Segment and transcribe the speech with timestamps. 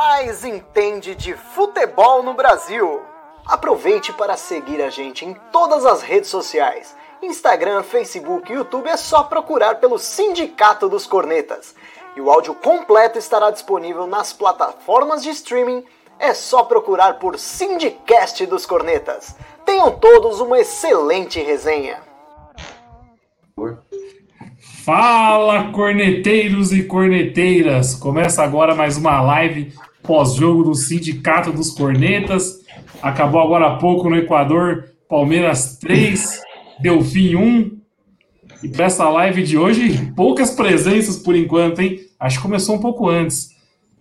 [0.00, 3.02] mais entende de futebol no Brasil.
[3.44, 6.96] Aproveite para seguir a gente em todas as redes sociais.
[7.22, 11.74] Instagram, Facebook e YouTube é só procurar pelo Sindicato dos Cornetas.
[12.16, 15.84] E o áudio completo estará disponível nas plataformas de streaming.
[16.18, 19.36] É só procurar por Sindicast dos Cornetas.
[19.66, 21.98] Tenham todos uma excelente resenha.
[24.82, 27.94] Fala, corneteiros e corneteiras!
[27.94, 32.60] Começa agora mais uma live pós-jogo do Sindicato dos Cornetas.
[33.02, 36.40] Acabou agora há pouco no Equador, Palmeiras 3,
[36.80, 37.80] Delfim 1.
[38.62, 42.00] E para essa live de hoje, poucas presenças por enquanto, hein?
[42.18, 43.50] Acho que começou um pouco antes.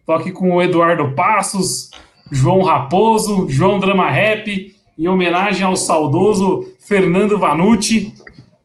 [0.06, 1.92] Tô aqui com o Eduardo Passos,
[2.32, 8.14] João Raposo, João Drama Rap, em homenagem ao saudoso Fernando Vanucci.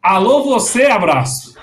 [0.02, 1.54] Alô, você, abraço!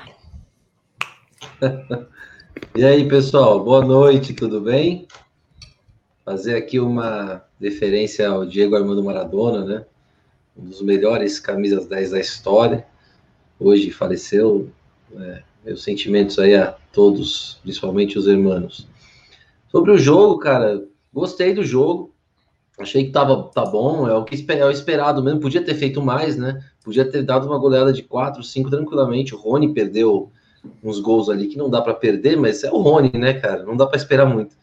[2.75, 5.07] e aí, pessoal, boa noite, tudo bem?
[6.23, 9.85] Fazer aqui uma referência ao Diego Armando Maradona, né?
[10.55, 12.85] Um dos melhores camisas 10 da história.
[13.59, 14.69] Hoje faleceu.
[15.15, 18.87] É, meus sentimentos aí a todos, principalmente os irmãos.
[19.69, 22.13] Sobre o jogo, cara, gostei do jogo.
[22.79, 25.39] Achei que tava tá bom, é o que é o esperado mesmo.
[25.39, 26.63] Podia ter feito mais, né?
[26.83, 29.35] Podia ter dado uma goleada de 4, 5 tranquilamente.
[29.35, 30.31] O Rony perdeu
[30.83, 33.63] uns gols ali que não dá para perder, mas é o Rony, né, cara?
[33.63, 34.55] Não dá para esperar muito.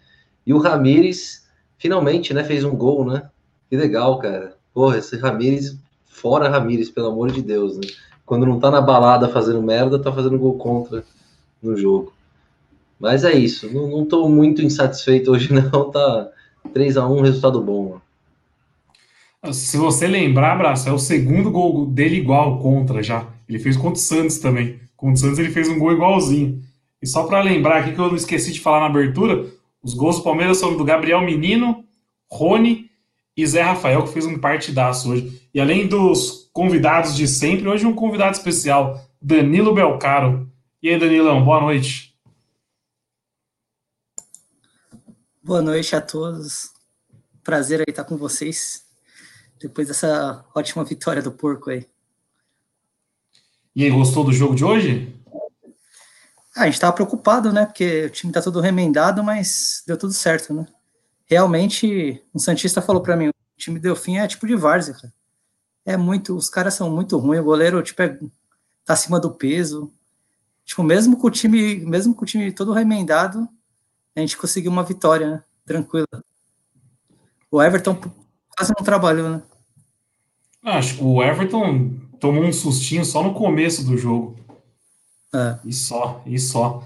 [0.45, 1.48] E o Ramires
[1.79, 3.31] finalmente, né, fez um gol, né?
[3.71, 4.57] Que legal, cara.
[4.75, 7.87] Porra, esse Ramires, fora Ramires, pelo amor de Deus, né?
[8.27, 11.05] Quando não tá na balada fazendo merda, tá fazendo gol contra
[11.63, 12.13] no jogo.
[13.01, 15.91] Mas é isso, não, não tô muito insatisfeito hoje, não.
[15.91, 16.29] Tá
[16.73, 18.01] 3 a 1 resultado bom.
[19.53, 23.27] Se você lembrar, Braço, é o segundo gol dele igual contra já.
[23.49, 24.81] Ele fez contra o Santos também.
[24.97, 26.61] Com o Santos ele fez um gol igualzinho.
[27.01, 29.47] E só para lembrar aqui que eu não esqueci de falar na abertura,
[29.83, 31.85] os gols do Palmeiras são do Gabriel Menino,
[32.31, 32.91] Rony
[33.37, 35.49] e Zé Rafael, que fez um partidaço hoje.
[35.55, 40.51] E além dos convidados de sempre, hoje um convidado especial, Danilo Belcaro.
[40.83, 42.15] E aí, Danilão, boa noite.
[45.43, 46.71] Boa noite a todos.
[47.43, 48.85] Prazer aí estar com vocês.
[49.61, 51.87] Depois dessa ótima vitória do porco aí.
[53.75, 55.18] E aí, gostou do jogo de hoje?
[56.59, 57.65] Ah, a gente estava preocupado, né?
[57.65, 60.67] Porque o time tá todo remendado, mas deu tudo certo, né?
[61.25, 65.13] Realmente, um Santista falou para mim: o time Delfim é tipo de várzea, cara.
[65.87, 68.09] É muito, os caras são muito ruins, o goleiro, tipo, é,
[68.85, 69.89] tá acima do peso.
[70.65, 73.49] Tipo, mesmo com o time, mesmo com o time todo remendado,
[74.17, 75.43] a gente conseguiu uma vitória, né?
[75.65, 76.09] Tranquila.
[77.53, 77.97] O Everton
[78.57, 79.43] quase não trabalhou, né?
[80.65, 84.37] Acho que o Everton tomou um sustinho só no começo do jogo.
[85.35, 85.59] É.
[85.65, 86.83] E só, e só.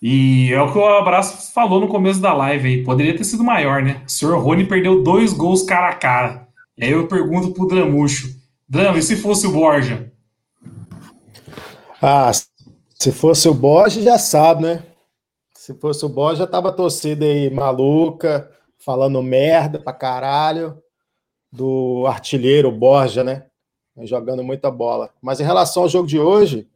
[0.00, 2.84] E é o que o Abraço falou no começo da live aí.
[2.84, 4.02] Poderia ter sido maior, né?
[4.04, 6.48] O senhor Rony perdeu dois gols cara a cara.
[6.76, 8.34] E aí eu pergunto pro Dramucho:
[8.68, 10.12] Dram, e se fosse o Borja?
[12.00, 12.32] Ah,
[12.98, 14.82] se fosse o Borja, já sabe, né?
[15.54, 18.50] Se fosse o Borja, já tava torcida aí maluca,
[18.84, 20.76] falando merda pra caralho
[21.50, 23.44] do artilheiro Borja, né?
[24.04, 25.10] jogando muita bola.
[25.20, 26.66] Mas em relação ao jogo de hoje,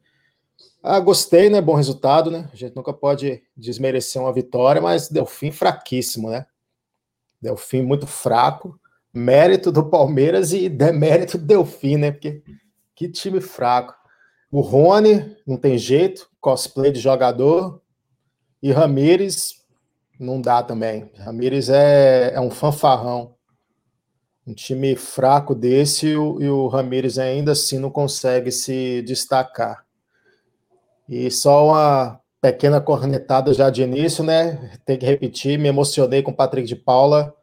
[0.87, 1.61] ah, gostei, né?
[1.61, 2.49] Bom resultado, né?
[2.53, 6.47] A gente nunca pode desmerecer uma vitória, mas Delfim fraquíssimo, né?
[7.41, 8.79] Delfim muito fraco.
[9.13, 12.11] Mérito do Palmeiras e demérito do Delfim, né?
[12.11, 12.43] Porque
[12.95, 13.95] que time fraco.
[14.51, 17.81] O Rony, não tem jeito, cosplay de jogador.
[18.63, 19.65] E Ramires,
[20.19, 21.11] não dá também.
[21.17, 23.37] Ramires é, é um fanfarrão
[24.47, 29.85] um time fraco desse e o, e o Ramires ainda assim não consegue se destacar.
[31.09, 34.79] E só uma pequena cornetada já de início, né?
[34.85, 37.35] Tem que repetir, me emocionei com o Patrick de Paula.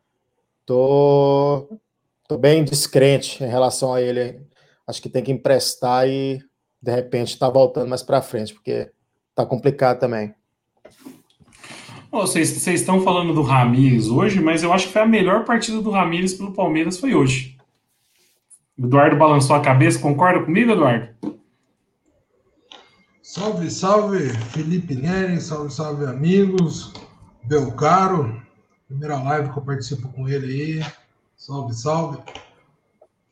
[0.65, 1.67] Tô,
[2.27, 4.41] tô bem descrente em relação a ele.
[4.87, 6.39] Acho que tem que emprestar e
[6.81, 8.91] de repente tá voltando mais para frente, porque
[9.33, 10.33] tá complicado também.
[12.11, 15.89] Vocês, estão falando do Ramires hoje, mas eu acho que foi a melhor partida do
[15.89, 17.57] Ramires pelo Palmeiras foi hoje.
[18.77, 21.07] Eduardo balançou a cabeça, concorda comigo, Eduardo?
[23.33, 26.93] Salve, salve, Felipe Neri, salve, salve, amigos.
[27.45, 28.39] Belcaro,
[28.87, 30.85] primeira live que eu participo com ele aí.
[31.35, 32.19] Salve, salve.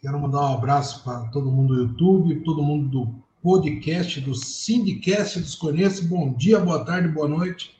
[0.02, 5.40] Quero mandar um abraço para todo mundo do YouTube, todo mundo do podcast, do Sindicast
[5.40, 6.08] dos Conheço.
[6.08, 7.80] Bom dia, boa tarde, boa noite.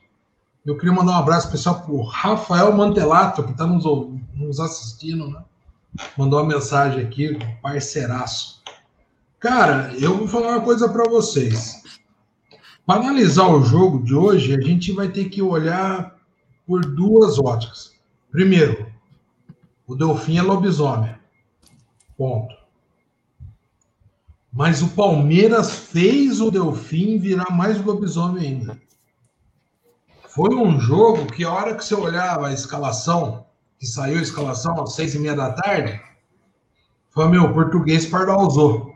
[0.64, 3.84] Eu queria mandar um abraço especial para o Rafael Mantelato, que está nos,
[4.32, 5.42] nos, assistindo, né?
[6.16, 8.62] Mandou uma mensagem aqui, parceiraço.
[9.40, 11.81] Cara, eu vou falar uma coisa para vocês.
[12.92, 16.14] Para analisar o jogo de hoje, a gente vai ter que olhar
[16.66, 17.94] por duas óticas.
[18.30, 18.86] Primeiro,
[19.86, 21.14] o Delfim é lobisomem.
[22.18, 22.54] Ponto.
[24.52, 28.78] Mas o Palmeiras fez o Delfim virar mais lobisomem ainda.
[30.28, 33.46] Foi um jogo que a hora que você olhava a escalação,
[33.78, 35.98] que saiu a escalação às seis e meia da tarde,
[37.08, 38.91] foi meu, português pardalzou.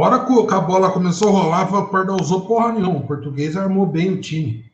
[0.00, 3.00] Hora que a bola começou a rolar, foi pardalzou porra nenhuma.
[3.00, 4.70] O português armou bem o time.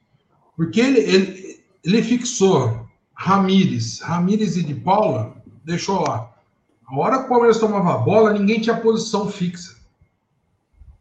[0.55, 5.35] Porque ele, ele, ele fixou Ramires, Ramires e de Paula,
[5.65, 6.31] deixou lá.
[6.87, 9.75] A hora que o Palmeiras tomava a bola, ninguém tinha posição fixa.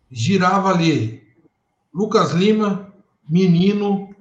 [0.09, 1.21] Girava ali
[1.93, 2.93] Lucas Lima,
[3.27, 4.15] Menino,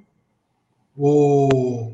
[0.97, 1.93] o,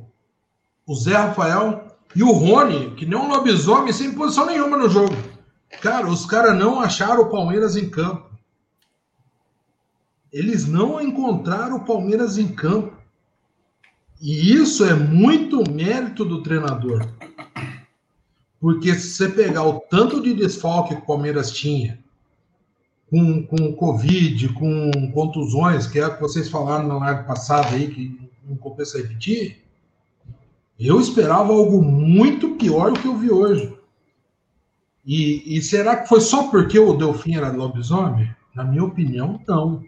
[0.87, 5.15] o Zé Rafael e o Rony, que nem um lobisomem, sem posição nenhuma no jogo.
[5.81, 8.29] Cara, os caras não acharam o Palmeiras em campo.
[10.33, 12.97] Eles não encontraram o Palmeiras em campo.
[14.21, 17.07] E isso é muito mérito do treinador.
[18.61, 21.99] Porque se você pegar o tanto de desfalque que o Palmeiras tinha,
[23.09, 27.89] com, com Covid, com contusões, que é o que vocês falaram na live passada aí,
[27.89, 29.65] que não compensa repetir,
[30.79, 33.78] eu esperava algo muito pior do que eu vi hoje.
[35.09, 38.31] E, e será que foi só porque o Delfim era lobisomem?
[38.55, 39.83] Na minha opinião, não.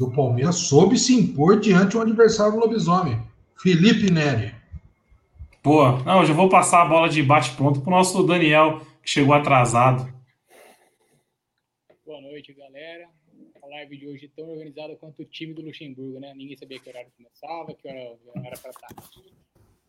[0.00, 3.22] E o Palmeiras soube se impor diante do adversário do lobisomem,
[3.60, 4.54] Felipe Neri.
[5.62, 10.10] Pô, não, já vou passar a bola de bate-pronto pro nosso Daniel, que chegou atrasado.
[12.06, 13.10] Boa noite, galera.
[13.62, 16.32] A live de hoje tão organizada quanto o time do Luxemburgo, né?
[16.34, 19.34] Ninguém sabia que horário começava, que hora era para estar aqui.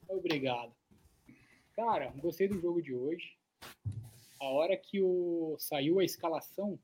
[0.10, 0.74] Obrigado.
[1.74, 3.40] Cara, gostei do jogo de hoje.
[4.40, 6.80] A hora que o saiu a escalação,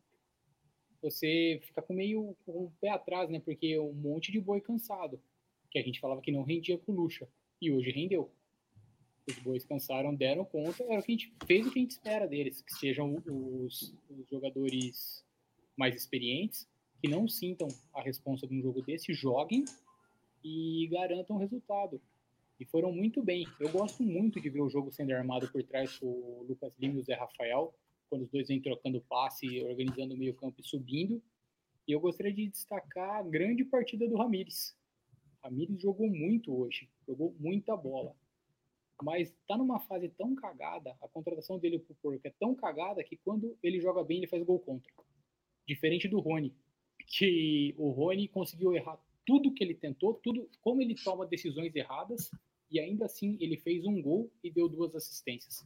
[1.02, 3.40] você fica com meio com o pé atrás, né?
[3.40, 5.22] Porque um monte de boi cansado,
[5.70, 7.28] que a gente falava que não rendia com luxa,
[7.62, 8.32] e hoje rendeu.
[9.28, 11.92] Os bois cansaram, deram conta, era o que a gente fez o que a gente
[11.92, 15.24] espera deles, que sejam os, os jogadores
[15.76, 16.68] mais experientes,
[17.02, 19.66] que não sintam a responsa de um jogo desse, joguem
[20.44, 22.02] e garantam o resultado.
[22.60, 23.46] E foram muito bem.
[23.60, 26.96] Eu gosto muito de ver o jogo sendo armado por trás com o Lucas Lima
[26.96, 27.74] e o Zé Rafael,
[28.10, 31.22] quando os dois vêm trocando passe, organizando o meio-campo e subindo.
[31.88, 34.76] E eu gostaria de destacar a grande partida do Ramires.
[35.44, 38.16] Ramires jogou muito hoje, jogou muita bola.
[39.04, 43.18] Mas tá numa fase tão cagada, a contratação dele pro Porco é tão cagada que
[43.18, 44.92] quando ele joga bem, ele faz gol contra.
[45.68, 46.56] Diferente do Rony,
[47.06, 52.30] que o Rony conseguiu errar tudo que ele tentou, tudo como ele toma decisões erradas
[52.72, 55.66] e ainda assim ele fez um gol e deu duas assistências.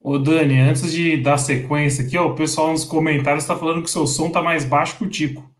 [0.00, 3.90] Ô Dani, antes de dar sequência aqui, ó, o pessoal nos comentários está falando que
[3.90, 5.50] seu som tá mais baixo que o Tico.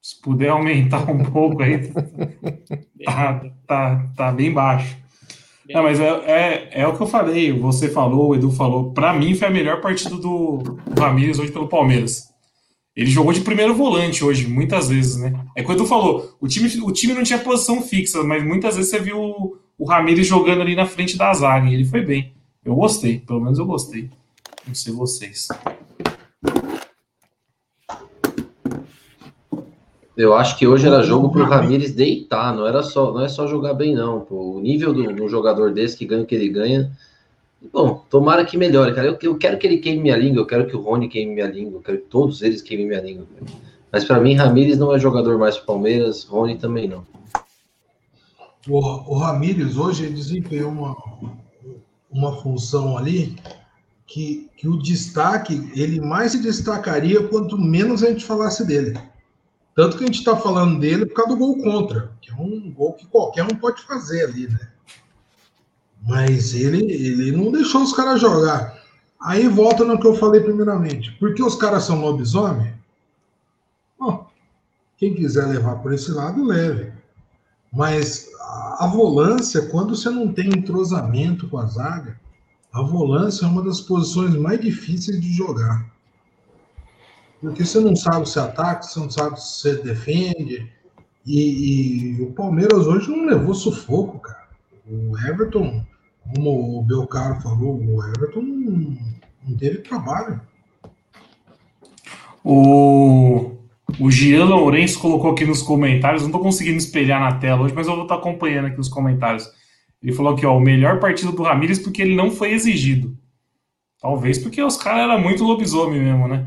[0.00, 1.92] Se puder aumentar um pouco aí,
[3.04, 4.96] tá, tá, tá bem baixo.
[5.68, 8.92] Não, mas é, é, é, o que eu falei, você falou, o Edu falou.
[8.92, 12.32] Para mim foi a melhor partida do Ramires hoje pelo Palmeiras.
[12.96, 15.38] Ele jogou de primeiro volante hoje, muitas vezes, né?
[15.54, 18.90] É quando tu falou, o time, o time não tinha posição fixa, mas muitas vezes
[18.90, 22.32] você viu o, o Ramires jogando ali na frente da zaga, e ele foi bem.
[22.64, 24.08] Eu gostei, pelo menos eu gostei.
[24.66, 25.48] Não sei vocês.
[30.16, 33.28] Eu acho que hoje era jogo para o Ramires deitar, não era só, não é
[33.28, 34.20] só jogar bem não.
[34.20, 34.56] Pô.
[34.56, 36.90] O nível do, do jogador desse que ganha o que ele ganha,
[37.72, 39.08] Bom, tomara que melhore, cara.
[39.08, 41.46] Eu, eu, quero que ele queime minha língua, eu quero que o Rony queime minha
[41.46, 43.26] língua, eu quero que todos eles queimem minha língua.
[43.90, 47.06] Mas para mim, Ramires não é jogador mais pro Palmeiras, Rony também não.
[48.68, 50.96] O, o Ramires hoje desempenhou uma,
[52.10, 53.36] uma função ali
[54.06, 58.98] que, que o destaque, ele mais se destacaria quanto menos a gente falasse dele.
[59.74, 62.72] Tanto que a gente está falando dele por causa do gol contra, que é um
[62.72, 64.72] gol que qualquer um pode fazer ali, né?
[66.06, 68.80] Mas ele, ele não deixou os caras jogar.
[69.20, 71.10] Aí volta no que eu falei primeiramente.
[71.18, 72.72] Porque os caras são lobisomem?
[73.98, 74.28] Bom,
[74.96, 76.92] quem quiser levar por esse lado, leve.
[77.72, 78.28] Mas
[78.78, 82.20] a volância, quando você não tem entrosamento com a zaga,
[82.72, 85.90] a volância é uma das posições mais difíceis de jogar.
[87.40, 90.70] Porque você não sabe se ataca, você não sabe se você defende.
[91.24, 94.46] E, e o Palmeiras hoje não levou sufoco, cara.
[94.88, 95.84] O Everton
[96.34, 98.96] como o Belcaro falou, o Everton não,
[99.46, 100.40] não teve trabalho.
[102.44, 103.52] O,
[103.98, 107.86] o Gian Lourenço colocou aqui nos comentários, não estou conseguindo espelhar na tela hoje, mas
[107.86, 109.50] eu vou estar acompanhando aqui os comentários.
[110.02, 113.16] Ele falou aqui, ó, o melhor partido do Ramires porque ele não foi exigido.
[114.00, 116.46] Talvez porque os caras eram muito lobisomem mesmo, né?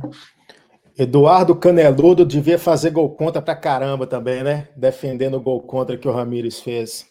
[0.98, 4.68] Eduardo Caneludo devia fazer gol contra pra caramba também, né?
[4.76, 7.08] Defendendo o gol contra que o Ramires fez.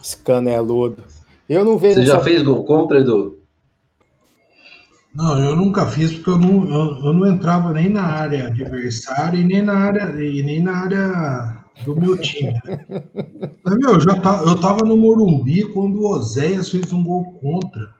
[0.00, 1.04] Esse Caneludo.
[1.50, 1.96] Eu não vejo.
[1.96, 3.40] Você já fez gol contra, Edu?
[5.12, 9.36] Não, eu nunca fiz porque eu não, eu, eu não entrava nem na área adversária
[9.36, 12.54] e nem na área, e nem na área do meu time.
[13.64, 17.32] Mas, meu, eu, já tá, eu tava no Morumbi quando o Oséias fez um gol
[17.40, 17.92] contra.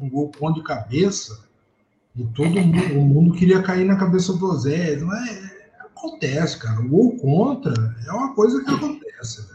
[0.00, 1.44] Um gol contra de cabeça.
[2.14, 5.02] E todo mundo, o mundo queria cair na cabeça do Oséias.
[5.02, 6.80] Mas é, acontece, cara.
[6.80, 7.74] O gol contra
[8.06, 9.48] é uma coisa que acontece.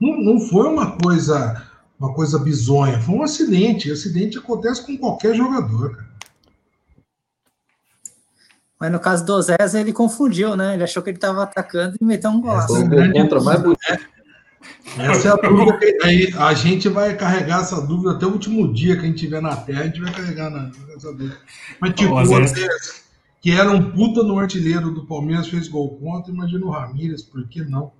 [0.00, 1.62] Não, não foi uma coisa,
[2.04, 3.90] uma coisa bizonha, foi um acidente.
[3.90, 6.14] Acidente acontece com qualquer jogador, cara.
[8.80, 10.74] Mas no caso do Zés, ele confundiu, né?
[10.74, 12.74] Ele achou que ele estava atacando e meteu um golaço.
[12.74, 13.80] O gol contra mais bonito.
[14.98, 18.72] Essa é a dúvida que aí a gente vai carregar essa dúvida até o último
[18.72, 21.38] dia que a gente tiver na Terra, a gente vai carregar na, essa dúvida.
[21.80, 22.68] Mas tipo, o Zé.
[23.40, 27.46] Que era um puta no artilheiro do Palmeiras, fez gol contra, imagina o Ramírez, por
[27.48, 27.92] que não?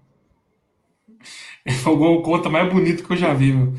[1.83, 3.75] Foi o gol contra mais bonito que eu já vi, meu.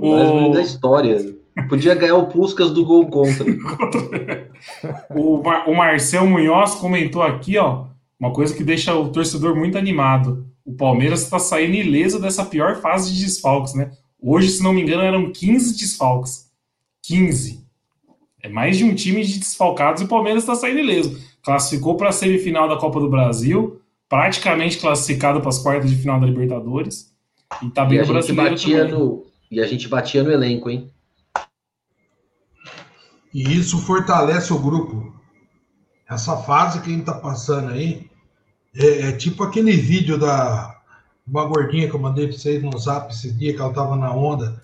[0.00, 1.36] Mais bonito da O, história.
[1.68, 3.44] Podia ganhar o Puscas do gol contra.
[5.14, 7.86] o, Mar- o Marcel Munhoz comentou aqui, ó,
[8.18, 10.46] uma coisa que deixa o torcedor muito animado.
[10.64, 13.90] O Palmeiras está saindo ileso dessa pior fase de desfalques, né?
[14.22, 16.50] Hoje, se não me engano, eram 15 desfalques.
[17.02, 17.64] 15.
[18.42, 21.18] É mais de um time de desfalcados e o Palmeiras está saindo ileso.
[21.42, 26.20] Classificou para a semifinal da Copa do Brasil, praticamente classificado para as quartas de final
[26.20, 27.10] da Libertadores.
[27.62, 28.92] E tá E bem a no gente batia também.
[28.98, 29.24] no.
[29.50, 30.90] E a gente batia no elenco, hein?
[33.32, 35.12] E isso fortalece o grupo.
[36.08, 38.10] Essa fase que a gente tá passando aí
[38.74, 40.76] é, é tipo aquele vídeo da
[41.26, 44.12] uma gordinha que eu mandei pra vocês no zap esse dia, que ela tava na
[44.12, 44.60] onda,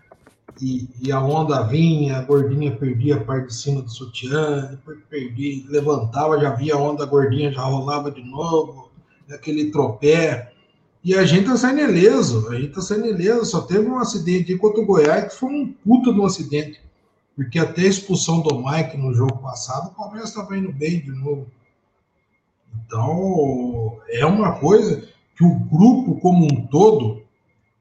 [0.61, 4.99] e, e a onda vinha, a gordinha perdia a parte de cima do sutiã, depois
[5.09, 8.90] perdia, levantava, já via a onda, a gordinha já rolava de novo,
[9.31, 10.52] aquele tropé.
[11.06, 14.50] E a gente tá saindo ileso, a gente tá saindo ileso, só teve um acidente
[14.50, 16.80] aí contra o Goiás, que foi um puta de um acidente.
[17.36, 21.12] Porque até a expulsão do Mike no jogo passado, o Palmeiras estava indo bem de
[21.12, 21.46] novo.
[22.75, 27.22] Então, é uma coisa que o grupo como um todo,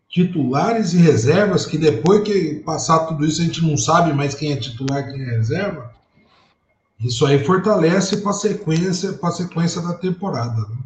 [0.07, 4.51] titulares e reservas, que depois que passar tudo isso a gente não sabe mais quem
[4.51, 5.91] é titular quem é reserva,
[6.99, 10.61] isso aí fortalece para a sequência, sequência da temporada.
[10.61, 10.77] né?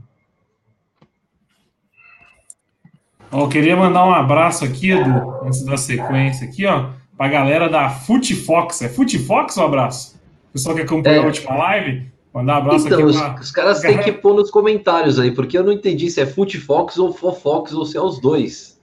[3.31, 7.69] Ó, eu queria mandar um abraço aqui, Edu, antes da sequência aqui, ó, pra galera
[7.69, 8.81] da Footfox.
[8.81, 10.19] É Footfox ou abraço?
[10.49, 11.23] O pessoal que acompanhou É.
[11.23, 13.35] a última live, mandar um abraço Então, aqui os, pra...
[13.39, 16.97] os caras têm que pôr nos comentários aí, porque eu não entendi se é Footfox
[16.97, 18.79] ou Fofox ou se é os dois.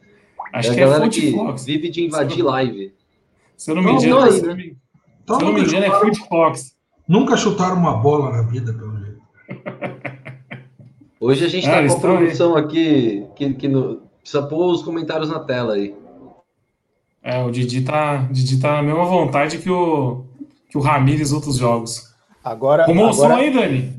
[0.52, 1.64] Acho é a que é galera que Footfox.
[1.64, 2.94] vive de invadir live.
[3.56, 4.46] Se eu não me Não, engano, se né?
[4.46, 4.76] eu não me-
[5.24, 6.72] Então, se não me engano, é Footfox.
[7.08, 9.16] nunca chutaram uma bola na vida, pelo jeito.
[11.18, 12.16] Hoje a gente Ah, tá eles com a estão aí.
[12.18, 15.94] produção aqui que, que no- precisa pôr os comentários na tela aí.
[17.22, 20.24] É, o Didi tá, o Didi tá na mesma vontade que o,
[20.68, 22.12] que o Ramires outros jogos.
[22.42, 23.94] Agora, o som agora aí, Dani?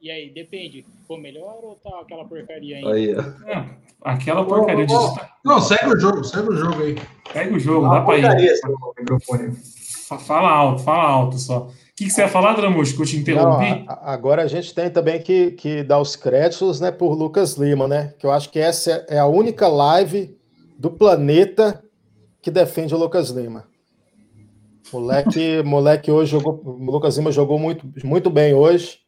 [0.00, 0.84] E aí, depende.
[1.00, 2.92] Ficou melhor ou tá aquela porcaria ainda?
[2.92, 3.48] Aí, ó.
[3.48, 3.66] É,
[4.02, 5.36] aquela porcaria, o Didi tá...
[5.44, 6.96] Não, segue o jogo, segue o jogo aí.
[7.32, 9.56] Pega o jogo, Uma dá pra ir.
[10.26, 11.70] Fala alto, fala alto só.
[12.02, 13.84] O que, que você ia falar, Dramush, que eu te Não, interrompi?
[13.86, 17.86] a- agora a gente tem também que, que dar os créditos né, por Lucas Lima,
[17.86, 18.12] né?
[18.18, 20.36] Que eu acho que essa é a única live
[20.78, 21.80] do planeta
[22.40, 23.68] que defende o Lucas Lima.
[24.92, 26.60] Moleque, moleque hoje jogou.
[26.64, 28.98] O Lucas Lima jogou muito, muito bem hoje.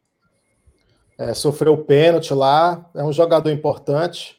[1.17, 2.89] É, sofreu pênalti lá.
[2.95, 4.37] É um jogador importante.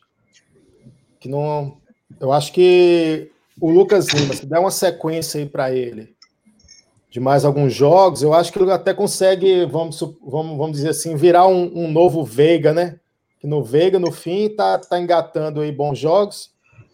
[1.20, 1.76] Que não.
[2.18, 6.15] Eu acho que o Lucas Lima, se der uma sequência aí para ele,
[7.16, 11.16] de mais alguns jogos, eu acho que ele até consegue, vamos, vamos, vamos dizer assim,
[11.16, 13.00] virar um, um novo Veiga, né?
[13.40, 16.50] Que no Veiga, no fim, tá, tá engatando aí bons jogos.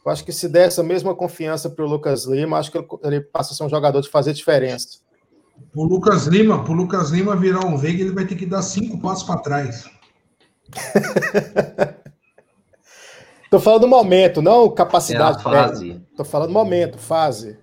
[0.07, 3.21] Eu acho que se der essa mesma confiança para o Lucas Lima, acho que ele,
[3.21, 5.01] passa a ser um jogador de fazer diferença.
[5.75, 9.01] O Lucas Lima, pro Lucas Lima virar um Veiga, ele vai ter que dar cinco
[9.01, 9.91] passos para trás.
[13.51, 15.39] Tô falando do momento, não É capacidade.
[15.39, 15.67] técnica.
[15.67, 16.01] fase.
[16.17, 17.59] Tô falando momento, fase.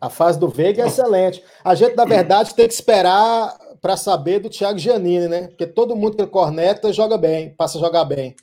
[0.00, 1.42] A fase do Veiga é excelente.
[1.64, 5.48] A gente, na verdade, tem que esperar para saber do Thiago Giannini, né?
[5.48, 8.34] Porque todo mundo que corneta joga bem, passa a jogar bem.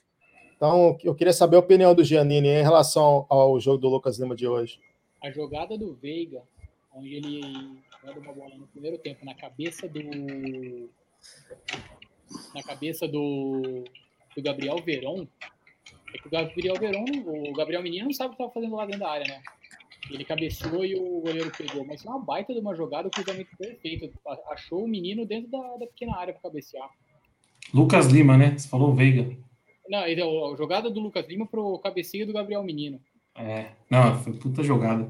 [0.56, 4.36] Então, eu queria saber a opinião do Giannini em relação ao jogo do Lucas Lima
[4.36, 4.80] de hoje.
[5.22, 6.42] A jogada do Veiga,
[6.94, 7.42] onde ele
[8.04, 10.90] manda uma bola no primeiro tempo na cabeça do.
[12.54, 13.84] Na cabeça do,
[14.36, 15.28] do Gabriel Veron.
[16.14, 18.86] É que o Gabriel Veron, o Gabriel Menino não sabe o que estava fazendo lá
[18.86, 19.42] dentro da área, né?
[20.10, 21.86] Ele cabeceou e o goleiro pegou.
[21.86, 24.10] Mas foi uma baita de uma jogada, o cruzamento perfeito.
[24.50, 26.90] Achou o menino dentro da, da pequena área para cabecear.
[27.74, 28.58] Lucas Lima, né?
[28.58, 29.36] Você falou Veiga.
[29.90, 33.00] Não, então, a jogada do Lucas Lima pro cabeceio do Gabriel Menino.
[33.38, 35.10] É, não, foi puta jogada.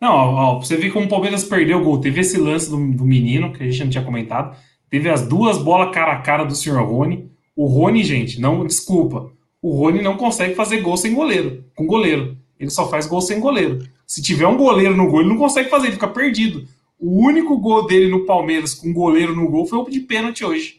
[0.00, 2.00] Não, ó, ó, você ver como o Palmeiras perdeu o gol.
[2.00, 4.56] Teve esse lance do, do menino, que a gente não tinha comentado.
[4.88, 7.30] Teve as duas bolas cara a cara do senhor Rony.
[7.54, 9.30] O Rony, gente, não desculpa.
[9.60, 12.37] O Rony não consegue fazer gol sem goleiro, com goleiro.
[12.58, 13.78] Ele só faz gol sem goleiro.
[14.06, 16.66] Se tiver um goleiro no gol, ele não consegue fazer, ele fica perdido.
[16.98, 20.78] O único gol dele no Palmeiras com goleiro no gol foi o de pênalti hoje.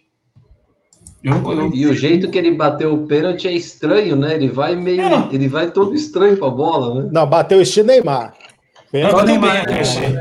[1.23, 4.35] Eu não- eu- E o jeito que ele bateu o pênalti é estranho, né?
[4.35, 5.01] Ele vai meio.
[5.01, 5.29] É.
[5.31, 7.09] Ele vai todo estranho com a bola, né?
[7.11, 8.33] Não, bateu o estilo Neymar.
[8.33, 9.13] Não, Pênalti.
[9.15, 10.15] bateu bem, eu achei.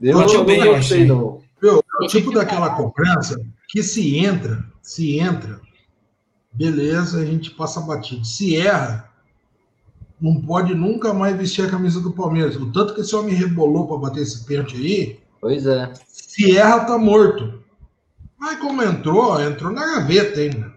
[0.00, 1.04] Eu Bateu não bem, eu gostei, achei.
[1.06, 1.40] não.
[1.62, 5.60] Meu, é o tipo daquela cobrança que se entra, se entra,
[6.52, 8.24] beleza, a gente passa batido.
[8.24, 9.09] Se erra,
[10.20, 12.56] não pode nunca mais vestir a camisa do Palmeiras.
[12.56, 15.92] O tanto que esse homem rebolou para bater esse pênalti aí, Pois é.
[16.06, 17.64] se erra, tá morto.
[18.38, 20.74] Mas como entrou, entrou na gaveta ainda.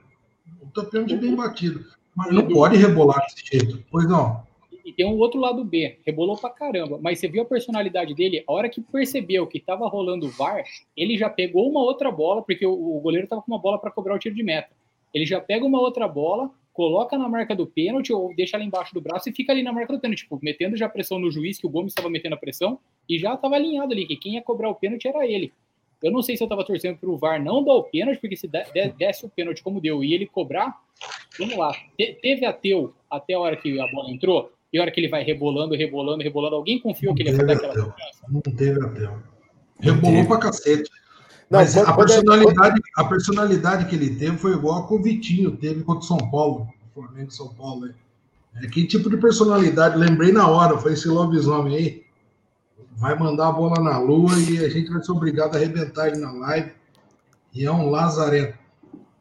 [0.61, 1.85] O pênalti bem batido.
[2.15, 3.83] Mas não pode rebolar desse jeito.
[3.91, 4.43] Pois não.
[4.85, 8.43] E tem um outro lado B, rebolou pra caramba, mas você viu a personalidade dele,
[8.45, 10.61] a hora que percebeu que tava rolando o VAR,
[10.95, 13.91] ele já pegou uma outra bola, porque o, o goleiro tava com uma bola para
[13.91, 14.69] cobrar o tiro de meta.
[15.13, 18.93] Ele já pega uma outra bola, coloca na marca do pênalti ou deixa ela embaixo
[18.93, 21.59] do braço e fica ali na marca do pênalti, tipo, metendo já pressão no juiz,
[21.59, 24.41] que o Gomes estava metendo a pressão, e já tava alinhado ali, que quem ia
[24.41, 25.53] cobrar o pênalti era ele.
[26.01, 28.47] Eu não sei se eu tava torcendo pro VAR não dar o pênalti, porque se
[28.47, 30.75] de- de- desse o pênalti como deu e ele cobrar,
[31.39, 31.71] vamos lá.
[31.97, 35.07] Te- teve ateu até a hora que a bola entrou, e a hora que ele
[35.07, 37.95] vai rebolando, rebolando, rebolando, alguém confiou que ele ia fazer aquela?
[38.27, 39.09] Não teve até.
[39.79, 40.89] Rebolou pra cacete.
[41.53, 45.01] Não, Mas a, é- personalidade, a personalidade que ele teve foi igual a que o
[45.01, 46.67] Vitinho teve contra o São Paulo.
[46.95, 47.85] O Flamengo São Paulo.
[47.85, 47.93] né?
[48.55, 49.95] É, que tipo de personalidade?
[49.95, 52.03] Lembrei na hora, foi esse lobisomem aí.
[52.97, 56.17] Vai mandar a bola na lua e a gente vai ser obrigado a arrebentar ele
[56.17, 56.71] na live.
[57.53, 58.57] E é um lazarento.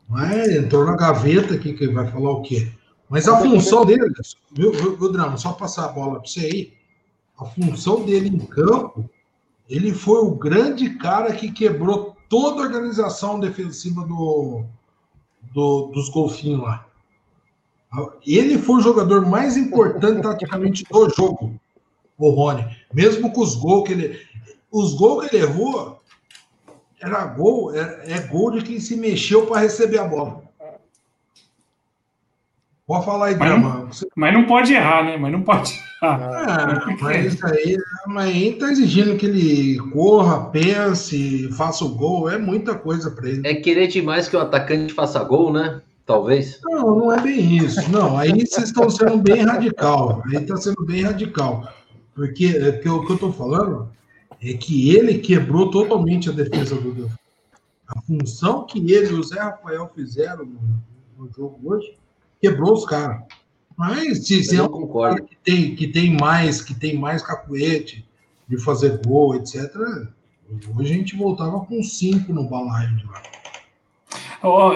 [0.09, 2.73] Mas entrou na gaveta aqui, que vai falar o quê?
[3.11, 4.11] Mas a função dele,
[4.51, 5.37] viu, viu, viu Drama?
[5.37, 6.73] Só passar a bola para você aí.
[7.39, 9.09] A função dele em campo
[9.69, 14.65] ele foi o grande cara que quebrou toda a organização defensiva do,
[15.53, 16.87] do- dos golfinhos lá.
[18.27, 21.61] Ele foi o jogador mais importante taticamente do jogo,
[22.17, 22.65] o Rony.
[22.91, 24.19] Mesmo com os gols que ele.
[24.71, 26.01] Os gols que ele errou
[26.99, 30.43] era gol, é, é gol de quem se mexeu para receber a bola.
[32.93, 33.87] Pode falar aí, Mas Drama.
[33.91, 35.17] Você- Mas não pode errar, né?
[35.17, 36.21] Mas não pode errar.
[36.83, 37.77] ah, mas isso aí,
[38.07, 43.31] mas aí tá exigindo que ele corra, pense, faça o gol, é muita coisa para
[43.31, 43.49] ele.
[43.49, 45.81] É querer demais que o atacante faça gol, né?
[46.05, 46.59] Talvez.
[46.63, 47.91] Não, não é bem isso.
[47.91, 50.23] Não, aí vocês estão sendo bem radical.
[50.27, 51.67] Aí está sendo bem radical.
[52.15, 53.89] Porque, é, porque o que eu estou falando
[54.43, 57.15] é que ele quebrou totalmente a defesa do Delfim.
[57.89, 60.61] A função que ele e o Zé Rafael fizeram no,
[61.17, 61.95] no jogo hoje
[62.43, 63.23] quebrou os caras.
[63.79, 65.17] Mas se, se é Eu um concordo.
[65.17, 68.05] cara que tem, que tem mais, que tem mais cacuete
[68.49, 69.71] de fazer gol, etc.
[70.77, 73.23] Hoje a gente voltava com cinco no balaio de lá.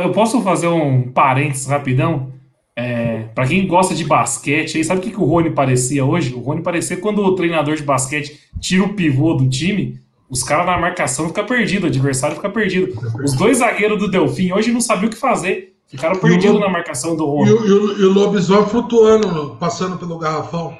[0.02, 2.32] Eu posso fazer um parênteses rapidão?
[2.74, 6.34] É, para quem gosta de basquete, aí sabe o que, que o Rony parecia hoje?
[6.34, 9.98] O Rony parecia quando o treinador de basquete tira o pivô do time,
[10.28, 12.92] os caras na marcação ficam perdidos, o adversário fica perdido.
[13.24, 17.16] Os dois zagueiros do Delfim hoje não sabiam o que fazer, ficaram perdidos na marcação
[17.16, 17.50] do E Rony.
[17.52, 20.76] o, e o- e o lobisomem flutuando, passando pelo garrafão.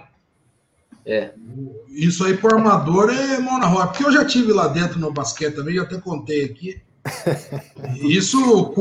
[1.05, 1.33] É.
[1.88, 3.88] Isso aí pro armador é mão na roda.
[3.88, 6.83] Porque eu já tive lá dentro no basquete também, já até contei aqui.
[8.03, 8.73] Isso,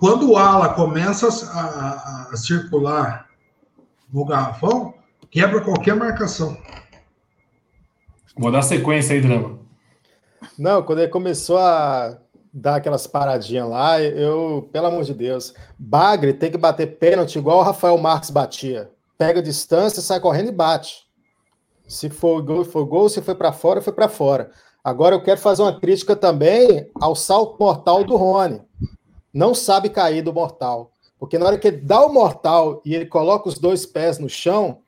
[0.00, 3.28] quando o ala começa a, a- a circular
[4.12, 4.94] no garrafão,
[5.30, 6.56] quebra qualquer marcação.
[8.36, 9.58] Vou dar sequência aí, Drama.
[10.58, 12.16] Não, quando ele começou a
[12.58, 17.58] dar aquelas paradinhas lá, eu, pelo amor de Deus, Bagre tem que bater pênalti igual
[17.58, 18.90] o Rafael Marques batia.
[19.18, 21.06] Pega distância, sai correndo e bate.
[21.86, 24.50] Se for gol, for gol, se foi para fora, foi para fora.
[24.82, 28.62] Agora eu quero fazer uma crítica também ao salto mortal do Rony.
[29.34, 30.92] Não sabe cair do mortal.
[31.18, 34.30] Porque na hora que ele dá o mortal e ele coloca os dois pés no
[34.30, 34.78] chão,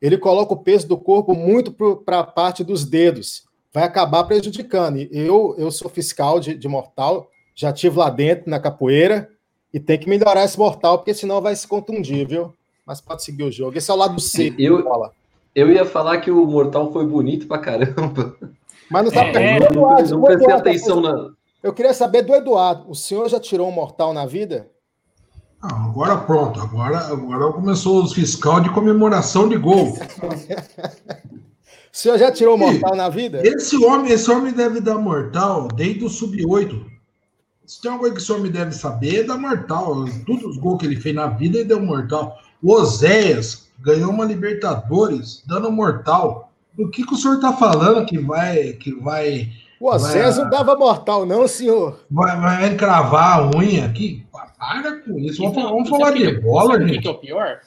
[0.00, 1.72] ele coloca o peso do corpo muito
[2.04, 3.45] para a parte dos dedos
[3.76, 4.96] vai acabar prejudicando.
[4.96, 9.28] E eu, eu sou fiscal de, de mortal, já tive lá dentro na capoeira
[9.70, 12.54] e tem que melhorar esse mortal, porque senão vai se contundir, viu?
[12.86, 13.76] Mas pode seguir o jogo.
[13.76, 14.54] Esse é o lado C.
[14.58, 15.12] Eu- da bola.
[15.54, 18.36] Eu ia falar que o Mortal foi bonito pra caramba.
[18.90, 19.46] Mas não tá É, perto.
[19.46, 21.30] é, Não, Eduardo, não prestei Eduardo, atenção na.
[21.62, 22.90] Eu queria saber do Eduardo.
[22.90, 24.70] O senhor já tirou um mortal na vida?
[25.62, 29.94] Ah, agora pronto, agora, agora começou os fiscal de comemoração de gol.
[31.96, 33.40] O senhor já tirou mortal na vida?
[33.42, 36.84] Esse homem, esse homem deve dar mortal desde o sub-8.
[37.64, 40.04] se tem uma coisa que o senhor me deve saber, é da mortal.
[40.26, 42.36] Todos os gols que ele fez na vida, ele deu mortal.
[42.62, 46.52] O Oséias ganhou uma Libertadores dando mortal.
[46.78, 48.74] O que, que o senhor tá falando que vai.
[48.74, 49.48] Que vai
[49.80, 52.04] O Osés Vai- não dava mortal, não, senhor.
[52.10, 54.26] vai, vai encravar a unha aqui?
[54.58, 55.40] Para com isso.
[55.42, 57.02] Vamos, Então, vamos sabe falar o que- de bola, sabe o que gente.
[57.02, 57.60] que é o pior?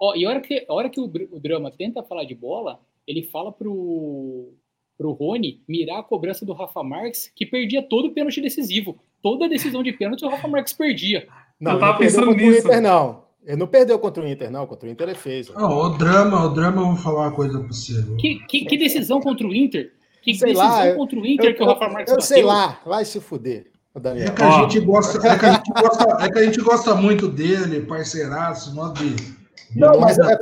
[0.00, 2.80] Ó, e a hora que, a hora que o, o Drama tenta falar de bola,
[3.10, 4.52] ele fala pro,
[4.96, 8.98] pro Rony mirar a cobrança do Rafa Marques, que perdia todo o pênalti decisivo.
[9.22, 11.26] Toda decisão de pênalti o Rafa Marques perdia.
[11.60, 12.66] Não, Eu ele tava não perdeu pensando contra nisso.
[12.66, 13.24] o Inter, não.
[13.46, 14.66] Ele não perdeu contra o Inter, não.
[14.66, 15.50] Contra o Inter ele fez.
[15.50, 15.54] ó.
[15.56, 17.94] Ó, o drama, o drama, eu vou falar uma coisa pra você.
[18.18, 19.92] Que, que, que decisão contra o Inter?
[20.22, 22.78] Que Sei decisão lá, eu- contra o Inter que o Rafa Marques eu sei lá,
[22.84, 24.34] vai se fuder, ô É Daniel.
[24.34, 27.26] que a gente gosta, é que a gente gosta, é que a gente gosta muito
[27.28, 29.39] dele, parceiraço, nós de.
[29.74, 30.38] Não, mas é,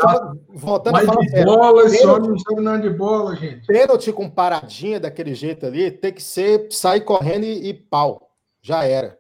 [0.49, 3.67] voltando a mas falar de sério, bola, homem não sabe nada de bola, gente.
[3.67, 8.31] pênalti com paradinha daquele jeito ali, tem que ser sair correndo e, e pau.
[8.63, 9.19] Já era.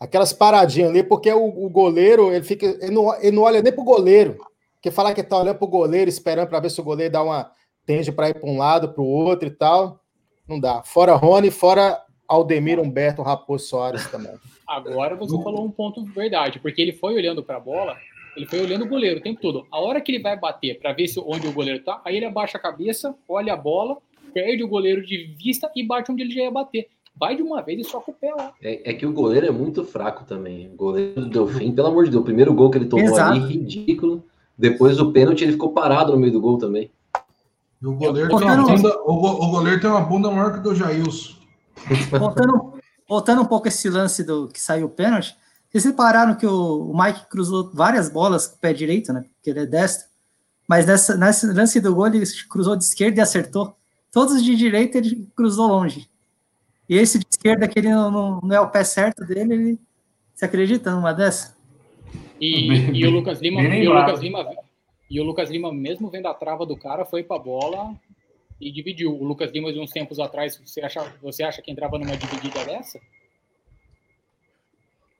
[0.00, 2.66] Aquelas paradinhas ali, porque o, o goleiro, ele fica.
[2.66, 4.38] Ele não, ele não olha nem pro goleiro.
[4.74, 7.52] Porque falar que tá olhando pro goleiro, esperando para ver se o goleiro dá uma.
[7.86, 10.00] tende para ir para um lado, para o outro e tal.
[10.48, 10.82] Não dá.
[10.82, 14.32] Fora Rony, fora Aldemir Humberto Raposo Soares também.
[14.66, 17.96] Agora você falou um ponto verdade, porque ele foi olhando para a bola,
[18.36, 19.66] ele foi olhando o goleiro o tempo todo.
[19.70, 22.26] A hora que ele vai bater para ver se onde o goleiro tá, aí ele
[22.26, 23.98] abaixa a cabeça, olha a bola,
[24.32, 26.88] perde o goleiro de vista e bate onde ele já ia bater.
[27.14, 28.54] Vai de uma vez e soca o pé lá.
[28.62, 30.70] É, é que o goleiro é muito fraco também.
[30.72, 33.32] O goleiro do Delfim, pelo amor de Deus, o primeiro gol que ele tomou Exato.
[33.32, 34.24] ali, ridículo.
[34.56, 36.90] Depois do pênalti, ele ficou parado no meio do gol também.
[37.82, 40.60] E o goleiro, Eu- tem uma bunda, o, o goleiro tem uma bunda maior que
[40.60, 41.34] o do Jailson.
[42.18, 42.72] Voltando,
[43.08, 45.36] voltando um pouco esse lance do que saiu o pênalti,
[45.72, 49.24] vocês repararam que o, Mike cruzou várias bolas com o pé direito, né?
[49.34, 50.06] Porque ele é destro.
[50.68, 53.74] Mas nessa, nesse lance do gol, ele cruzou de esquerda e acertou.
[54.12, 56.08] Todos de direita ele cruzou longe.
[56.86, 59.78] E esse de esquerda, que ele não, não, não é o pé certo dele, ele.
[60.34, 61.56] Você acredita numa dessa?
[62.38, 63.94] E, Bem- e o Lucas Lima, e o.
[63.94, 64.46] Lucas Lima,
[65.10, 67.94] e o Lucas Lima, mesmo vendo a trava do cara, foi pra bola
[68.60, 69.14] e dividiu.
[69.14, 72.62] O Lucas Lima, de uns tempos atrás, você acha, você acha que entrava numa dividida
[72.66, 73.00] dessa?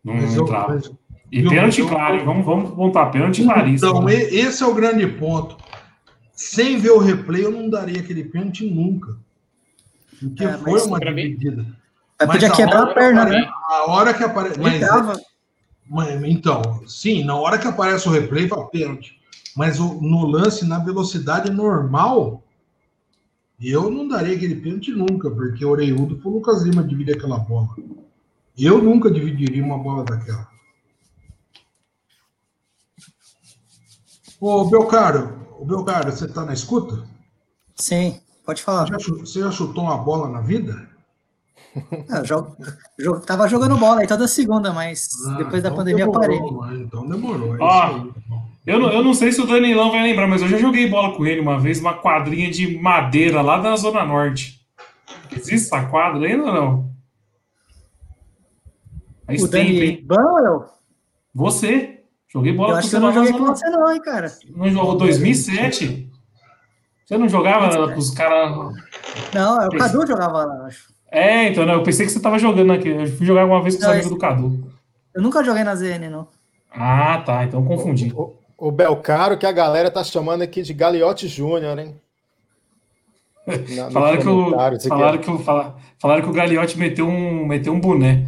[0.04, 0.74] Não Mas eu- entrava.
[0.74, 0.90] mas-
[1.30, 3.90] E eu- pênalti eu- claro, vamos, vamos montar pênalti claríssimo.
[3.90, 5.56] Então, e- esse é o grande ponto.
[6.34, 9.16] Sem ver o replay, eu não daria aquele pênalti nunca.
[10.20, 11.64] Porque É, foi uma dividida.
[12.18, 13.50] Mas Mas podia quebrar a perna, que né?
[13.68, 14.58] A hora que aparece.
[15.88, 19.18] Mas, então, sim, na hora que aparece o replay, fala pênalti.
[19.56, 22.42] Mas o- no lance, na velocidade normal,
[23.60, 27.38] eu não daria aquele pênalti nunca, porque o Oreiudo foi o Lucas Lima dividir aquela
[27.38, 27.68] bola.
[28.58, 30.48] Eu nunca dividiria uma bola daquela.
[34.40, 37.04] Ô, Belcaro, ô, Belcaro, você tá na escuta?
[37.76, 38.86] Sim, pode falar.
[38.86, 40.90] Já Você já chutou uma bola na vida?
[42.10, 42.56] É, eu jogo,
[42.98, 46.40] jogo, tava jogando bola aí toda segunda, mas Ah, depois da então pandemia demorou, parei.
[46.40, 47.56] mano, Então demorou.
[47.56, 48.52] é Ó, bom.
[48.66, 51.16] Eu não, eu não sei se o Danilão vai lembrar, mas eu já joguei bola
[51.16, 54.60] com ele uma vez, uma quadrinha de madeira lá da Zona Norte.
[55.32, 56.91] Existe essa quadra ainda ou não?
[59.26, 60.06] Faz O tempo, Dani hein?
[60.10, 60.64] Eu,
[61.34, 62.00] Você?
[62.28, 64.32] Joguei bola eu com você eu não joguei com você não, hein, cara.
[64.56, 66.10] Não jogou 2007?
[67.04, 68.74] Você não jogava com os caras.
[69.34, 70.90] Não, é o Cadu jogava lá, acho.
[71.10, 72.88] É, então, não, eu pensei que você tava jogando aqui.
[72.88, 74.72] Eu fui jogar uma vez com os amigos esse- do Cadu.
[75.14, 76.26] Eu nunca joguei na ZN, não.
[76.70, 78.10] Ah, tá, então confundi.
[78.16, 82.00] O, o Belcaro, que a galera tá chamando aqui de Galiote Júnior, hein?
[83.76, 84.88] Na- Falaram que, o, aqui.
[84.88, 88.24] falaram, que o, fala- falaram que o Gagliotti meteu um, meteu um boné.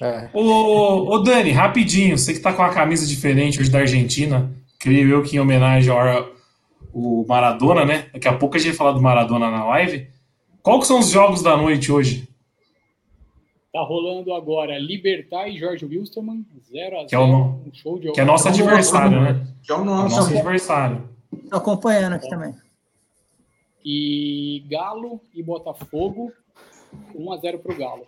[0.00, 0.28] É.
[0.32, 5.08] Ô, ô Dani, rapidinho, você que tá com uma camisa diferente hoje da Argentina, creio
[5.08, 6.34] eu que em homenagem ao
[6.92, 8.06] o Maradona, né?
[8.12, 10.08] Daqui a pouco a gente vai falar do Maradona na live.
[10.62, 12.28] Qual que são os jogos da noite hoje?
[13.72, 17.08] Tá rolando agora Libertar e Jorge Wilstermann, 0x0.
[17.08, 19.44] Que é o um show de Que é nosso adversário, né?
[19.64, 20.16] Que é o É nosso.
[20.16, 21.08] nosso adversário.
[21.50, 22.54] Tô acompanhando aqui também.
[23.84, 26.32] E Galo e Botafogo,
[27.16, 28.06] 1x0 pro Galo.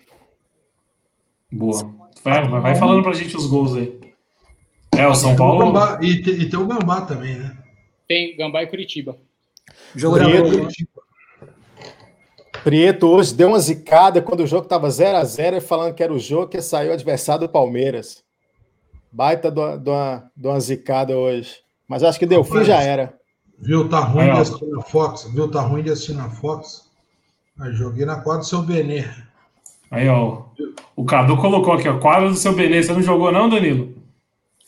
[1.52, 1.94] Boa.
[2.24, 3.98] Vai, vai- falando pra gente os gols aí.
[4.96, 5.66] É, o São Tem o Paulo.
[5.66, 7.56] Gambá- e, te- e tem o Gambá também, né?
[8.08, 9.16] Tem Gambá e Curitiba.
[9.94, 10.68] Jogo Prieto.
[12.64, 16.12] Prieto hoje deu uma zicada quando o jogo tava 0 a 0 falando que era
[16.12, 18.24] o jogo que saiu adversário do Palmeiras.
[19.12, 21.56] Baita de uma, de uma- zicada hoje.
[21.86, 23.14] Mas acho que deu fim já era.
[23.58, 24.34] Viu, tá ruim ó.
[24.34, 25.24] de assistir na Fox.
[25.32, 26.90] Viu, tá ruim de assistir na Fox.
[27.60, 29.04] Aí joguei na quadra do seu Benê.
[29.90, 30.42] Aí, ó.
[30.94, 31.98] O Cadu colocou aqui, ó.
[31.98, 32.82] Quadro do seu Benê.
[32.82, 33.94] Você não jogou, não, Danilo?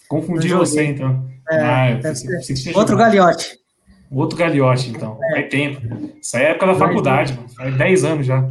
[0.09, 1.26] Confundi você, então.
[1.50, 3.14] É, ah, eu deve pensei, pensei que Outro jogado.
[3.14, 3.59] galhote.
[4.11, 5.18] Outro galhote, então.
[5.33, 5.81] Faz tempo.
[6.20, 7.48] Isso aí é época da faculdade, mano.
[7.48, 8.48] Faz 10 anos já.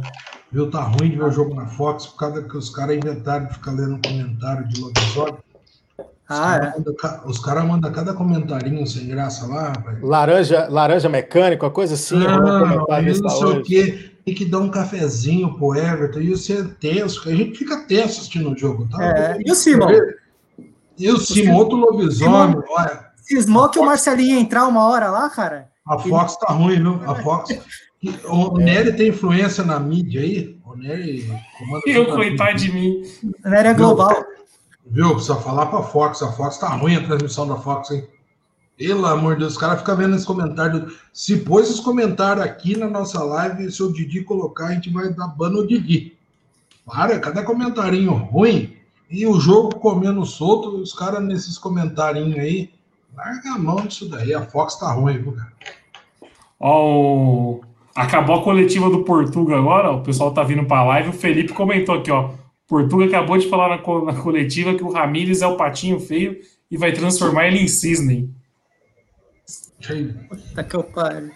[0.50, 3.46] Viu, tá ruim de ver o jogo na Fox por causa que os caras inventaram
[3.46, 5.34] de ficar lendo comentário de lobisomem.
[5.98, 7.28] Os Ah, caras é.
[7.28, 10.00] os caras mandam cada comentarinho sem graça lá, rapaz.
[10.02, 12.18] Laranja, laranja mecânico, uma coisa assim.
[12.18, 12.40] Não,
[12.86, 14.07] não sei o quê.
[14.28, 16.20] Tem que dar um cafezinho pro Everton.
[16.20, 19.02] E você é tenso, a gente fica tenso assistindo o jogo, tá?
[19.02, 19.88] É, E o Simon?
[20.98, 23.06] E o Simon, outro lobisomem, olha.
[23.16, 25.70] Cismou que o Marcelinho ia entrar uma hora lá, cara?
[25.86, 27.00] A Fox tá ruim, viu?
[27.10, 27.58] A Fox.
[28.26, 30.60] O Nery tem influência na mídia aí.
[30.62, 31.26] O Nery
[31.58, 31.82] comanda.
[31.86, 33.02] Eu, coitado de mim.
[33.42, 34.12] Na área global.
[34.84, 35.12] Viu?
[35.12, 36.22] Precisa falar pra Fox.
[36.22, 38.06] A Fox tá ruim a transmissão da Fox, hein?
[38.78, 40.86] Pelo amor de Deus, os caras ficam vendo esse comentário.
[41.12, 45.12] Se pôs esse comentário aqui na nossa live, se o Didi colocar, a gente vai
[45.12, 46.12] dar ban no Didi.
[46.86, 48.72] Para, cada comentarinho ruim.
[49.10, 52.70] E o jogo comendo solto, os caras nesses comentarinhos aí.
[53.16, 54.32] Larga a mão disso daí.
[54.32, 55.52] A Fox tá ruim, viu, cara?
[56.60, 57.60] Ó, o-
[57.96, 61.96] acabou a coletiva do Portuga agora, o pessoal tá vindo pra live, o Felipe comentou
[61.96, 62.30] aqui, ó.
[62.66, 66.38] Portuga acabou de falar na, co- na coletiva que o Ramires é o patinho feio
[66.70, 68.30] e vai transformar ele em cisne.
[70.28, 71.30] Puta que eu pariu.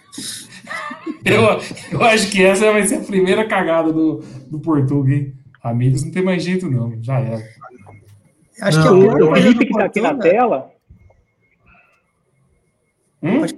[1.25, 1.41] Eu,
[1.91, 4.17] eu acho que essa vai ser a primeira cagada do,
[4.51, 5.33] do Portuga, hein?
[5.63, 7.01] Ramires não tem mais jeito, não.
[7.01, 7.41] Já era.
[8.61, 10.73] Acho Não, que a o- Felipe que tá aqui na Portuga- tela,
[13.21, 13.39] Hum?
[13.39, 13.57] Pode,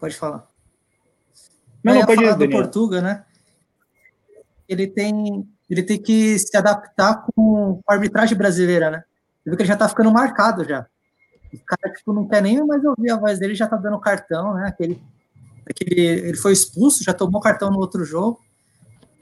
[0.00, 0.48] pode falar.
[1.84, 2.50] Não, não, pode falar ir, do.
[2.50, 3.24] Portuga, né?
[4.66, 9.04] Ele tem, ele tem que se adaptar com a arbitragem brasileira, né?
[9.44, 10.86] Você viu que ele já tá ficando marcado já.
[11.52, 14.54] O cara, tipo, não quer nem mais ouvir a voz dele, já tá dando cartão,
[14.54, 14.68] né?
[14.68, 15.00] Aquele,
[15.68, 18.40] aquele, ele foi expulso, já tomou cartão no outro jogo.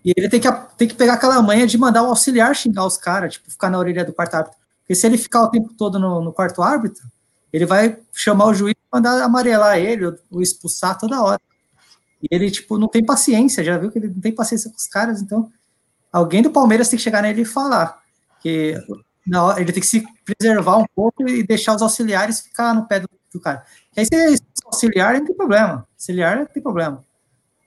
[0.04, 2.96] E ele tem que, tem que pegar aquela manha de mandar o auxiliar xingar os
[2.96, 4.58] caras, tipo, ficar na orelha do quarto árbitro.
[4.80, 7.06] Porque se ele ficar o tempo todo no, no quarto árbitro,
[7.52, 11.40] ele vai chamar o juiz e mandar amarelar ele ou expulsar toda hora.
[12.22, 14.86] E ele, tipo, não tem paciência, já viu que ele não tem paciência com os
[14.86, 15.50] caras, então
[16.12, 18.00] alguém do Palmeiras tem que chegar nele e falar
[18.40, 18.74] que
[19.38, 23.00] hora, ele tem que se preservar um pouco e deixar os auxiliares ficar no pé
[23.00, 23.64] do, do cara.
[23.96, 25.86] Aí se auxiliar, não tem problema.
[25.94, 27.04] Auxiliar não tem problema.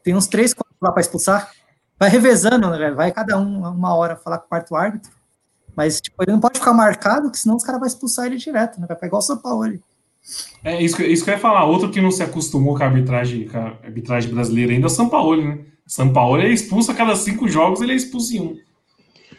[0.04, 1.52] Tem uns três, quatro lá para expulsar.
[1.99, 5.12] Vai revezando, né, vai cada um uma hora falar com o quarto árbitro.
[5.76, 8.80] Mas, tipo, ele não pode ficar marcado, que senão os caras vão expulsar ele direto,
[8.80, 8.86] né?
[8.88, 9.80] Vai pegar o São Paulo.
[10.63, 11.65] É isso que, isso que eu ia falar.
[11.65, 14.89] Outro que não se acostumou com a arbitragem, com a arbitragem brasileira ainda é o
[14.89, 15.60] São Paulo, né?
[15.86, 18.58] São Paulo é expulso a cada cinco jogos, ele é expulso em um.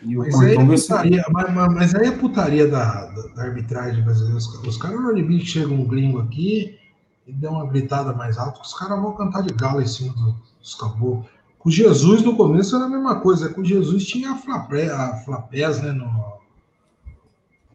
[0.04, 4.02] E Mas aí, é putaria, mas, mas- mas aí é putaria da, da, da arbitragem
[4.04, 4.36] brasileira.
[4.36, 6.78] Os, os caras no limite chegam um gringo aqui
[7.26, 10.36] e dão uma gritada mais alta, os caras vão cantar de galo em cima do-
[10.60, 11.26] dos caboclos.
[11.58, 13.48] Com Jesus no começo era a mesma coisa.
[13.48, 15.92] Com Jesus tinha a, Flapé, a Flapés, né?
[15.92, 16.34] no-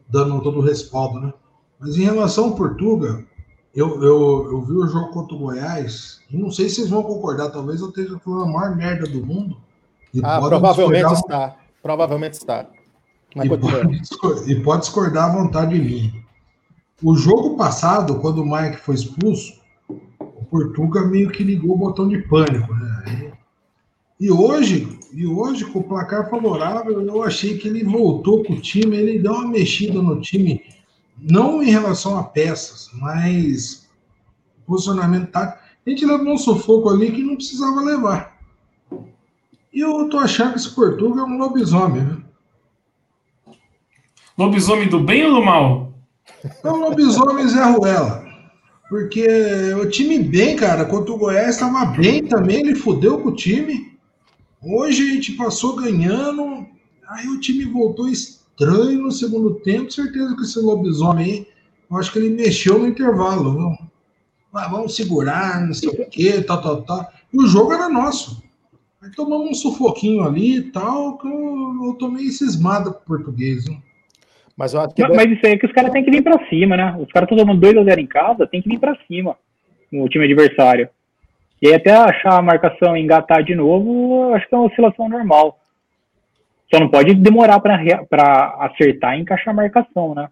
[0.08, 1.32] dando todo o respaldo, né?
[1.78, 3.24] Mas em relação ao Portuga,
[3.74, 7.02] eu, eu, eu vi o jogo contra o Goiás, e não sei se vocês vão
[7.02, 9.56] concordar, talvez eu esteja falando a maior merda do mundo.
[10.12, 11.56] E Ah, provavelmente está.
[11.82, 12.66] Provavelmente está.
[13.34, 16.24] Mas e pode, e pode discordar à vontade de mim.
[17.02, 22.08] O jogo passado, quando o Mike foi expulso, o Portuga meio que ligou o botão
[22.08, 23.32] de pânico, né?
[24.20, 28.54] E, e hoje, e hoje, com o placar favorável, eu achei que ele voltou com
[28.54, 30.62] o time, ele deu uma mexida no time,
[31.18, 33.88] não em relação a peças, mas
[34.66, 35.58] posicionamento tático.
[35.86, 38.29] A gente levou um sufoco ali que não precisava levar.
[39.72, 42.16] E eu tô achando que esse Portuga é um lobisomem, né?
[44.36, 45.92] lobisomem do bem ou do mal?
[46.64, 48.24] É um lobisomem Zé Ruela.
[48.88, 49.24] Porque
[49.74, 53.96] o time bem, cara, contra o Goiás estava bem também, ele fudeu com o time.
[54.62, 56.66] Hoje a gente passou ganhando,
[57.08, 59.92] aí o time voltou estranho no segundo tempo.
[59.92, 61.46] Certeza que esse lobisomem aí,
[61.88, 63.52] eu acho que ele mexeu no intervalo.
[63.52, 63.88] Viu?
[64.52, 67.12] Ah, vamos segurar, não sei o quê, tal, tal, tal.
[67.32, 68.42] E o jogo era nosso.
[69.02, 73.64] Aí tomamos um sufoquinho ali e tal, que eu, eu tomei cismada com o português.
[73.64, 73.78] Viu?
[74.56, 76.22] Mas eu acho que Mas, mas isso aí é que os caras têm que vir
[76.22, 76.94] pra cima, né?
[76.98, 79.36] Os caras estão tomando 2x0 em casa, tem que vir pra cima
[79.90, 80.88] no time adversário.
[81.62, 84.66] E aí até achar a marcação e engatar de novo, eu acho que é uma
[84.66, 85.58] oscilação normal.
[86.72, 90.28] Só não pode demorar pra acertar e encaixar a marcação, né?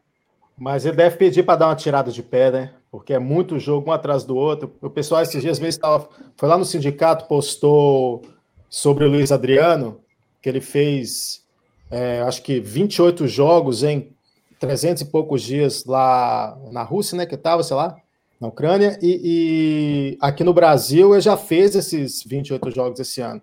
[0.59, 2.71] Mas ele deve pedir para dar uma tirada de pé, né?
[2.91, 4.75] Porque é muito jogo um atrás do outro.
[4.83, 6.09] O pessoal esses dias mesmo estava.
[6.37, 8.23] Foi lá no sindicato, postou
[8.69, 10.01] sobre o Luiz Adriano,
[10.43, 11.43] que ele fez
[11.91, 14.13] é, acho que 28 jogos em
[14.59, 17.27] 300 e poucos dias lá na Rússia, né?
[17.27, 17.97] Que estava, sei lá,
[18.41, 18.99] na Ucrânia.
[19.01, 23.41] E, e aqui no Brasil ele já fez esses 28 jogos esse ano.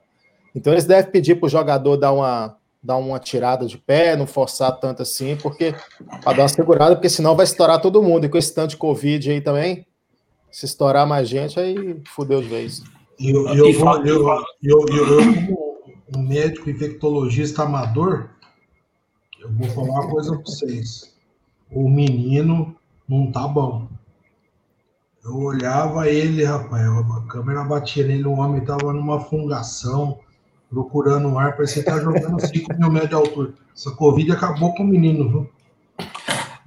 [0.54, 4.28] Então eles devem pedir para o jogador dar uma, dar uma tirada de pé, não
[4.28, 5.74] forçar tanto assim, porque
[6.24, 8.26] para dar uma segurada, porque senão vai estourar todo mundo.
[8.26, 9.86] E com esse tanto de Covid aí também,
[10.52, 12.84] se estourar mais gente, aí fudeu de vez.
[13.20, 14.28] E eu, eu, vou- eu,
[14.62, 15.80] eu, eu, eu, como,
[16.18, 18.30] um médico infectologista amador,
[19.40, 21.16] eu vou falar uma coisa para vocês.
[21.72, 22.76] O menino
[23.08, 23.88] não tá bom.
[25.24, 30.20] Eu olhava ele, rapaz, a câmera batia nele, o homem tava numa fungação,
[30.70, 33.54] procurando o ar, parecia que tá jogando 5 mil metros de altura.
[33.76, 35.50] Essa Covid acabou com o menino, viu?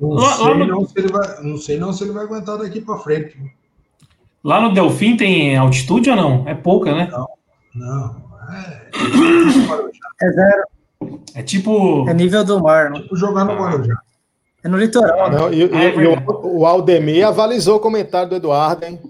[0.01, 2.25] Não, Lá- sei, lá no- não, se ele vai, não sei não se ele vai
[2.25, 3.37] aguentar daqui para frente.
[3.39, 3.51] viu?
[4.43, 6.49] Lá no Delfim tem altitude ou não?
[6.49, 7.11] É pouca, né?
[7.75, 8.17] Não,
[8.53, 8.91] é
[10.23, 10.63] É zero.
[11.35, 12.09] É tipo.
[12.09, 13.01] É nível do mar, não.
[13.03, 13.95] tipo jogar no Guarujá.
[14.65, 15.31] É no litoral.
[15.31, 15.39] né?
[15.39, 19.01] Não, e, e- Ah, é e o, o Aldemir avalizou o comentário do Eduardo, hein?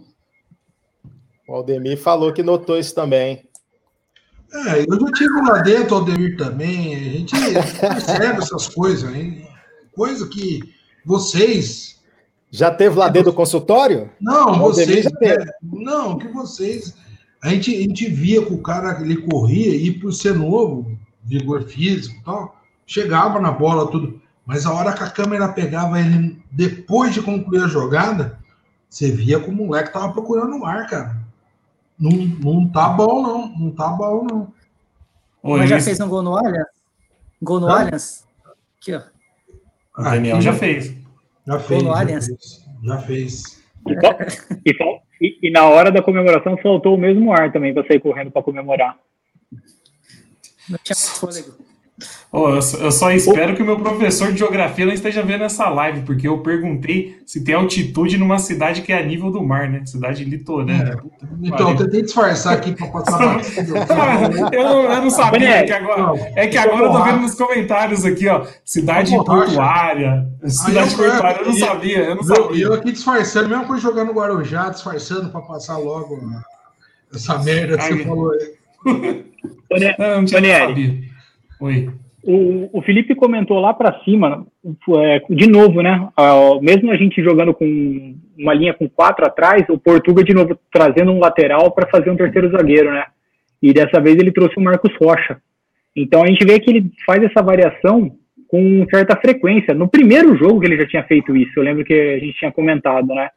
[1.48, 3.42] O Aldemir falou que notou isso também.
[4.52, 6.94] É, eu já tive lá dentro, Aldemir também.
[6.94, 7.34] A gente
[7.80, 9.46] percebe essas coisas, hein?
[9.94, 10.60] Coisa que
[11.04, 11.97] vocês.
[12.50, 14.11] Já teve lá dentro do consultório?
[14.20, 15.06] Não, O vocês.
[15.22, 16.94] é, não, que vocês.
[17.42, 21.62] A gente, a gente via que o cara ele corria e por ser novo, vigor
[21.64, 22.56] físico e tal,
[22.87, 24.20] chegava na bola, tudo.
[24.46, 28.38] Mas a hora que a câmera pegava ele depois de concluir a jogada,
[28.88, 31.16] você via que o moleque tava procurando o ar, cara.
[31.98, 33.48] Não, não tá bom, não.
[33.58, 34.52] Não tá bom, não.
[35.42, 36.66] Ô, Mas já fez um gol no Allianz?
[37.42, 37.80] Gol no Hã?
[37.80, 38.26] Allianz?
[38.80, 39.02] Aqui, ó.
[39.98, 40.94] o Daniel já fez.
[41.48, 41.82] Já fez.
[41.82, 42.26] Já Allianz.
[42.26, 42.64] fez.
[42.84, 43.64] Já fez.
[43.88, 44.18] E, só-
[44.66, 44.72] e
[45.20, 48.42] e- e na hora da comemoração soltou o mesmo ar também pra sair correndo pra
[48.42, 48.96] comemorar.
[50.68, 51.52] Não tinha mais fôlego.
[52.30, 55.42] Ô, eu, só- eu só espero que o meu professor de geografia não esteja vendo
[55.44, 59.42] essa live, porque eu perguntei se tem altitude numa cidade que é a nível do
[59.42, 59.82] mar, né?
[59.84, 60.96] Cidade litorânea.
[60.98, 63.56] Puta que Então, tentei disfarçar aqui para passar mais.
[64.52, 66.32] eu, não- eu não sabia Daniel, que agora.
[66.37, 68.46] É que agora eu tô vendo nos comentários aqui, ó.
[68.64, 70.28] Cidade portuária.
[70.46, 72.64] Cidade eu- portuária, eu não sabia, eu não Eu, sabia.
[72.66, 76.42] eu aqui disfarçando, mesmo coisa jogando Guarujá, disfarçando para passar logo a-
[77.14, 78.54] essa merda que Ai, você falou aí.
[79.70, 80.66] Ô, Ne- Não, eu não tinha Daniele.
[80.68, 81.07] sabia.
[81.60, 81.88] Oi.
[82.22, 84.46] O, o Felipe comentou lá pra cima,
[84.98, 86.08] é, de novo, né?
[86.16, 90.58] ah, mesmo a gente jogando com uma linha com quatro atrás, o Portuga de novo
[90.70, 93.04] trazendo um lateral para fazer um terceiro zagueiro, né?
[93.62, 95.40] E dessa vez ele trouxe o Marcos Rocha.
[95.94, 98.12] Então a gente vê que ele faz essa variação
[98.48, 99.74] com certa frequência.
[99.74, 102.52] No primeiro jogo que ele já tinha feito isso, eu lembro que a gente tinha
[102.52, 103.30] comentado, né?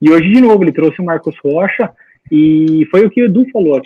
[0.00, 1.90] E hoje, de novo, ele trouxe o Marcos Rocha
[2.30, 3.80] e foi o que o Edu falou.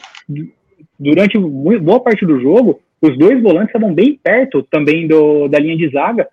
[0.98, 5.76] Durante boa parte do jogo, os dois volantes estavam bem perto também do, da linha
[5.76, 6.28] de zaga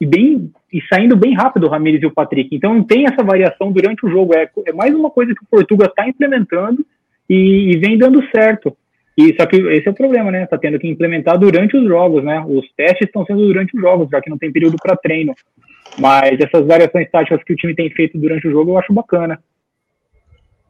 [0.00, 2.54] e bem e saindo bem rápido o Ramires e o Patrick.
[2.54, 4.34] Então tem essa variação durante o jogo.
[4.34, 6.84] É, é mais uma coisa que o Portuga está implementando
[7.28, 8.76] e, e vem dando certo.
[9.16, 10.46] E só que esse é o problema, né?
[10.46, 12.44] Tá tendo que implementar durante os jogos, né?
[12.46, 15.34] Os testes estão sendo durante os jogos, já que não tem período para treino.
[15.98, 19.42] Mas essas variações táticas que o time tem feito durante o jogo eu acho bacana.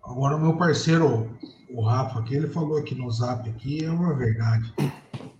[0.04, 1.28] Agora, o meu parceiro,
[1.68, 4.72] o Rafa, que ele falou aqui no zap aqui, é uma verdade.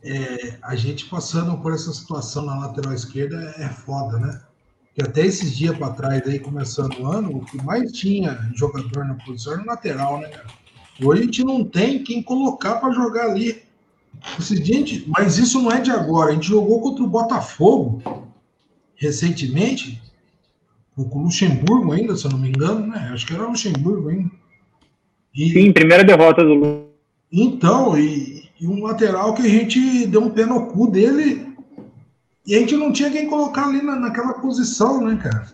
[0.03, 4.41] É, a gente passando por essa situação na lateral esquerda é foda, né?
[4.95, 9.05] Que até esses dias para trás, aí, começando o ano, o que mais tinha jogador
[9.05, 10.47] na posição era o lateral, né, cara?
[11.03, 13.63] Hoje a gente não tem quem colocar para jogar ali.
[14.39, 16.31] Esse gente- mas isso não é de agora.
[16.31, 18.03] A gente jogou contra o Botafogo
[18.95, 20.03] recentemente,
[20.95, 23.11] com o Luxemburgo ainda, se eu não me engano, né?
[23.13, 24.31] Acho que era o Luxemburgo ainda.
[25.35, 26.87] E, Sim, primeira derrota do
[27.31, 31.55] então, e, e um lateral que a gente deu um pé no cu dele
[32.47, 35.47] e a gente não tinha quem colocar ali na, naquela posição, né, cara?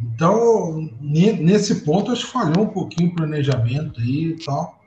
[0.00, 4.80] Então, ne- nesse ponto, acho que falhou um pouquinho o planejamento aí e tal.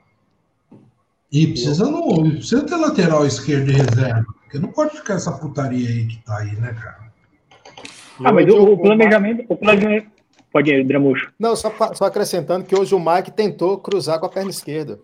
[1.30, 5.88] E precisa, não, precisa ter lateral esquerdo de reserva, porque não pode ficar essa putaria
[5.88, 7.08] aí que tá aí, né, cara?
[8.24, 10.08] Ah, mas o, o- planejamento, o planejamento.
[10.50, 11.30] Pode ir, Dramucho.
[11.38, 14.98] Não, só, só acrescentando que hoje o Mike tentou cruzar com a perna esquerda.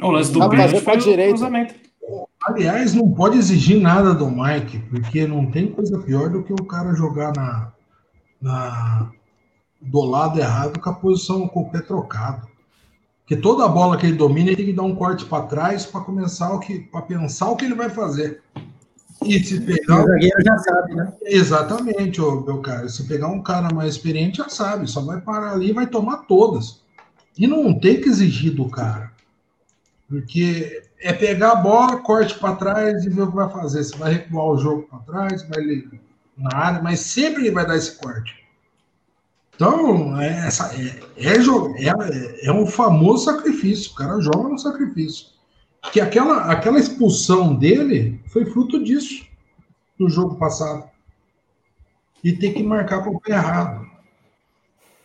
[0.00, 1.30] O lance do Breno fazer foi pra o direita.
[1.30, 1.74] cruzamento.
[2.46, 6.64] Aliás, não pode exigir nada do Mike, porque não tem coisa pior do que o
[6.64, 7.72] cara jogar na,
[8.40, 9.10] na-
[9.80, 12.46] do lado errado com a posição com o pé trocado.
[13.20, 16.00] Porque toda bola que ele domina, ele tem que dar um corte para trás para
[16.02, 18.40] começar o que, para pensar o que ele vai fazer.
[19.24, 21.12] E se O pegar zagueiro já sabe, né?
[21.24, 22.88] Exatamente, ô, meu cara.
[22.88, 26.18] Se pegar um cara mais experiente, já sabe, só vai parar ali e vai tomar
[26.28, 26.82] todas.
[27.36, 29.10] E não tem que exigir do cara.
[30.08, 33.82] Porque é pegar a bola, corte para trás e ver o que vai fazer.
[33.82, 35.84] Você vai recuar o jogo para trás, vai
[36.36, 38.46] na área, mas sempre ele vai dar esse corte.
[39.54, 43.92] Então, é, essa, é, é, é, é um famoso sacrifício.
[43.92, 45.28] O cara joga no sacrifício.
[45.92, 49.24] Que aquela, aquela expulsão dele foi fruto disso
[49.98, 50.84] no jogo passado.
[52.22, 53.86] E tem que marcar com o pé errado.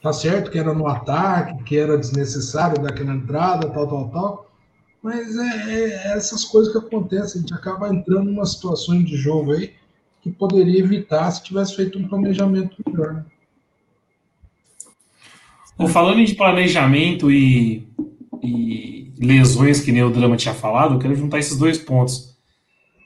[0.02, 4.51] Tá certo que era no ataque, que era desnecessário daquela entrada, tal, tal, tal.
[5.02, 9.54] Mas é, é essas coisas que acontecem, a gente acaba entrando numa situação de jogo
[9.54, 9.74] aí
[10.22, 13.16] que poderia evitar se tivesse feito um planejamento melhor.
[13.16, 13.26] Né?
[15.78, 17.88] Bom, falando de planejamento e,
[18.44, 22.32] e lesões, que nem o Drama tinha falado, eu quero juntar esses dois pontos.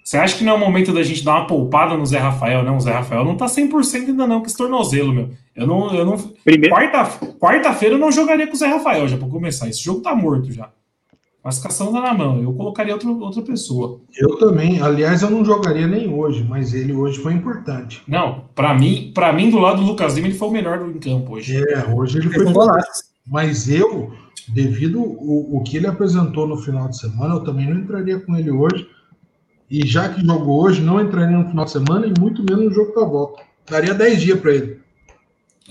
[0.04, 2.64] Você acha que não é o momento da gente dar uma poupada no Zé Rafael?
[2.64, 5.32] Não, o Zé Rafael não tá 100% ainda não, com esse tornozelo, meu.
[5.56, 5.96] Eu não.
[5.96, 6.18] Eu não...
[6.44, 6.76] Primeiro...
[6.76, 9.68] Quarta-feira quarta eu não jogaria com o Zé Rafael, já pra começar.
[9.68, 10.70] Esse jogo tá morto já.
[11.46, 12.42] Classificação tá na mão.
[12.42, 14.02] Eu colocaria outra, outra pessoa.
[14.18, 14.82] Eu também.
[14.82, 18.02] Aliás, eu não jogaria nem hoje, mas ele hoje foi importante.
[18.08, 20.90] Não, para mim, para mim do lado do Lucas Lima, ele foi o melhor do
[20.90, 21.56] em campo hoje.
[21.56, 22.46] É, hoje ele foi.
[23.28, 24.12] Mas eu,
[24.48, 28.36] devido o, o que ele apresentou no final de semana, eu também não entraria com
[28.36, 28.90] ele hoje
[29.70, 32.74] e já que jogou hoje, não entraria no final de semana e muito menos no
[32.74, 33.44] jogo da volta.
[33.70, 34.80] Daria 10 dias para ele.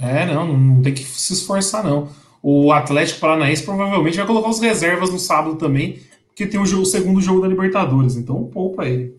[0.01, 2.09] É, não, não tem que se esforçar, não.
[2.47, 6.83] O Atlético Paranaense provavelmente vai colocar os reservas no sábado também, porque tem o, jogo,
[6.83, 9.15] o segundo jogo da Libertadores, então poupa ele.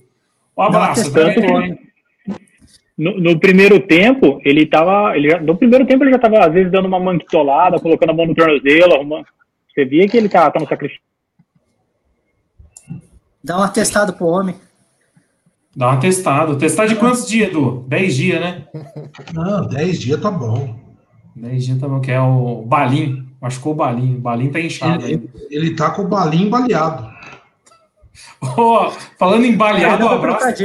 [0.56, 1.12] Um abraço.
[1.12, 1.76] Não,
[2.96, 5.18] no, no, primeiro tempo, ele tava.
[5.18, 8.14] Ele já, no primeiro tempo ele já estava, às vezes, dando uma manquitolada, colocando a
[8.14, 9.26] mão no tornozelo, arrumando.
[9.74, 11.02] Você via que ele tá, tá no sacrifício.
[13.44, 14.54] Dá um atestado pro homem.
[15.76, 16.60] Dá um atestado.
[16.60, 17.86] Testar de quantos dias, Edu?
[17.88, 18.68] 10 dias, né?
[19.34, 20.85] Não, 10 dias tá bom.
[21.36, 23.28] 10 dias tá bom, que é o Balim.
[23.42, 24.16] Machucou o Balim.
[24.16, 27.14] O Balim tá inchado ele, ele tá com o Balim baleado.
[28.58, 30.64] Oh, falando em baleado, o abraço.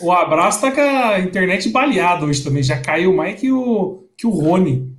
[0.00, 2.62] O abraço tá com a internet baleada hoje também.
[2.62, 4.96] Já caiu mais que o, que o Rony.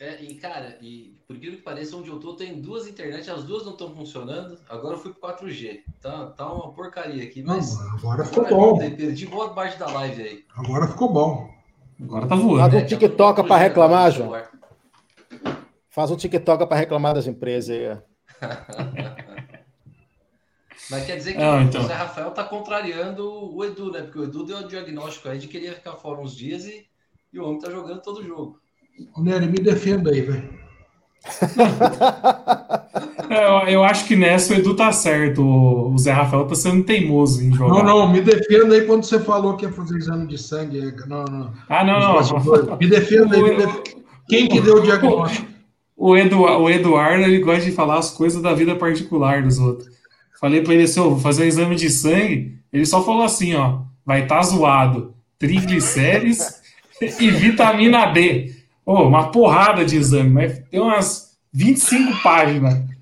[0.00, 3.64] É, e cara, e por que pareça, onde eu tô, tem duas internet, as duas
[3.64, 4.58] não estão funcionando.
[4.68, 5.82] Agora eu fui pro 4G.
[6.00, 7.78] Tá, tá uma porcaria aqui, mas.
[7.78, 8.78] Não, agora ficou bom.
[8.78, 10.44] Perdi boa parte da live aí.
[10.56, 11.53] Agora ficou bom.
[12.00, 12.70] Agora tá voando.
[12.70, 14.42] Faz um TikTok para reclamar, João.
[15.90, 17.98] Faz um TikTok para reclamar das empresas aí.
[20.90, 21.82] Mas quer dizer que ah, então.
[21.82, 24.02] o Zé Rafael tá contrariando o Edu, né?
[24.02, 26.66] Porque o Edu deu o diagnóstico aí de que ele ia ficar fora uns dias
[26.66, 26.86] e,
[27.32, 28.60] e o homem tá jogando todo o jogo.
[29.16, 30.58] Ô, Nery, me defenda aí, velho.
[33.34, 35.42] É, eu, eu, acho que nessa o Edu tá certo.
[35.42, 37.82] O Zé Rafael tá sendo teimoso em jogar.
[37.82, 40.94] Não, não, me defenda aí quando você falou que ia fazer exame de sangue.
[41.06, 41.52] Não, não.
[41.68, 42.76] Ah, não, não.
[42.78, 43.42] Me defenda aí.
[43.42, 43.66] Me.
[44.28, 45.46] Quem que deu o diagnóstico?
[45.96, 49.88] O, Edu, o Eduardo, ele gosta de falar as coisas da vida particular dos outros.
[50.40, 52.58] Falei pra ele assim, oh, vou fazer um exame de sangue.
[52.72, 55.14] Ele só falou assim, ó, vai estar tá zoado.
[55.38, 56.60] Triglicérides
[57.20, 58.52] e vitamina D.
[58.84, 62.93] Oh, uma porrada de exame, mas tem umas 25 páginas.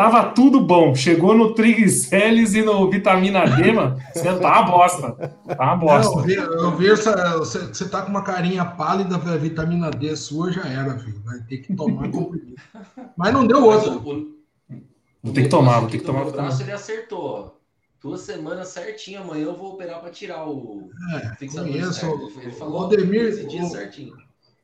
[0.00, 0.94] Tava tudo bom.
[0.94, 4.00] Chegou no triglicérides e no vitamina D, mano.
[4.14, 5.12] Você tá uma bosta.
[5.46, 6.16] Tá uma bosta.
[6.16, 10.50] Não, eu vi, essa, você, você tá com uma carinha pálida, a vitamina D sua
[10.50, 11.20] já era, filho.
[11.22, 12.56] Vai ter que tomar comprimido.
[13.14, 14.38] Mas não deu outro.
[15.22, 16.26] Vou ter que tomar, vou ter que tomar.
[16.26, 17.60] O braço ele acertou,
[18.02, 21.76] Duas semanas certinho, amanhã eu vou operar para tirar o é, fixador.
[22.40, 24.16] Ele falou Odemir, dias certinho.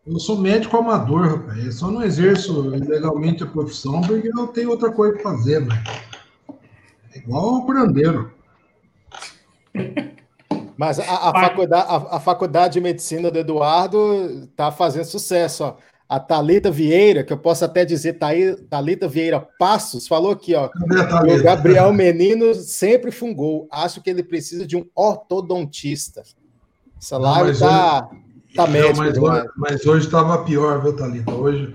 [0.07, 1.65] Eu sou médico amador, rapaz.
[1.65, 5.83] Eu só não exerço legalmente a profissão porque eu tenho outra coisa para fazer, né?
[7.13, 8.33] É igual o curandeiro.
[10.77, 15.65] Mas a, a faculdade, a, a, faculdade de medicina do Eduardo está fazendo sucesso.
[15.65, 15.77] Ó.
[16.09, 18.19] A Talita Vieira, que eu posso até dizer,
[18.71, 20.67] Talita Vieira Passos, falou aqui, ó.
[20.67, 23.67] O Gabriel Menino sempre fungou.
[23.73, 26.23] Acho que ele precisa de um ortodontista.
[26.97, 28.09] Essa live está
[28.57, 31.33] Tá médico, mas, hoje, mas hoje estava pior, viu, Thalita?
[31.33, 31.75] Hoje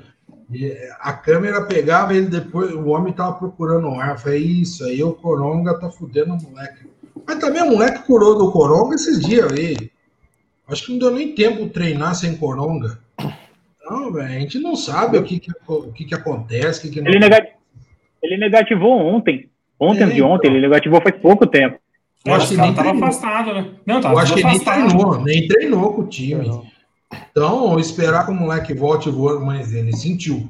[0.99, 4.19] a câmera pegava ele depois, o homem tava procurando o ar.
[4.19, 6.87] Falei, isso aí, o Coronga tá fudendo o moleque.
[7.25, 9.91] Mas também o moleque curou do Coronga esses dias aí.
[10.67, 12.99] Acho que não deu nem tempo treinar sem Coronga.
[13.83, 16.79] Não, velho, a gente não sabe o que, que, o que, que acontece.
[16.79, 17.59] O que que ele, negativou,
[18.23, 19.49] ele negativou ontem.
[19.79, 20.51] Ontem é, de ontem, então.
[20.51, 21.79] ele negativou faz pouco tempo.
[22.23, 23.71] Eu acho que nem tava afastado, né?
[23.85, 24.79] Não, tava eu acho que afastado.
[24.79, 26.70] nem treinou, nem treinou com o time.
[27.31, 30.49] Então, esperar que o moleque volte voando, mas ele sentiu.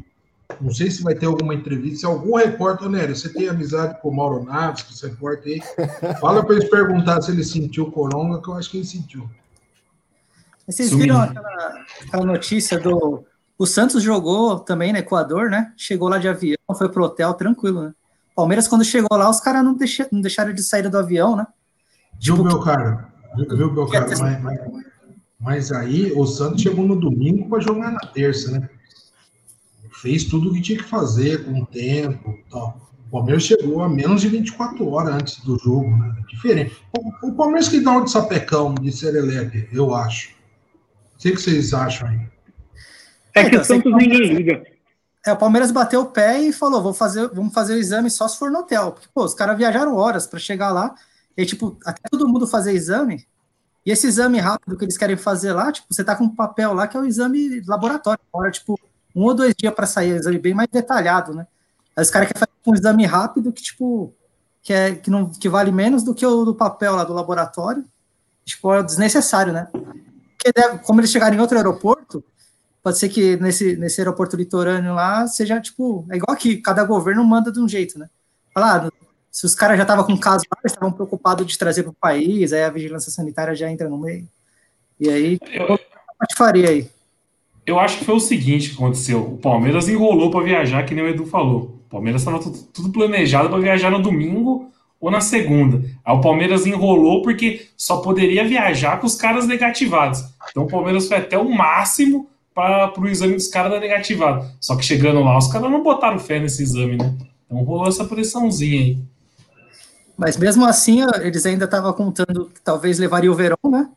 [0.60, 4.10] Não sei se vai ter alguma entrevista, se algum repórter, Nério, você tem amizade com
[4.10, 8.42] o Mauro Naves, que você repórter aí, fala para eles perguntar se ele sentiu coronga,
[8.42, 9.30] que eu acho que ele sentiu.
[10.68, 13.24] Vocês viram aquela, aquela, notícia do.
[13.58, 15.74] O Santos jogou também no Equador, né?
[15.76, 17.94] Chegou lá de avião, foi pro hotel tranquilo, né?
[18.36, 19.76] Palmeiras, quando chegou lá, os caras não,
[20.12, 21.46] não deixaram de sair do avião, né?
[22.20, 23.10] Viu, tipo, meu cara?
[23.36, 24.08] Viu, meu cara?
[24.08, 24.60] Mas, mas,
[25.42, 28.70] mas aí o Santos chegou no domingo para jogar na terça, né?
[29.92, 32.92] Fez tudo o que tinha que fazer com o tempo tal.
[33.08, 36.16] O Palmeiras chegou a menos de 24 horas antes do jogo, né?
[36.30, 36.78] Diferente.
[36.96, 40.30] O, o Palmeiras que dá um de sapecão de Serelepe, eu acho.
[41.14, 42.22] Não sei o que vocês acham aí.
[43.34, 44.64] É que o Santos ninguém liga.
[45.26, 48.28] É, o Palmeiras bateu o pé e falou: vou fazer, vamos fazer o exame só
[48.28, 48.92] se for no hotel.
[48.92, 50.94] Porque, pô, os caras viajaram horas para chegar lá.
[51.36, 53.26] E, tipo, até todo mundo fazer exame.
[53.86, 56.74] E esse exame rápido que eles querem fazer lá, tipo, você tá com um papel
[56.74, 58.20] lá que é o exame laboratório.
[58.32, 58.80] Agora, tipo,
[59.16, 61.48] um ou dois dias para sair, um exame bem mais detalhado, né?
[61.96, 64.14] Aí os caras querem fazer um exame rápido que, tipo,
[64.62, 67.84] que, é, que, não, que vale menos do que o do papel lá do laboratório.
[68.46, 69.68] Tipo, é desnecessário, né?
[69.72, 72.24] Porque deve, como eles chegarem em outro aeroporto,
[72.84, 77.24] pode ser que nesse, nesse aeroporto litorâneo lá seja, tipo, é igual aqui, cada governo
[77.24, 78.10] manda de um jeito, né?
[78.54, 78.92] Falar, ah,
[79.32, 82.64] se os caras já estavam com caso estavam preocupados de trazer para o país, aí
[82.64, 84.28] a vigilância sanitária já entra no meio.
[85.00, 86.90] E aí, Eu- o que faria aí?
[87.66, 89.22] Eu acho que foi o seguinte que aconteceu.
[89.22, 91.80] O Palmeiras enrolou para viajar, que nem o Edu falou.
[91.86, 94.70] O Palmeiras estava tudo, tudo planejado para viajar no domingo
[95.00, 95.82] ou na segunda.
[96.04, 100.24] Aí o Palmeiras enrolou porque só poderia viajar com os caras negativados.
[100.50, 104.46] Então o Palmeiras foi até o máximo para o exame dos caras da negativado.
[104.60, 107.16] Só que chegando lá, os caras não botaram fé nesse exame, né?
[107.46, 108.98] Então rolou essa pressãozinha aí.
[110.22, 113.90] Mas mesmo assim, eles ainda estavam contando que talvez levaria o Verão, né?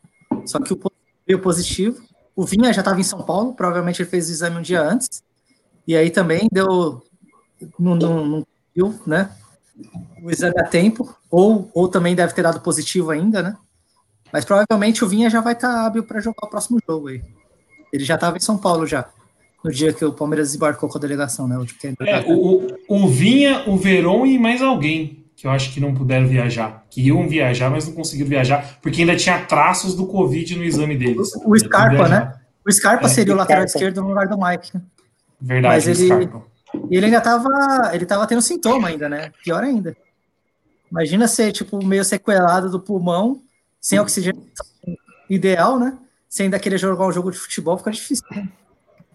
[0.47, 0.79] Só que o
[1.27, 2.01] veio positivo.
[2.35, 5.21] O Vinha já estava em São Paulo, provavelmente ele fez o exame um dia antes.
[5.87, 7.03] E aí também deu.
[7.77, 9.29] Não, não, não viu, né?
[10.19, 11.15] O exame a tempo.
[11.29, 13.55] Ou, ou também deve ter dado positivo ainda, né?
[14.33, 17.21] Mas provavelmente o Vinha já vai estar hábil para jogar o próximo jogo aí.
[17.93, 19.07] Ele já estava em São Paulo já.
[19.63, 21.55] No dia que o Palmeiras desembarcou com a delegação, né?
[21.55, 21.67] O
[22.01, 25.79] É, tá- o, o, o Vinha, o Veron e mais alguém que eu acho que
[25.79, 26.83] não puderam viajar.
[26.89, 30.97] Que iam viajar, mas não conseguiram viajar, porque ainda tinha traços do Covid no exame
[30.97, 31.31] deles.
[31.45, 32.33] O Scarpa, né?
[32.67, 33.77] O Scarpa É, seria o o lateral Scarpa.
[33.77, 34.71] esquerdo no lugar do Mike.
[35.39, 36.41] Verdade, Mas o ele- Scarpa.
[36.89, 37.47] E ele ainda tava,
[37.93, 39.31] ele tava tendo sintoma ainda, né?
[39.43, 39.95] Pior ainda.
[40.91, 43.39] Imagina ser, tipo, meio sequelado do pulmão,
[43.79, 44.41] sem oxigênio
[45.29, 45.95] ideal, né?
[46.27, 48.25] Sem ainda querer jogar um jogo de futebol, fica difícil.
[48.31, 48.49] né?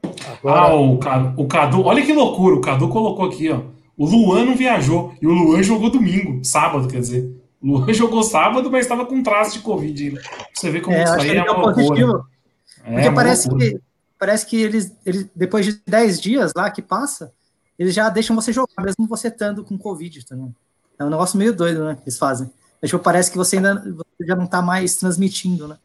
[0.04, 3.62] Ah, Agora, o Cadu, o Cadu, olha que loucura, o Cadu colocou aqui, ó.
[4.00, 7.30] O Luan não viajou, e o Luan jogou domingo, sábado, quer dizer.
[7.62, 10.22] O Luan jogou sábado, mas estava com traço de Covid ainda.
[10.54, 11.74] Você vê como É, isso aí é uma loucura.
[11.74, 12.26] positivo,
[12.82, 13.70] É, porque uma parece loucura.
[13.70, 13.80] que,
[14.18, 17.30] parece que eles, eles, depois de 10 dias lá que passa,
[17.78, 20.54] eles já deixam você jogar, mesmo você estando com Covid também.
[20.98, 21.94] É um negócio meio doido, né?
[21.94, 22.50] Que eles fazem.
[22.80, 25.76] Mas, tipo, parece que você ainda você já não tá mais transmitindo, né?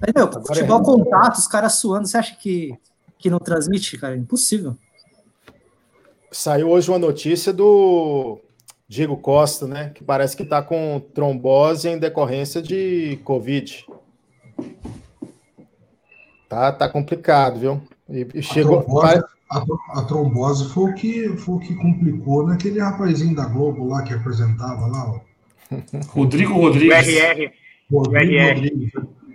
[0.00, 2.74] Mas, meu, Agora futebol é- contato, os caras suando, você acha que,
[3.18, 4.14] que não transmite, cara?
[4.14, 4.76] É impossível.
[6.36, 8.38] Saiu hoje uma notícia do
[8.88, 9.90] Diego Costa, né?
[9.94, 13.86] Que parece que tá com trombose em decorrência de Covid.
[16.48, 17.80] Tá, tá complicado, viu?
[18.08, 18.82] E, e A chegou.
[18.82, 19.64] trombose, a,
[20.00, 24.12] a trombose foi o, que, foi o que complicou naquele rapazinho da Globo lá que
[24.12, 25.20] apresentava lá, ó.
[26.08, 27.06] Rodrigo O Rodrigues.
[27.08, 27.50] RR.
[27.90, 28.54] Rodrigo RR.
[28.54, 28.92] Rodrigues.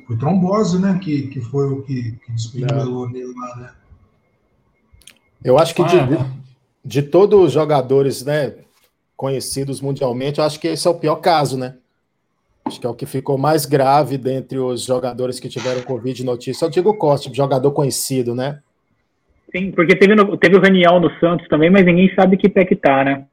[0.08, 1.00] Foi trombose, né?
[1.02, 3.72] Que, que foi o que, que despingelou nele lá, né?
[5.44, 6.39] Eu acho que Ah, de
[7.04, 8.56] todos os jogadores, né,
[9.16, 11.76] conhecidos mundialmente, eu acho que esse é o pior caso, né?
[12.66, 16.66] Acho que é o que ficou mais grave dentre os jogadores que tiveram Covid notícia.
[16.66, 18.62] Eu digo Costa, jogador conhecido, né?
[19.56, 22.66] Sim, porque teve, no- teve o Raniel no Santos também, mas ninguém sabe que pé
[22.66, 23.26] que tá, né?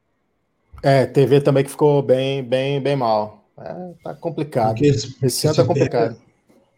[0.83, 3.43] É, TV também que ficou bem, bem, bem mal.
[3.59, 3.73] É,
[4.03, 4.69] tá complicado.
[4.69, 6.17] Porque esse, Esse ano tá complicado.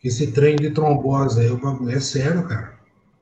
[0.04, 2.79] esse trem de trombose aí, o bagulho é sério, cara.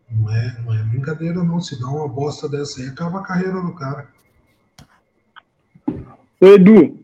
[0.10, 1.60] Não é, não é brincadeira, não.
[1.60, 4.08] Se dá uma bosta dessa aí, acaba a carreira do cara.
[6.40, 7.00] Ô, Edu,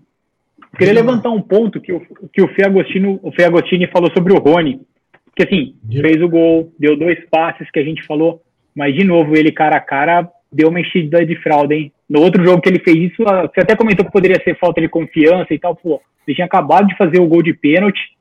[0.78, 2.01] queria levantar um ponto que o,
[2.32, 4.82] que o Fê Agostino, o Fê Agostini falou sobre o Rony.
[5.26, 6.08] Porque assim, Diga.
[6.08, 8.43] fez o gol, deu dois passes que a gente falou,
[8.76, 11.91] mas de novo, ele cara a cara deu uma enchida de fralda, hein?
[12.08, 14.88] No outro jogo que ele fez isso, você até comentou que poderia ser falta de
[14.88, 18.16] confiança e tal, pô, ele tinha acabado de fazer o gol de pênalti.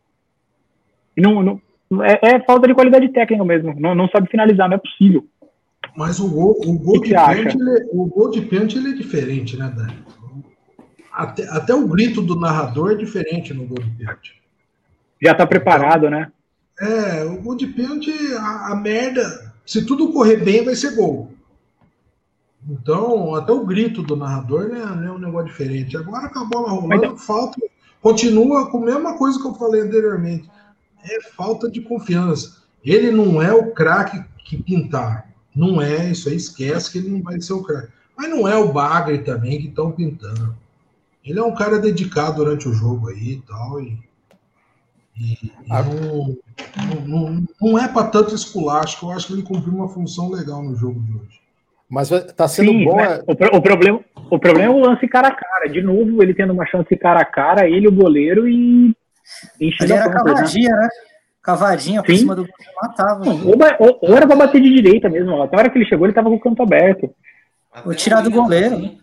[1.15, 1.61] E não, não
[2.03, 5.27] é, é falta de qualidade técnica mesmo, não, não sabe finalizar, não é possível.
[5.97, 8.95] Mas o gol, o gol, que de, pênalti, ele, o gol de pênalti ele é
[8.95, 9.99] diferente, né, Dani?
[11.13, 14.41] Até, até o grito do narrador é diferente no gol de pênalti.
[15.21, 16.33] Já tá preparado, né?
[16.81, 21.31] É, o gol de pênalti, a, a merda, se tudo correr bem, vai ser gol.
[22.69, 25.97] Então, até o grito do narrador né, é um negócio diferente.
[25.97, 27.61] Agora com a bola rolando, Mas- falta.
[28.01, 30.51] Continua com a mesma coisa que eu falei anteriormente.
[31.05, 32.63] É falta de confiança.
[32.85, 35.23] Ele não é o craque que pintaram.
[35.55, 37.89] Não é, isso aí esquece que ele não vai ser o craque.
[38.17, 40.55] Mas não é o Bagre também que estão pintando.
[41.25, 43.81] Ele é um cara dedicado durante o jogo aí e tal.
[43.81, 43.99] E,
[45.17, 45.83] e- e Ah.
[45.83, 46.37] não,
[47.07, 50.31] não, não, não é para tanto esculacho, que eu acho que ele cumpriu uma função
[50.31, 51.41] legal no jogo de hoje.
[51.89, 52.97] Mas tá sendo Sim, bom.
[52.97, 53.19] né?
[53.19, 54.01] é- o, pro- o problema,
[54.31, 55.69] o problema é o lance cara a cara.
[55.69, 58.97] De novo, ele tendo uma chance cara a cara, ele, o goleiro, e
[59.81, 60.13] Ali a era né?
[60.15, 60.89] cavadinha, né?
[61.43, 62.19] Cavadinha por Sim.
[62.19, 63.29] cima do gol, matava.
[63.29, 65.43] Ou, ba- ou- ou era pra bater de direita mesmo.
[65.43, 67.13] Até a hora que ele chegou, ele tava com o canto aberto.
[67.73, 68.99] Até Vou tirar do goleiro, assim, né?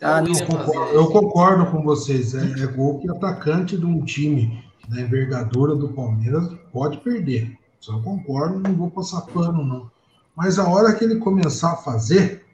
[0.00, 2.34] Ah, não, Eu concordo, fazia eu concordo com vocês.
[2.34, 7.56] É, é gol que atacante de um time da envergadura do Palmeiras pode perder.
[7.78, 9.90] Só concordo, não vou passar pano, não.
[10.34, 12.44] Mas a hora que ele começar a fazer,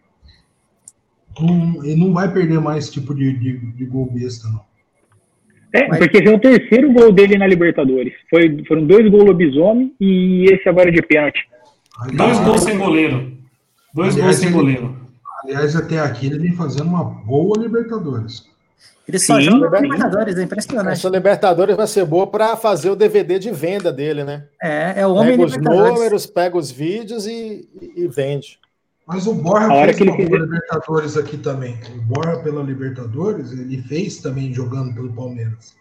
[1.41, 4.61] não- ele não vai perder mais esse tipo de, de, de gol besta, não.
[5.75, 8.13] É, Mas- porque foi o terceiro gol dele na Libertadores.
[8.31, 11.41] Foi, foram dois gols lobisomem e esse agora de pênalti.
[12.15, 13.33] Dois gols sem goleiro.
[13.95, 14.97] Dois Aliás, gols sem ele- goleiro.
[15.45, 18.47] aliás, até aqui ele vem fazendo uma boa Libertadores.
[19.07, 19.43] Ele só Sim.
[19.45, 20.93] joga Libertadores, é impressionante.
[20.93, 24.45] Essa Libertadores vai ser boa para fazer o DVD de venda dele, né?
[24.63, 27.67] É, é o homem Pega os números, pega os vídeos e,
[27.97, 28.59] e vende.
[29.09, 31.79] Mas o Borja A fez que ele fizer- Libertadores aqui também.
[31.97, 35.75] O Borja pela Libertadores, ele fez também jogando pelo Palmeiras.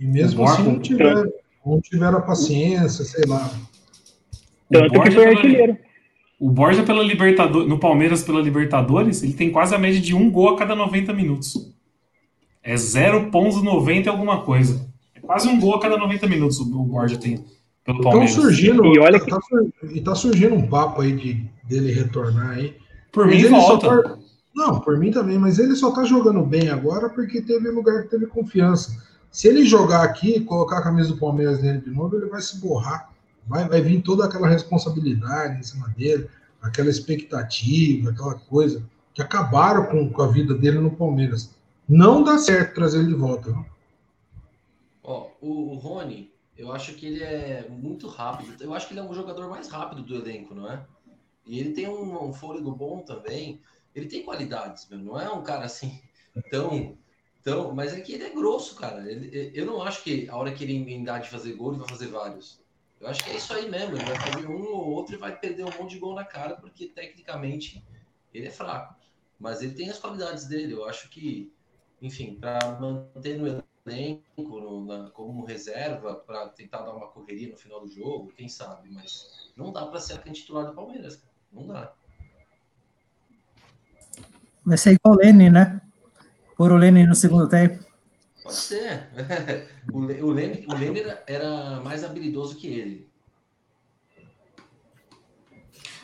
[0.00, 1.32] E mesmo Borja- assim não tiveram,
[1.64, 3.48] não tiveram a paciência, sei lá.
[4.68, 5.78] Tanto que foi pela- artilheiro.
[6.40, 10.28] O Borja pela Libertadores, no Palmeiras pela Libertadores, ele tem quase a média de um
[10.28, 11.72] gol a cada 90 minutos.
[12.62, 14.84] É 0,90 e alguma coisa.
[15.14, 17.44] É quase um gol a cada 90 minutos o o Borja tem
[17.84, 18.32] pelo Palmeiras.
[18.32, 22.50] surgindo, E olha que- tá, sur- e tá surgindo um papo aí de, dele retornar
[22.50, 22.76] aí.
[23.12, 24.02] Por Mas mim, ele só volta.
[24.02, 24.18] tá-
[24.54, 28.08] Não, por mim também, mas ele só tá jogando bem agora porque teve lugar que
[28.08, 28.96] teve confiança.
[29.30, 32.58] Se ele jogar aqui, colocar a camisa do Palmeiras nele de novo, ele vai se
[32.60, 33.10] borrar.
[33.46, 36.28] Vai, vai vir toda aquela responsabilidade em cima dele,
[36.62, 38.82] aquela expectativa, aquela coisa
[39.12, 41.50] que acabaram com, com a vida dele no Palmeiras.
[41.88, 43.50] Não dá certo trazer ele de volta.
[43.50, 43.66] Não?
[45.02, 48.62] Ó, o, o Rony, eu acho que ele é muito rápido.
[48.62, 50.86] Eu acho que ele é um jogador mais rápido do elenco, não é?
[51.46, 53.60] E ele tem um, um fôlego bom também.
[53.94, 54.98] Ele tem qualidades, meu.
[54.98, 56.00] Não é um cara assim
[56.50, 56.98] tão.
[57.42, 59.10] tão mas é que ele é grosso, cara.
[59.10, 61.88] Ele- eu não acho que a hora que ele emendar de fazer gol, ele vai
[61.88, 62.62] fazer vários.
[63.00, 63.96] Eu acho que é isso aí mesmo.
[63.96, 66.56] Ele vai fazer um ou outro e vai perder um monte de gol na cara,
[66.56, 67.84] porque tecnicamente
[68.32, 68.94] ele é fraco.
[69.38, 70.72] Mas ele tem as qualidades dele.
[70.74, 71.52] Eu acho que,
[72.00, 77.56] enfim, para manter no elenco no- na- como reserva para tentar dar uma correria no
[77.56, 81.32] final do jogo, quem sabe, mas não dá para ser quem titular do Palmeiras, cara.
[81.52, 81.92] Não dá.
[84.64, 85.80] Vai ser igual o Lenin, né?
[86.56, 87.84] Por o Lenin no segundo tempo.
[88.42, 89.08] Pode ser.
[89.92, 93.08] o Le- o Leme, o Leme era, era mais habilidoso que ele.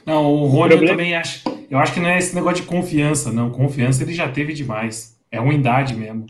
[0.04, 1.42] Não, o Rony eu também acho.
[1.70, 3.50] Eu acho que não é esse negócio de confiança, não.
[3.50, 5.18] Confiança ele já teve demais.
[5.30, 6.26] É ruindade mesmo.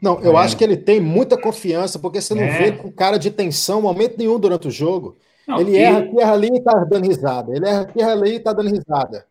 [0.00, 0.42] Não, eu É.
[0.42, 2.58] acho que ele tem muita confiança, porque você não É.
[2.58, 5.16] vê ele com cara de tensão momento nenhum durante o jogo.
[5.46, 7.52] Não, ele e- erra aqui, erra ali e tá dando risada.
[7.54, 9.24] Ele erra aqui, erra ali e tá dando risada.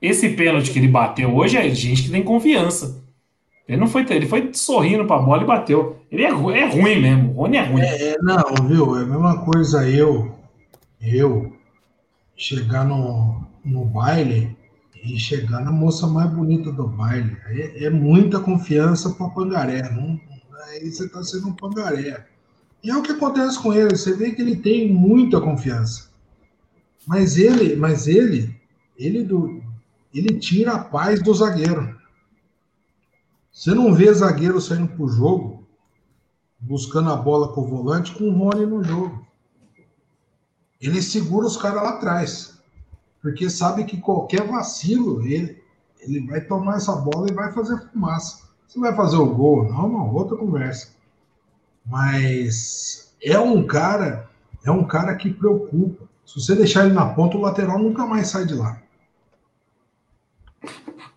[0.00, 3.00] Esse pênalti que ele bateu hoje é gente que tem confiança.
[3.68, 5.96] Ele não foi, ele foi sorrindo pra bola e bateu.
[6.10, 6.30] Ele é, é
[6.66, 7.30] ruim mesmo.
[7.30, 7.80] O Rony é ruim.
[7.82, 8.96] É, não, viu?
[8.98, 10.32] É a mesma coisa eu,
[11.00, 11.52] eu
[12.36, 14.56] chegar no, no baile
[15.02, 17.36] e chegar na moça mais bonita do baile.
[17.46, 19.90] É, é muita confiança para pangaré.
[19.90, 20.20] Não,
[20.68, 22.26] aí você está sendo um pangaré.
[22.82, 23.96] E é o que acontece com ele.
[23.96, 26.10] Você vê que ele tem muita confiança.
[27.06, 28.54] Mas ele, mas ele,
[28.96, 29.60] ele do,
[30.14, 32.00] ele tira a paz do zagueiro.
[33.52, 35.62] Você não vê zagueiro saindo pro jogo
[36.62, 39.26] buscando a bola com o volante com o Rony no jogo.
[40.80, 42.51] Ele segura os caras lá atrás.
[43.22, 45.56] Porque sabe que qualquer vacilo, ele,
[46.00, 48.50] ele vai tomar essa bola e vai fazer fumaça.
[48.66, 50.96] Se vai fazer o gol, não, não, outra conversa.
[51.86, 54.28] Mas é um cara,
[54.64, 56.04] é um cara que preocupa.
[56.24, 58.80] Se você deixar ele na ponta, o lateral nunca mais sai de lá.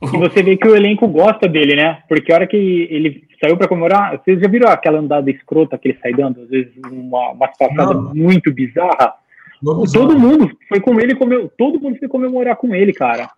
[0.01, 2.03] E você vê que o elenco gosta dele, né?
[2.07, 5.89] Porque a hora que ele saiu pra comemorar, vocês já viram aquela andada escrota que
[5.89, 6.41] ele sai dando?
[6.41, 9.15] Às vezes uma, uma passada muito bizarra.
[9.61, 13.29] Todo mundo foi com ele, comeu, todo mundo foi comemorar com ele, cara.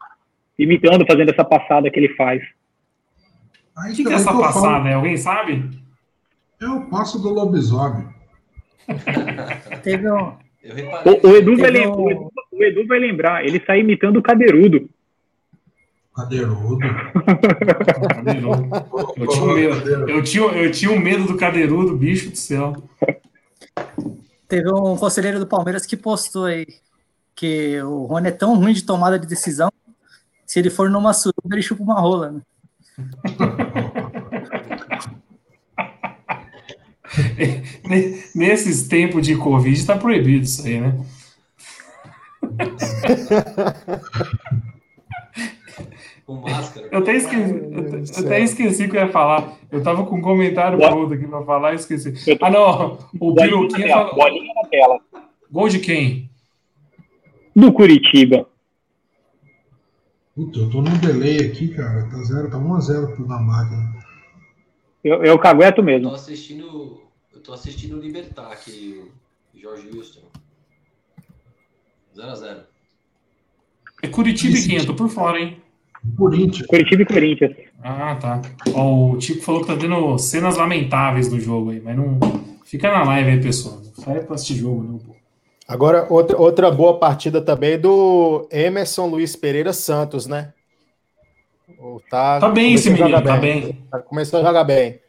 [0.57, 2.41] Imitando, fazendo essa passada que ele faz.
[3.78, 4.89] Aí O que, que é essa passada?
[4.89, 4.93] É?
[4.93, 5.70] Alguém sabe?
[6.59, 8.07] É o passo do lobisomem.
[9.84, 11.20] Teve um, reparei.
[11.24, 13.82] O, o Edu vai Teve lem- um- o Edu- o Edu vai lembrar, ele sai
[13.82, 14.89] imitando o Cadeirudo.
[16.15, 16.80] Cadeirudo.
[18.09, 18.70] Cadeirudo.
[19.15, 22.74] Eu tinha, um medo, eu, tinha, eu tinha um medo do cadeirudo, bicho do céu.
[24.47, 26.65] Teve um conselheiro do Palmeiras que postou aí
[27.35, 29.71] que o Rony é tão ruim de tomada de decisão,
[30.45, 32.41] se ele for numa suruba, ele chupa uma rola, né?
[37.85, 40.93] Ne- Nesses tempos de Covid tá proibido isso aí, né?
[46.28, 46.89] Com máscara.
[46.91, 47.73] Eu até, esqueci, eu,
[48.21, 49.57] eu até esqueci o que eu ia falar.
[49.71, 50.91] Eu tava com um comentário Boa.
[50.91, 52.13] pronto aqui pra falar e esqueci.
[52.30, 52.97] Eu tô- Ah, não.
[53.17, 53.69] O tela,
[54.09, 54.15] falou.
[54.15, 54.99] bolinha na tela.
[55.49, 56.30] Gol de quem?
[57.55, 58.45] Do Curitiba.
[60.36, 62.03] Puta, eu tô no delay aqui, cara.
[62.09, 63.65] Tá 0, tá 1x0 pro Gambá.
[65.03, 66.09] Eu, eu cagueto Eu mesmo.
[66.09, 67.01] tô assistindo.
[67.34, 69.01] Eu tô assistindo o Libertar aqui,
[69.55, 70.21] o Jorge Houston.
[72.15, 72.63] 0x0.
[74.03, 74.75] É Curitiba e?
[74.75, 75.61] Eu tô por fora, hein?
[76.17, 76.67] Corinthians.
[76.67, 77.55] Curitiba e Corinthians.
[77.83, 78.41] Ah, tá.
[78.73, 82.19] Ó, o Tico falou que tá tendo cenas lamentáveis do jogo aí, mas não.
[82.65, 83.79] Fica na live aí, pessoal.
[83.97, 85.15] Não sai pra assistir jogo, não, pô.
[85.67, 90.53] Agora, outra, outra boa partida também do Emerson Luiz Pereira Santos, né?
[91.79, 93.77] O- Tá, Tá bem esse menino, tá bem.
[93.91, 94.99] Tá- Começou a jogar bem.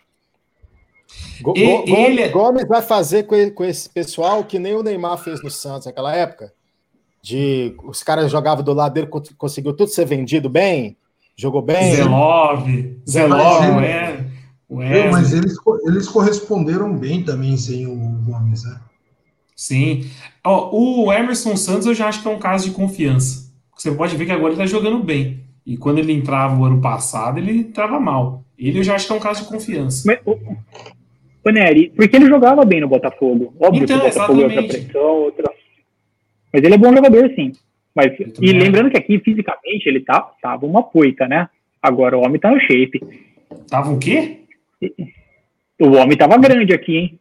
[1.41, 5.17] Go- E- ele- é- Gomes vai fazer com com esse pessoal que nem o Neymar
[5.19, 6.53] fez no Santos naquela época.
[7.29, 10.97] De os caras jogavam do lado dele, con- conseguiu tudo ser vendido bem,
[11.37, 11.95] jogou bem.
[11.95, 12.67] Zelov,
[13.07, 14.25] Zelov, Mas o ele- É-
[14.67, 15.11] o Viu?
[15.13, 15.55] Mas eles,
[15.87, 18.81] eles corresponderam bem também sem o Gomes, né?
[19.55, 20.07] Sim.
[20.43, 23.53] Ó, o Emerson Santos eu já acho que é um caso de confiança.
[23.77, 25.41] Você pode ver que agora ele tá jogando bem.
[25.67, 28.43] E quando ele entrava o ano passado, ele entrava mal.
[28.59, 30.03] Ele eu já acho que é um caso de confiança.
[30.07, 30.39] Mas, ô,
[31.45, 33.55] ô, Nery, porque ele jogava bem no Botafogo.
[33.61, 34.85] Óbvio Então, que o Botafogo é outra exatamente.
[34.87, 35.58] pressão, outra.
[36.53, 37.53] Mas ele é bom jogador, sim.
[37.95, 41.49] Mas, e lembrando que aqui, fisicamente, ele tá, tava uma poita, né?
[41.83, 43.01] Agora o homem tá no shape.
[43.69, 44.41] Tava o quê?
[45.81, 47.21] O homem tava grande aqui, hein?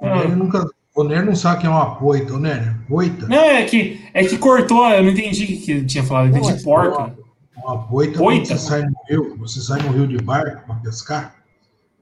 [0.00, 0.16] O Ah.
[0.16, 0.66] Nery nunca.
[0.96, 2.70] O Nery não sabe quem é uma poita, o Nery.
[2.88, 3.26] Poita?
[3.26, 6.26] Não, é que, é que cortou, eu não entendi o que que ele tinha falado,
[6.32, 7.12] eu entendi porca.
[7.56, 8.46] Uma poita, Poita?
[8.46, 11.34] quando você sai no rio, você sai no rio de barco para pescar,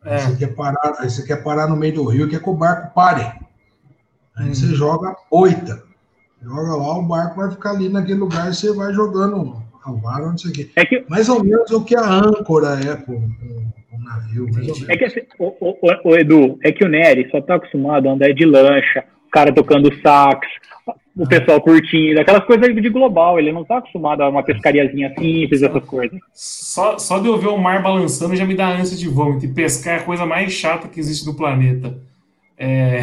[0.03, 0.19] aí, É.
[0.19, 2.93] você quer parar, aí você quer parar no meio do rio quer que o barco
[2.95, 3.23] pare.
[4.37, 4.55] Aí Hum.
[4.55, 5.83] você joga a poita.
[6.43, 10.26] Joga lá, o barco vai ficar ali naquele lugar e você vai jogando a vara,
[10.26, 10.70] não sei o quê.
[10.76, 14.45] É que, Mais ou menos o que a âncora é pro, pro navio.
[14.53, 14.80] Mais ou Entendi.
[14.86, 14.88] menos.
[14.88, 18.09] é que assim, o, o- o- o Edu, é que o Nery só tá acostumado
[18.09, 20.47] a andar de lancha, o cara tocando sax,
[21.16, 23.38] o pessoal curtindo, aquelas coisas de global.
[23.38, 26.18] Ele não tá acostumado a uma pescariazinha simples, essas coisas.
[26.32, 29.45] Só, só de eu ver o mar balançando já me dá ânsia de vômito.
[29.45, 31.99] E pescar é a coisa mais chata que existe no planeta.
[32.59, 33.03] É...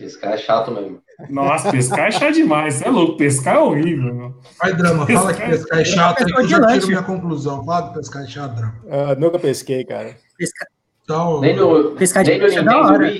[0.00, 1.00] Esse cara é chato mesmo.
[1.28, 2.74] Nossa, pescar é chato demais.
[2.74, 4.14] Você é louco, pescar é horrível.
[4.14, 4.34] Meu.
[4.60, 7.64] Vai, Drama, fala que pescar é chato, aí que eu já tiro minha conclusão.
[7.64, 8.74] Fala que pescar é chato, Drama.
[8.88, 10.16] Ah, nunca pesquei, cara.
[10.38, 10.66] Pesca-
[11.02, 13.10] Então, Nem no, Pescar de nem no é da hora.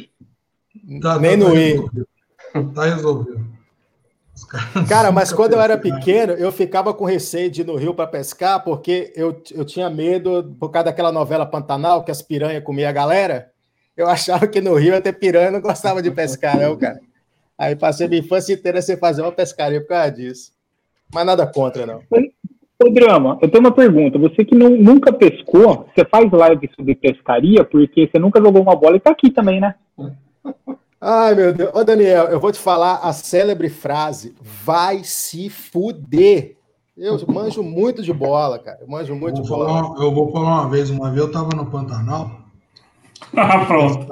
[1.02, 1.72] Tá- Nem tá no I.
[1.72, 2.08] resolvido.
[2.74, 3.48] Tá resolvido.
[4.88, 8.06] Cara, mas quando eu era pequeno, eu ficava com receio de ir no rio para
[8.06, 12.88] pescar, porque eu, eu tinha medo, por causa daquela novela Pantanal, que as piranhas comiam
[12.88, 13.50] a galera.
[13.96, 17.00] Eu achava que no rio ia ter piranha, eu não gostava de pescar, não, cara.
[17.58, 20.52] Aí passei minha infância inteira sem fazer uma pescaria por causa disso.
[21.12, 22.00] Mas nada contra, não.
[22.80, 24.16] Ô, Drama, eu tenho uma pergunta.
[24.18, 28.76] Você que não- nunca pescou, você faz live sobre pescaria porque você nunca jogou uma
[28.76, 29.74] bola e tá aqui também, né?
[31.00, 31.70] Ai, meu Deus.
[31.74, 36.56] Ô, Daniel, eu vou te falar a célebre frase: vai se fuder.
[36.96, 38.78] Eu manjo muito de bola, cara.
[38.80, 39.82] Eu manjo muito Eu de vou, bola.
[39.82, 42.30] falar, eu vou falar uma vez, uma vez eu tava no Pantanal,
[43.36, 44.06] Ah, pronto.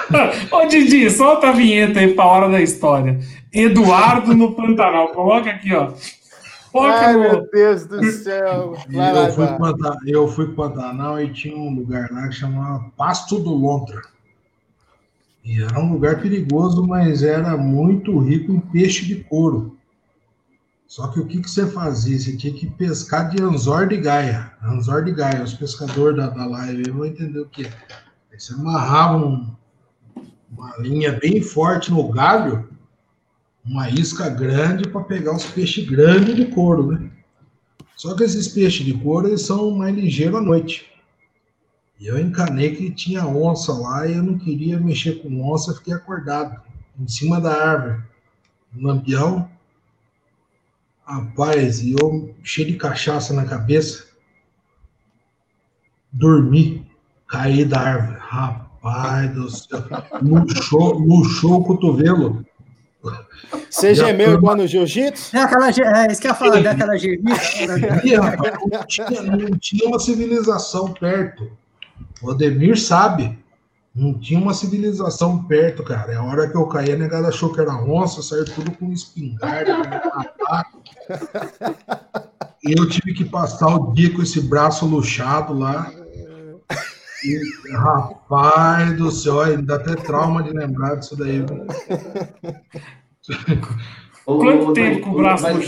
[0.50, 3.18] Ô, Didi, solta a vinheta aí pra hora da história.
[3.52, 5.08] Eduardo no Pantanal.
[5.08, 5.92] Coloca aqui, ó.
[6.72, 7.20] Coloca Ai, no...
[7.20, 8.74] meu Deus do céu.
[8.90, 12.90] Vai eu, fui Pantanal, eu fui pro Pantanal e tinha um lugar lá que chamava
[12.96, 14.00] Pasto do Lontra.
[15.44, 19.76] E era um lugar perigoso, mas era muito rico em peixe de couro.
[20.86, 22.18] Só que o que, que você fazia?
[22.18, 24.52] Você tinha que pescar de anzor de gaia.
[24.62, 25.42] Anzor de gaia.
[25.42, 27.72] Os pescadores da, da live vão entender o que é.
[28.30, 29.50] Aí você amarrava um-
[30.52, 32.68] uma linha bem forte no galho,
[33.64, 37.10] uma isca grande para pegar os peixes grandes de couro, né?
[37.96, 40.90] Só que esses peixes de couro eles são mais ligeiros à noite.
[41.98, 45.94] E eu encanei que tinha onça lá e eu não queria mexer com onça, fiquei
[45.94, 46.60] acordado
[46.98, 48.02] em cima da árvore,
[48.72, 49.48] no lampião.
[51.04, 54.06] Rapaz, e eu cheio de cachaça na cabeça,
[56.12, 56.86] dormi,
[57.28, 58.18] caí da árvore.
[58.18, 58.71] Rapaz
[59.34, 59.82] do céu,
[60.20, 62.44] luxou, luxou o cotovelo.
[63.70, 65.36] Você Já gemeu foi igual no jiu-jitsu?
[65.36, 67.40] É aquela, é isso que eu ia falar, daquela germita.
[68.04, 71.50] Ih, rapaz, não, tinha, não tinha uma civilização perto.
[72.22, 73.38] O Ademir sabe.
[73.94, 76.12] Não tinha uma civilização perto, cara.
[76.12, 78.90] É a hora que eu caí, a negada achou que era onça, saiu tudo com
[78.90, 80.78] espingarda, com ataque.
[82.64, 85.92] E eu tive que passar o dia com esse braço luxado lá.
[87.24, 87.40] E,
[87.72, 91.44] rapaz do céu, dá até trauma de lembrar disso daí.
[94.24, 95.64] Quanto ô, tempo com o braço mas-?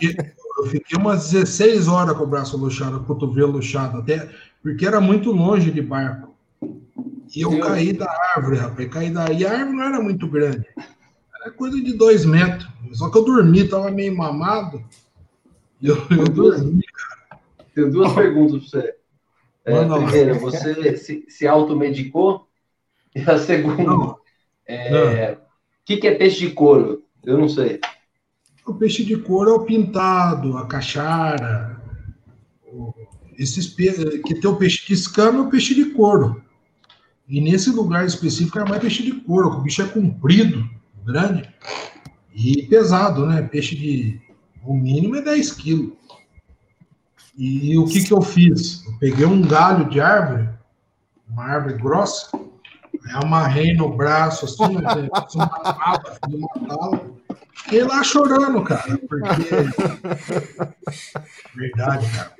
[0.00, 0.16] Fiquei-
[0.58, 4.28] Eu fiquei umas 16 horas com o braço luxado, cotovelo luxado, até
[4.62, 6.34] porque era muito longe de barco.
[7.34, 7.60] E eu Sim.
[7.60, 8.88] caí da árvore, rapaz.
[8.88, 9.30] Caí da...
[9.30, 10.64] E a árvore não era muito grande.
[11.42, 12.66] Era coisa de dois metros.
[12.92, 14.82] Só que eu dormi, tava meio mamado.
[15.82, 16.80] Eu, eu dormi.
[17.74, 18.94] Tenho duas perguntas para você.
[19.66, 20.04] É, Manda lá.
[20.06, 22.46] primeira, você se, se automedicou?
[23.14, 24.18] E a segunda, Não.
[24.66, 27.02] é, o que, que é peixe de couro?
[27.24, 27.80] Eu não sei.
[28.66, 31.80] O peixe de couro é o pintado, a caixara.
[32.72, 32.92] o-
[33.38, 36.42] Esses que tem o peixe de escama é o peixe de couro.
[37.28, 40.68] E nesse lugar específico é mais peixe de couro, o bicho é comprido,
[41.04, 41.48] grande
[42.34, 43.42] e pesado, né?
[43.42, 44.20] Peixe de.
[44.64, 45.92] O mínimo é 10 quilos.
[47.36, 48.84] E o que, que eu fiz?
[48.86, 50.48] Eu peguei um galho de árvore,
[51.28, 52.30] uma árvore grossa,
[53.14, 57.16] amarrei no braço assim, né, uma tala, uma tala,
[57.54, 59.50] Fiquei lá chorando, cara, porque.
[61.54, 62.32] Verdade, cara.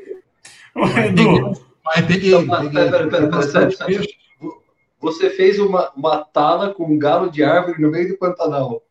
[0.75, 1.53] Mas peguei, Então,
[1.85, 2.47] mas peguei.
[2.47, 4.01] pera, pera, pera, bastante pera, pera.
[4.01, 4.17] peixe.
[5.01, 8.83] Você fez uma, uma tala com um galo de árvore no meio do Pantanal.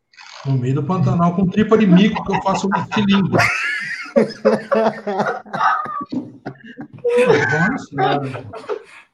[0.46, 3.38] No meio do Pantanal com tripa de mico que eu faço um estilingue.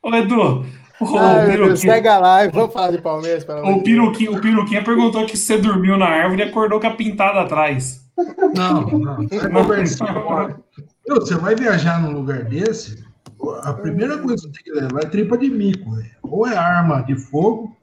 [0.04, 0.66] Ô, Edu,
[1.02, 3.44] o, Ai, meu Deus, Piroquinha, segue a live, vamos falar de Palmeiras.
[3.44, 3.82] O.
[3.82, 8.02] Piroquinha, o Piroquinha perguntou que você dormiu na árvore e acordou com a pintada atrás.
[8.56, 9.18] Não, não.
[11.08, 13.04] Meu, Você vai viajar num lugar desse,
[13.64, 15.90] a primeira coisa que você tem que levar é tripa de mico.
[16.22, 17.76] Ou é arma de fogo,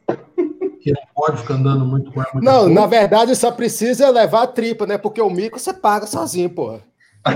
[0.80, 2.74] que não pode ficar andando muito com arma de Não, fogo.
[2.74, 4.96] na verdade só precisa levar a tripa, né?
[4.96, 6.80] Porque o mico você paga sozinho, porra.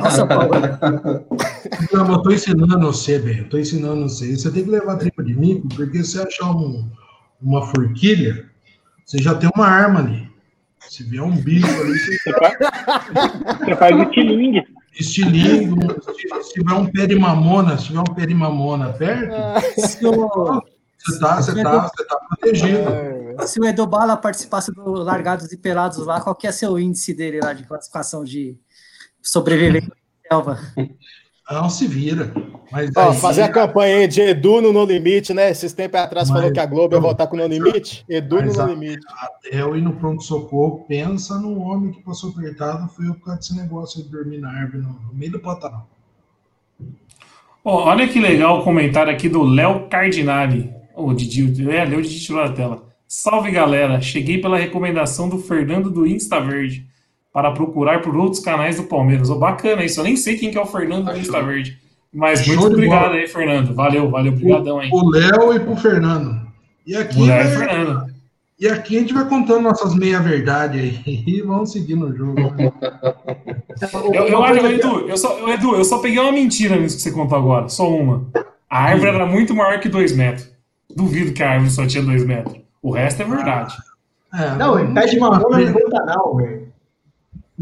[0.00, 0.50] Nossa, Paulo,
[1.92, 3.40] Não, eu tô ensinando você, velho.
[3.44, 4.36] Eu tô ensinando você.
[4.36, 6.88] Você tem que levar tripa de mico, porque se achar um-
[7.40, 8.46] uma forquilha,
[9.04, 10.30] você já tem uma arma ali.
[10.88, 12.58] Se vier um bicho ali, você Você faz,
[13.58, 14.64] você faz estilingue.
[14.98, 15.86] estilingue.
[16.42, 19.32] Se tiver um pé de mamona, se tiver um pé de mamona perto,
[20.06, 20.62] o,
[21.04, 22.80] você tá, você tá, você tá protegido.
[23.46, 27.14] se o Edu Bala participasse do Largados e Pelados lá, qual que é seu índice
[27.14, 28.56] dele lá de classificação de
[29.22, 30.58] sobrevivência na selva?
[31.50, 32.32] Não se vira.
[32.70, 35.50] Mas Ó, aí- fazer a campanha aí de Edu no No Limite, né?
[35.50, 38.04] Esses tempos atrás Mas- falou que a Globo ia voltar com o No Limite.
[38.08, 39.04] Edu no No a- Limite.
[39.18, 43.40] Até eu ir no pronto-socorro, pensa no homem que passou apertado, foi eu por causa
[43.40, 45.86] desse negócio de dormir na árvore no, no meio do Pantanal.
[47.64, 50.72] Ó, olha que legal o comentário aqui do Léo Cardinali.
[50.96, 52.82] Ô, Didi, é, Léo Didi tirou da tela.
[53.06, 56.86] Salve galera, cheguei pela recomendação do Fernando do Insta Verde
[57.32, 59.30] para procurar por outros canais do Palmeiras.
[59.30, 61.78] Ô, bacana isso, eu nem sei quem que é o Fernando do Insta Verde.
[62.12, 63.14] Mas Show muito obrigado bola.
[63.14, 63.74] aí, Fernando.
[63.74, 64.90] Valeu, valeu, obrigadão aí.
[64.92, 66.42] O Léo e pro Fernando.
[66.86, 68.06] E aqui, O Léo e Fernando.
[68.60, 72.34] e aqui a gente vai contando nossas meia-verdade aí e vamos seguir no jogo.
[72.38, 72.70] né?
[74.12, 77.12] Eu, eu acho, Edu, eu só, Edu, eu só peguei uma mentira nisso que você
[77.12, 78.26] contou agora, só uma.
[78.68, 80.50] A árvore era muito maior que dois metros.
[80.94, 82.56] Duvido que a árvore só tinha dois metros.
[82.82, 83.74] O resto é verdade.
[84.34, 86.61] É, Não, ele pede mamona no Pantanal, velho.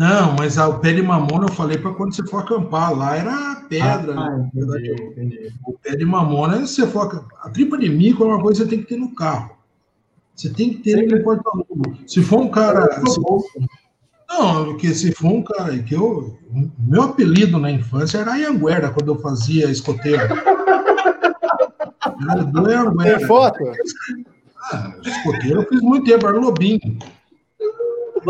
[0.01, 2.97] Não, mas a- o pé de mamona eu falei para quando você for acampar.
[2.97, 4.15] Lá era pedra.
[4.19, 4.51] Ah, né?
[4.55, 5.53] entendi, entendi.
[5.67, 7.39] O pé de mamona, se você for acampar.
[7.43, 9.51] A tripa de mico é uma coisa que você tem que ter no carro.
[10.35, 11.99] Você tem que ter no porta-luva.
[12.07, 12.89] Se for um cara.
[13.07, 13.21] se-
[14.27, 16.35] Não, porque se for um cara que eu.
[16.51, 20.23] o Meu apelido na infância era Anhanguera, quando eu fazia escoteiro.
[20.23, 20.35] Era
[22.45, 23.27] do Tem Anhanguera.
[23.27, 23.59] foto?
[24.73, 26.81] Ah, escoteiro eu fiz muito tempo, era Lobinho.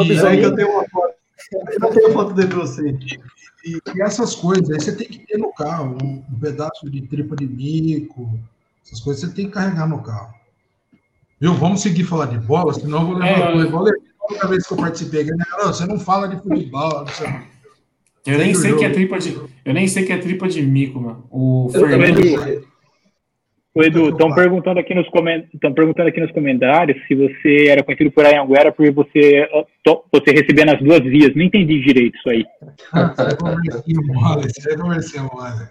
[0.04, 1.09] E aí que eu tenho uma foto.
[1.52, 2.96] Eu tenho foto dele pra você.
[3.64, 7.02] E, e essas coisas, aí você tem que ter no carro, um, um pedaço de
[7.02, 8.38] tripa de mico,
[8.84, 10.34] essas coisas você tem que carregar no carro.
[11.40, 11.54] Viu?
[11.54, 13.52] Vamos seguir falar de bola, senão eu vou levar É.
[13.52, 13.66] coisa.
[13.68, 15.32] Igual a outra vez que eu participei, né?
[15.58, 17.00] Não, você não fala de futebol.
[17.04, 17.28] Não sei.
[18.26, 19.40] Eu nem sei que é tripa de.
[19.64, 21.24] Eu nem sei que é tripa de mico, mano.
[21.30, 22.20] O Eu Fernando.
[22.20, 22.69] não
[23.72, 25.08] Ô, Edu, estão perguntando aqui nos
[25.74, 29.48] perguntando aqui nos comentários se você era conhecido por Anhanguera porque você
[30.12, 31.34] você recebia nas duas vias.
[31.36, 32.44] Não entendi direito isso aí.
[32.64, 35.68] Isso é conversinha mole, isso é mole.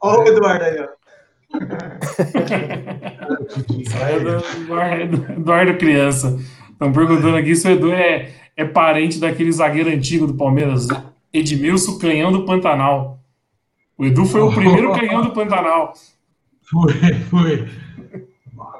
[0.00, 0.88] Olha o Eduardo aí, ó.
[4.00, 6.38] É do Eduardo, Eduardo Criança.
[6.70, 10.86] Estão perguntando aqui se o Edu é, é parente daquele zagueiro antigo do Palmeiras,
[11.32, 13.18] Edmilson Canhão do Pantanal.
[13.98, 15.92] O Edu foi o primeiro canhão do Pantanal.
[16.62, 16.92] Foi,
[17.30, 17.68] foi.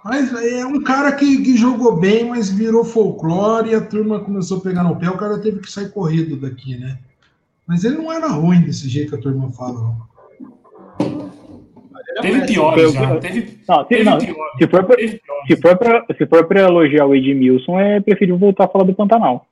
[0.05, 4.59] Mas é um cara que, que jogou bem, mas virou folclore e a turma começou
[4.59, 5.09] a pegar no pé.
[5.11, 6.99] O cara teve que sair corrido daqui, né?
[7.67, 9.81] Mas ele não era ruim desse jeito que a turma fala.
[9.81, 10.13] não.
[12.21, 13.17] Teve piores já.
[13.21, 14.37] Teve, Não, se, teve não, piores.
[14.59, 18.39] se for pra, Teve se for pra, se for pra elogiar o Edmilson, é preferível
[18.39, 19.47] voltar a falar do Pantanal.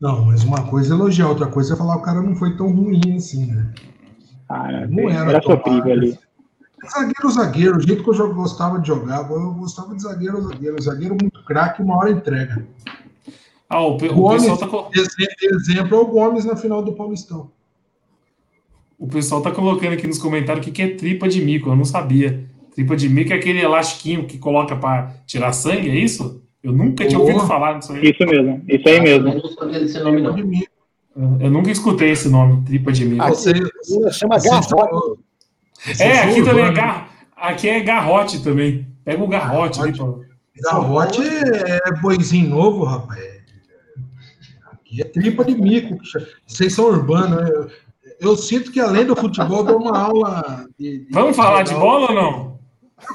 [0.00, 2.56] Não, mas uma coisa é elogiar, outra coisa é falar que o cara não foi
[2.56, 3.72] tão ruim assim, né?
[4.48, 6.18] Ah, Não era, era tão sofrível ali.
[6.86, 10.82] Zagueiro, zagueiro, o jeito que eu gostava de jogar, eu gostava de zagueiro, zagueiro.
[10.82, 12.66] Zagueiro muito craque, uma hora entrega.
[13.68, 15.00] Ah, o, o Gomes, pessoal tá.
[15.42, 17.50] exemplo é o Gomes na final do Paulistão.
[18.98, 21.76] O pessoal tá colocando aqui nos comentários o que, que é tripa de mico, eu
[21.76, 22.48] não sabia.
[22.74, 26.42] Tripa de mico é aquele elastiquinho que coloca para tirar sangue, é isso?
[26.62, 28.10] Eu nunca tinha ouvido falar disso aí.
[28.10, 29.28] Isso mesmo, isso aí mesmo.
[29.28, 30.68] Eu não nome,
[31.14, 31.40] não.
[31.40, 33.22] Eu nunca escutei esse nome, tripa de mico.
[33.22, 33.52] Ah, Você,
[34.12, 35.20] Chama você garrote.
[35.84, 36.74] Você É, aqui falou, também é né?
[36.74, 37.08] gar...
[37.36, 38.86] aqui é garrote também.
[39.04, 40.24] Pega o garrote ali, pô.
[40.70, 43.38] Garrote é boizinho novo, rapaz.
[44.72, 45.98] Aqui é tripa de mico.
[46.46, 47.40] Vocês são urbanos.
[47.40, 47.50] né?
[47.54, 47.70] Eu,
[48.30, 50.66] eu sinto que além do futebol, dou uma aula.
[50.78, 52.58] De, de- Vamos falar de bola ou não?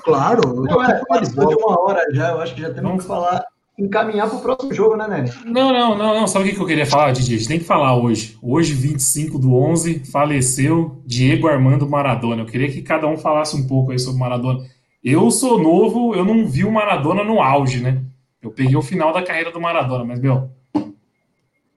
[0.06, 3.02] Claro, eu Não, é, de uma hora já, eu acho que já temos Vamos.
[3.02, 3.44] que falar,
[3.78, 5.32] encaminhar pro próximo jogo, né, Nene?
[5.46, 6.28] Não, não, não, não.
[6.28, 7.36] Sabe o que eu queria falar, Didi?
[7.36, 8.38] A gente tem que falar hoje.
[8.42, 12.44] Hoje, 25 do 11, faleceu Diego Armando Maradona.
[12.44, 14.64] Eu queria que cada um falasse um pouco aí sobre Maradona.
[15.04, 18.02] Eu sou novo, eu não vi o Maradona no auge, né?
[18.42, 20.50] Eu peguei o final da carreira do Maradona, mas, meu.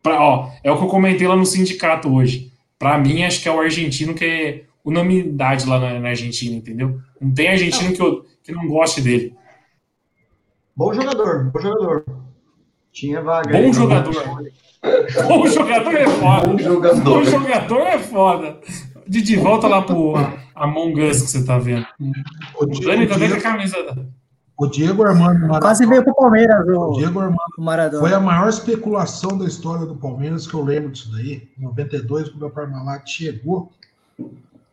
[0.02, 2.52] Pra, ó, é o que eu comentei lá no sindicato hoje.
[2.78, 7.00] Pra mim, acho que é o argentino que é unanimidade lá na, na Argentina, entendeu?
[7.20, 9.34] Não tem argentino que, eu, que não goste dele.
[10.76, 12.04] Bom jogador, bom jogador.
[12.92, 13.50] Tinha vaga.
[13.50, 14.14] Bom aí, jogador.
[15.26, 16.46] Bom jogador é foda.
[16.48, 17.24] Bom Bom jogador.
[17.24, 18.60] jogador é foda.
[19.08, 20.14] Didi, volta lá pro
[20.54, 21.86] Among Us que você tá vendo.
[22.54, 23.76] O Dani o também com a Diego, camisa.
[24.56, 25.60] o Diego Armando Maradona.
[25.60, 28.00] Quase veio pro Palmeiras, O o, Diego Armando Maradona.
[28.00, 31.48] foi a maior especulação da história do Palmeiras que eu lembro disso daí.
[31.58, 33.72] Em 92, quando o Parmalat chegou,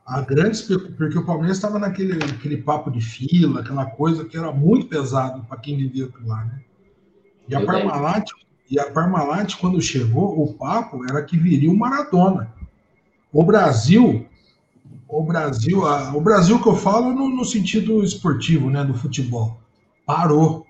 [0.06, 0.62] a grande
[0.98, 5.44] porque o Palmeiras estava naquele aquele papo de fila, aquela coisa que era muito pesado
[5.46, 6.62] para quem vivia por lá, né?
[7.48, 7.60] E a.
[7.66, 8.30] Parmalat,
[8.70, 12.54] e a Parmalat, quando chegou, o papo era que viria o Maradona.
[13.32, 14.26] O Brasil,
[15.08, 19.60] o Brasil, a- o Brasil que eu falo no, no sentido esportivo, né, do futebol,
[20.06, 20.66] parou,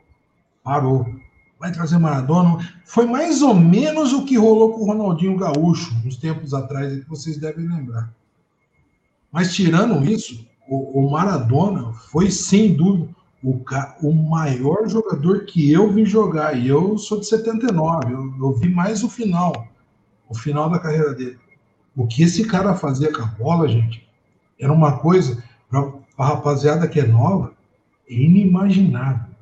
[0.64, 1.06] parou.
[1.60, 2.60] Vai trazer Maradona.
[2.86, 7.02] Foi mais ou menos o que rolou com o Ronaldinho Gaúcho, uns tempos atrás, aí
[7.02, 8.14] que vocês devem lembrar.
[9.34, 13.10] Mas tirando isso, o, o Maradona foi sem dúvida
[13.44, 13.60] o,
[14.04, 16.56] o maior jogador que eu vi jogar.
[16.56, 19.68] E eu sou de 79, eu, eu vi mais o final,
[20.30, 21.40] o final da carreira dele.
[21.96, 24.08] O que esse cara fazia com a bola, gente,
[24.60, 27.54] era uma coisa, para a rapaziada que é nova,
[28.08, 29.34] é inimaginável.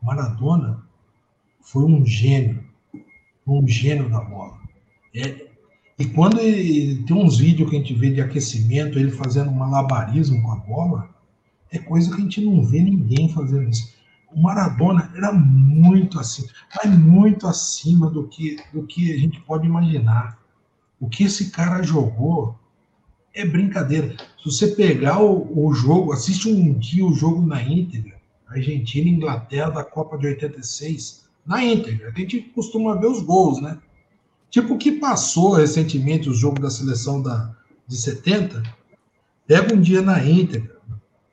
[0.00, 0.80] Maradona
[1.60, 2.64] foi um gênio,
[3.44, 4.58] um gênio da bola.
[5.14, 5.43] É,
[6.04, 10.42] e quando ele tem uns vídeos que a gente vê de aquecimento, ele fazendo malabarismo
[10.42, 11.08] com a bola,
[11.70, 13.94] é coisa que a gente não vê ninguém fazendo isso.
[14.30, 19.66] O Maradona era muito acima, mas muito acima do que, do que a gente pode
[19.66, 20.38] imaginar.
[21.00, 22.54] O que esse cara jogou
[23.32, 24.14] é brincadeira.
[24.42, 29.12] Se você pegar o, o jogo, assiste um dia o jogo na íntegra, Argentina e
[29.12, 32.12] Inglaterra da Copa de 86, na íntegra.
[32.14, 33.78] A gente costuma ver os gols, né?
[34.54, 37.52] Tipo o que passou recentemente o jogo da seleção da,
[37.88, 38.62] de 70,
[39.48, 40.76] pega um dia na íntegra,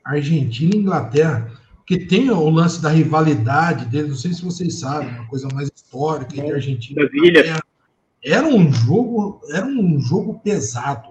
[0.04, 5.10] Argentina e Inglaterra, porque tem o lance da rivalidade deles, não sei se vocês sabem,
[5.10, 7.18] uma coisa mais histórica entre Argentina Das e.
[7.30, 7.64] Inglaterra.
[8.26, 11.10] Era um jogo, era um jogo pesado.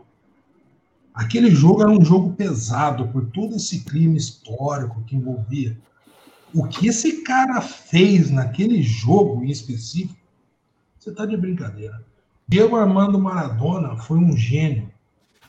[1.15, 5.79] Aquele jogo era um jogo pesado por todo esse clima histórico que envolvia.
[6.53, 10.20] O que esse cara fez naquele jogo em específico,
[11.01, 12.05] você tá de brincadeira.
[12.47, 14.89] Diego Armando Maradona foi um gênio.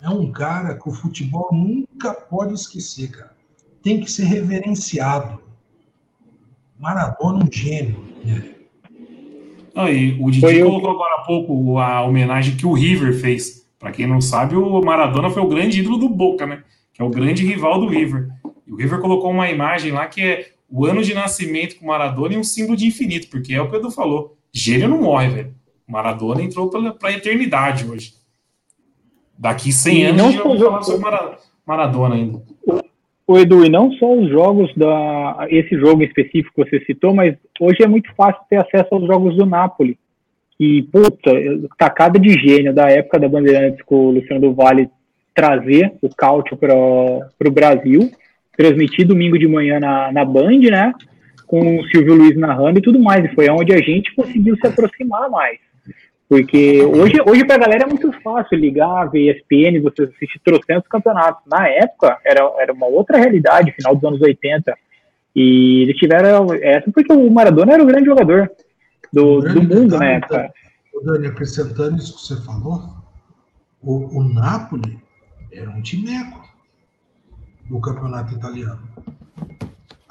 [0.02, 3.36] É um cara que o futebol nunca pode esquecer, cara.
[3.84, 5.39] Tem que ser reverenciado.
[6.80, 8.04] Maradona, um gênio.
[8.24, 8.43] né?
[9.76, 13.62] Aí, o Didi Foi o- colocou agora há pouco a homenagem que o River fez.
[13.80, 16.64] Pra quem não sabe, o Maradona foi o grande ídolo do Boca, né?
[16.93, 18.30] Que é o grande rival do River.
[18.68, 21.88] E o River colocou uma imagem lá que é o ano de nascimento com o
[21.88, 24.38] Maradona e um símbolo de infinito, porque é o que o Edu falou.
[24.54, 25.54] Gênio não morre, velho.
[25.88, 28.14] Maradona entrou pra, pra eternidade hoje.
[29.38, 32.41] Daqui 100 E anos a gente vai falar sobre Mara- Maradona ainda.
[33.28, 35.47] O Edu, e não só os jogos da.
[35.49, 39.36] Esse jogo específico que você citou, mas hoje é muito fácil ter acesso aos jogos
[39.36, 39.97] do Napoli.
[40.60, 41.32] E, puta,
[41.78, 44.89] tacada de gênio da época da Bandeirantes com o Luciano do Vale
[45.34, 48.12] trazer o Cáutio para o Brasil,
[48.56, 50.93] transmitir domingo de manhã na, na Band, né?
[51.52, 53.26] Com o Silvio Luiz narrando e tudo mais.
[53.26, 55.60] E foi onde a gente conseguiu se aproximar mais.
[56.30, 61.43] Porque hoje, hoje pra galera é muito fácil ligar, ver ESPN, você assistir trocentos campeonatos.
[61.45, 64.74] Na época, era, era uma outra realidade, final dos anos 80.
[65.36, 68.49] E eles tiveram essa porque o Maradona era o grande jogador
[69.12, 70.54] do, grande do mundo na época.
[71.04, 72.82] Dani, acrescentando isso que você falou,
[73.82, 74.99] o, o Napoli
[75.52, 76.41] era um timeco
[77.70, 78.88] do campeonato italiano.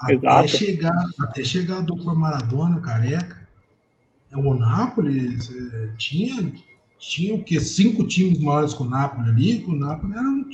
[0.01, 3.37] Até chegar, até chegar a dupla Maradona, careca,
[4.33, 6.53] o Napoli eh, tinha
[7.01, 7.59] tinha o que?
[7.59, 10.49] Cinco times maiores com o Napoli ali, o Napoli era um,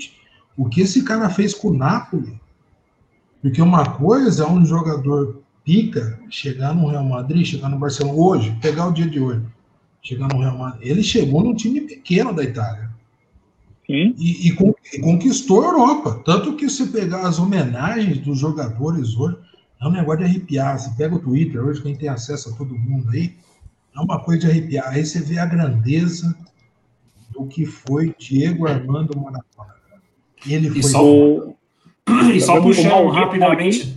[0.57, 2.40] O que esse cara fez com o Napoli?
[3.42, 8.57] Porque uma coisa é um jogador pica chegar no Real Madrid, chegar no Barcelona hoje,
[8.62, 9.44] pegar o dia de hoje,
[10.01, 10.88] chegar no Real Madrid.
[10.88, 12.86] Ele chegou num time pequeno da Itália.
[13.87, 14.14] Sim.
[14.18, 16.20] E, e, conquistou a Europa.
[16.24, 19.37] Tanto que se pegar as homenagens dos jogadores hoje,
[19.80, 20.78] é um negócio de arrepiar.
[20.78, 23.34] Você pega o Twitter hoje, quem tem acesso a todo mundo aí,
[23.97, 24.89] é uma coisa de arrepiar.
[24.89, 26.37] Aí você vê a grandeza
[27.30, 29.76] do que foi Diego Armando Maradona.
[30.45, 30.80] Ele foi.
[30.80, 31.57] E só, o...
[32.34, 33.97] e só puxando rapidamente.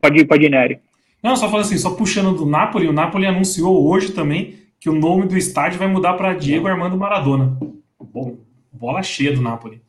[0.00, 0.80] Pode ir, pode ir, Nery.
[1.22, 4.94] Não, só falando assim, só puxando do Napoli, o Napoli anunciou hoje também que o
[4.94, 7.58] nome do estádio vai mudar para Diego Armando Maradona.
[8.12, 8.36] Bom,
[8.76, 9.82] bola cheia do Napoli.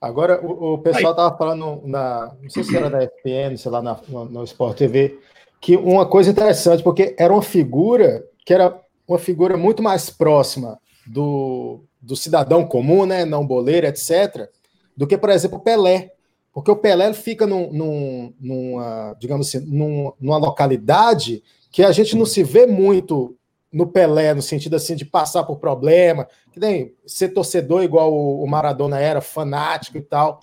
[0.00, 2.34] Agora, o, o pessoal estava falando na.
[2.42, 5.18] Não sei se era da FPN, sei lá, na, no, no Sport TV,
[5.60, 10.78] que uma coisa interessante, porque era uma figura que era uma figura muito mais próxima
[11.06, 14.48] do, do cidadão comum, né, não boleiro, etc.,
[14.96, 16.12] do que, por exemplo, o Pelé.
[16.52, 21.42] Porque o Pelé fica num, num, numa, digamos assim, num, numa localidade
[21.72, 23.36] que a gente não se vê muito
[23.74, 28.46] no Pelé, no sentido assim de passar por problema, que nem ser torcedor igual o
[28.46, 30.38] Maradona era, fanático e tal.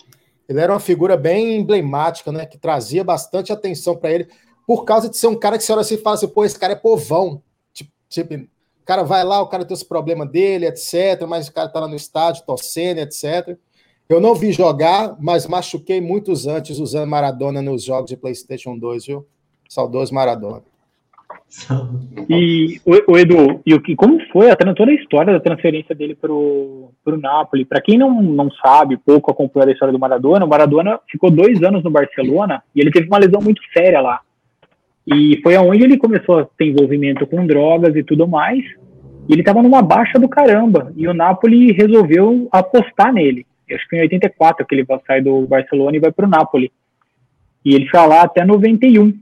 [0.46, 2.44] Ele era uma figura bem emblemática, né?
[2.44, 4.28] Que trazia bastante atenção para ele,
[4.66, 6.58] por causa de ser um cara que você olha assim e fala assim, pô, esse
[6.58, 7.42] cara é povão.
[7.72, 11.26] Tipo, tipo, o cara vai lá, o cara tem os problemas dele, etc.
[11.26, 13.56] Mas o cara tá lá no estádio, torcendo, etc.
[14.10, 19.06] Eu não vi jogar, mas machuquei muitos antes usando Maradona nos jogos de PlayStation 2,
[19.06, 19.26] viu?
[19.70, 20.71] Saudoso Maradona.
[22.28, 25.94] E o, o Edu, e o que, como foi a, toda a história da transferência
[25.94, 27.64] dele para o Napoli?
[27.64, 31.62] Para quem não, não sabe, pouco acompanhou a história do Maradona, o Maradona ficou dois
[31.62, 34.20] anos no Barcelona e ele teve uma lesão muito séria lá.
[35.06, 38.64] E foi aonde ele começou a ter envolvimento com drogas e tudo mais.
[39.28, 40.92] E ele estava numa baixa do caramba.
[40.96, 43.46] E o Napoli resolveu apostar nele.
[43.70, 46.70] Acho que em 84 que ele sair do Barcelona e vai para o Napoli.
[47.64, 49.12] E ele foi lá até 91.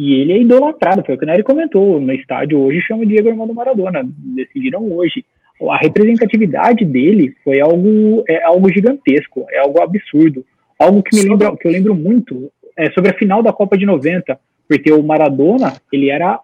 [0.00, 2.00] E ele é idolatrado, foi o que o Nery comentou.
[2.00, 4.08] No estádio hoje chama Diego Armando Maradona.
[4.16, 5.24] Decidiram hoje.
[5.68, 10.46] A representatividade dele foi algo, é algo gigantesco, é algo absurdo.
[10.78, 13.84] Algo que me lembra, que eu lembro muito, é sobre a final da Copa de
[13.84, 14.38] 90,
[14.68, 16.38] porque o Maradona, ele era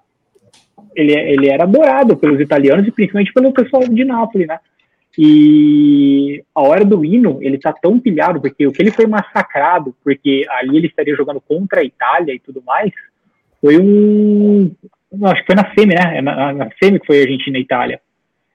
[0.97, 4.59] ele, ele era adorado pelos italianos e principalmente pelo pessoal de Nápoles, né?
[5.17, 9.95] E a hora do hino, ele tá tão pilhado, porque o que ele foi massacrado,
[10.03, 12.93] porque ali ele estaria jogando contra a Itália e tudo mais,
[13.65, 14.71] foi um.
[15.25, 16.19] Acho que foi na SEMI, né?
[16.19, 17.99] É na, na SEMI que foi Argentina e Itália.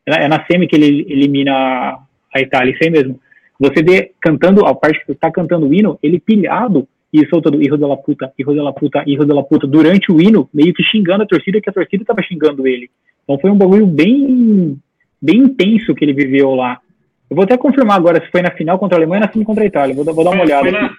[0.05, 1.97] É na, é na SEMI que ele elimina
[2.31, 3.19] a Itália, isso aí mesmo.
[3.59, 7.75] Você vê cantando, a parte que está cantando o hino, ele pilhado e soltando Hijo
[7.75, 10.73] de la puta, Hijo de la puta, Hijo de la puta, durante o hino, meio
[10.75, 12.91] que xingando a torcida, que a torcida estava xingando ele.
[13.23, 14.77] Então foi um bagulho bem,
[15.19, 16.79] bem intenso que ele viveu lá.
[17.27, 19.45] Eu vou até confirmar agora se foi na final contra a Alemanha ou na final
[19.45, 19.95] contra a Itália.
[19.95, 20.69] Vou, vou dar uma olhada.
[20.69, 20.91] Foi na,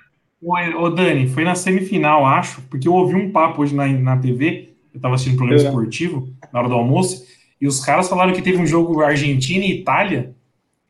[0.42, 4.70] Ô, Dani, foi na semifinal, acho, porque eu ouvi um papo hoje na, na TV,
[4.92, 5.66] eu estava assistindo um programa é.
[5.66, 7.24] esportivo, na hora do almoço,
[7.60, 10.34] e os caras falaram que teve um jogo Argentina e Itália,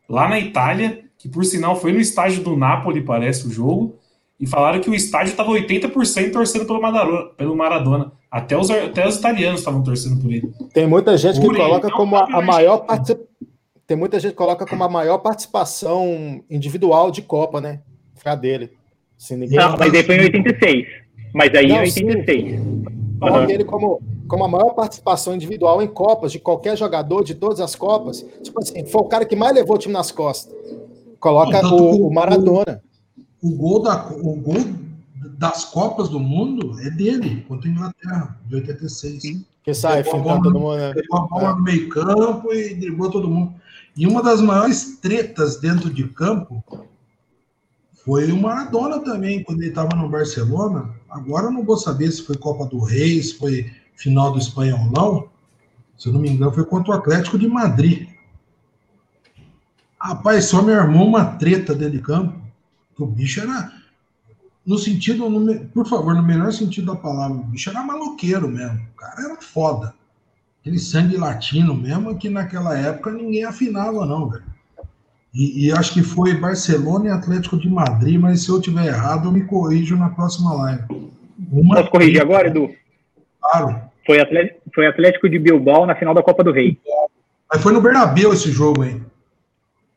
[0.09, 3.99] lá na Itália, que por sinal foi no estádio do Napoli, parece o jogo,
[4.39, 8.13] e falaram que o estádio estava 80% torcendo pelo Maradona, pelo Maradona.
[8.31, 10.51] Até os, até os italianos estavam torcendo por ele.
[10.73, 13.27] Tem muita gente por que coloca ele, como a, a maior participação.
[13.87, 17.81] Tem muita gente que coloca como a maior participação individual de Copa, né?
[18.15, 18.71] Foi a dele.
[19.21, 20.87] Se ninguém não, mas aí foi em 86.
[21.35, 22.61] Mas aí não, em 86.
[23.21, 23.51] Coloca uhum.
[23.51, 27.75] ele como, como a maior participação individual em Copas de qualquer jogador de todas as
[27.75, 28.25] Copas.
[28.43, 30.51] Tipo assim, foi o cara que mais levou o time nas costas.
[31.21, 32.83] Coloca não, o, o, Maradona.
[33.43, 34.65] O, o, gol da, o gol
[35.37, 39.21] das Copas do Mundo é dele, contra a Inglaterra, de 86.
[39.21, 39.45] Sim.
[39.63, 40.77] Que sai, ficando todo mundo.
[40.79, 40.95] Né?
[40.95, 41.53] Pegou a bola é.
[41.53, 43.53] no meio campo e driblou todo mundo.
[43.95, 46.65] E uma das maiores tretas dentro de campo
[48.05, 50.91] foi o Maradona também, quando ele estava no Barcelona.
[51.09, 55.29] Agora eu não vou saber se foi Copa do Rei, se foi final do Espanholão.
[55.99, 58.09] Se eu não me engano, foi contra o Atlético de Madrid.
[60.01, 62.41] Rapaz, só me armou uma treta dentro de campo.
[62.99, 63.71] O bicho era.
[64.65, 68.81] No sentido, no, por favor, no melhor sentido da palavra, o bicho era maloqueiro mesmo.
[68.95, 69.95] O cara era foda.
[70.61, 74.50] Aquele sangue latino mesmo, que naquela época ninguém afinava, não, velho.
[75.33, 79.29] E, e, acho que foi Barcelona e Atlético de Madrid, mas se eu tiver errado,
[79.29, 80.83] eu me corrijo na próxima live.
[81.53, 82.69] Uma Posso corrigir agora, Edu?
[83.41, 83.81] Claro.
[84.05, 86.77] Foi Atlético, foi Atlético de Bilbao na final da Copa do Rei.
[87.53, 89.05] Mas foi no Bernabéu esse jogo, hein?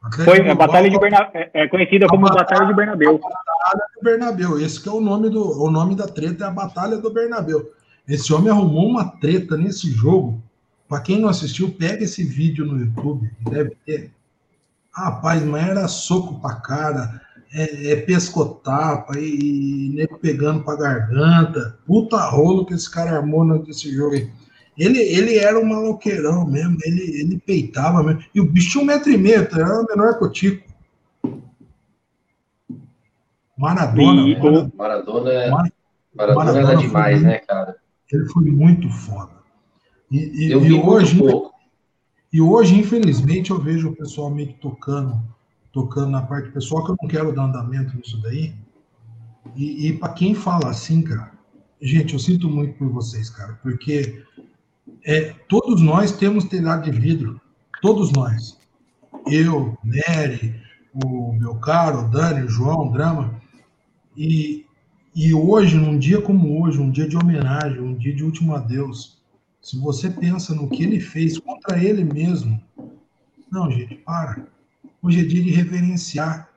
[0.04, 3.18] Atlético foi a Batalha de Bernabéu, é, é conhecida como Batalha, Batalha de Bernabéu.
[3.20, 4.60] Batalha do Bernabéu.
[4.60, 7.72] Esse que é o nome do o nome da treta é a Batalha do Bernabéu.
[8.08, 10.42] Esse homem arrumou uma treta nesse jogo
[10.90, 14.12] Para quem não assistiu, pega esse vídeo no YouTube, deve ter.
[14.94, 17.20] Rapaz, mas era soco pra cara,
[17.52, 21.80] é, é pescotapa e, e nego pegando pra garganta.
[21.86, 24.30] Puta rolo que esse cara armou nesse jogo aí.
[24.78, 28.24] Ele, ele era um maloqueirão mesmo, ele, ele peitava mesmo.
[28.34, 30.64] E o bicho tinha um metro e meio, era menor que o Tico.
[33.58, 35.72] Maradona, E- Maradona, Maradona, é- Mar-
[36.16, 37.76] Maradona Maradona era demais, muito- né, cara?
[38.12, 39.32] ele foi muito foda.
[40.12, 40.18] E,
[40.48, 41.53] e- Eu e vi hoje, muito pouco.
[42.34, 45.22] E hoje, infelizmente, eu vejo o pessoal meio que tocando,
[45.72, 48.56] tocando na parte pessoal, que eu não quero dar andamento nisso daí.
[49.56, 51.32] E, e para quem fala assim, cara,
[51.80, 54.24] gente, eu sinto muito por vocês, cara, porque
[55.06, 57.40] é, todos nós temos telhado de vidro,
[57.84, 58.58] todos nós.
[59.28, 60.56] Eu, Nery,
[60.92, 63.40] o meu caro, o Dani, o João, o Drama.
[64.18, 64.66] E,
[65.16, 69.13] e hoje, num dia como hoje, um dia de homenagem, um dia de último adeus,
[69.64, 72.62] se você pensa no que ele fez contra ele mesmo,
[73.50, 74.46] não, gente, para.
[75.02, 76.50] Hoje é dia de reverenciar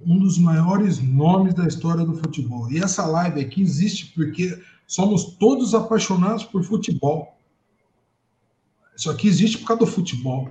[0.00, 2.72] um dos maiores nomes da história do futebol.
[2.72, 7.36] E essa live aqui existe porque somos todos apaixonados por futebol.
[8.96, 10.48] Isso aqui existe por causa do futebol.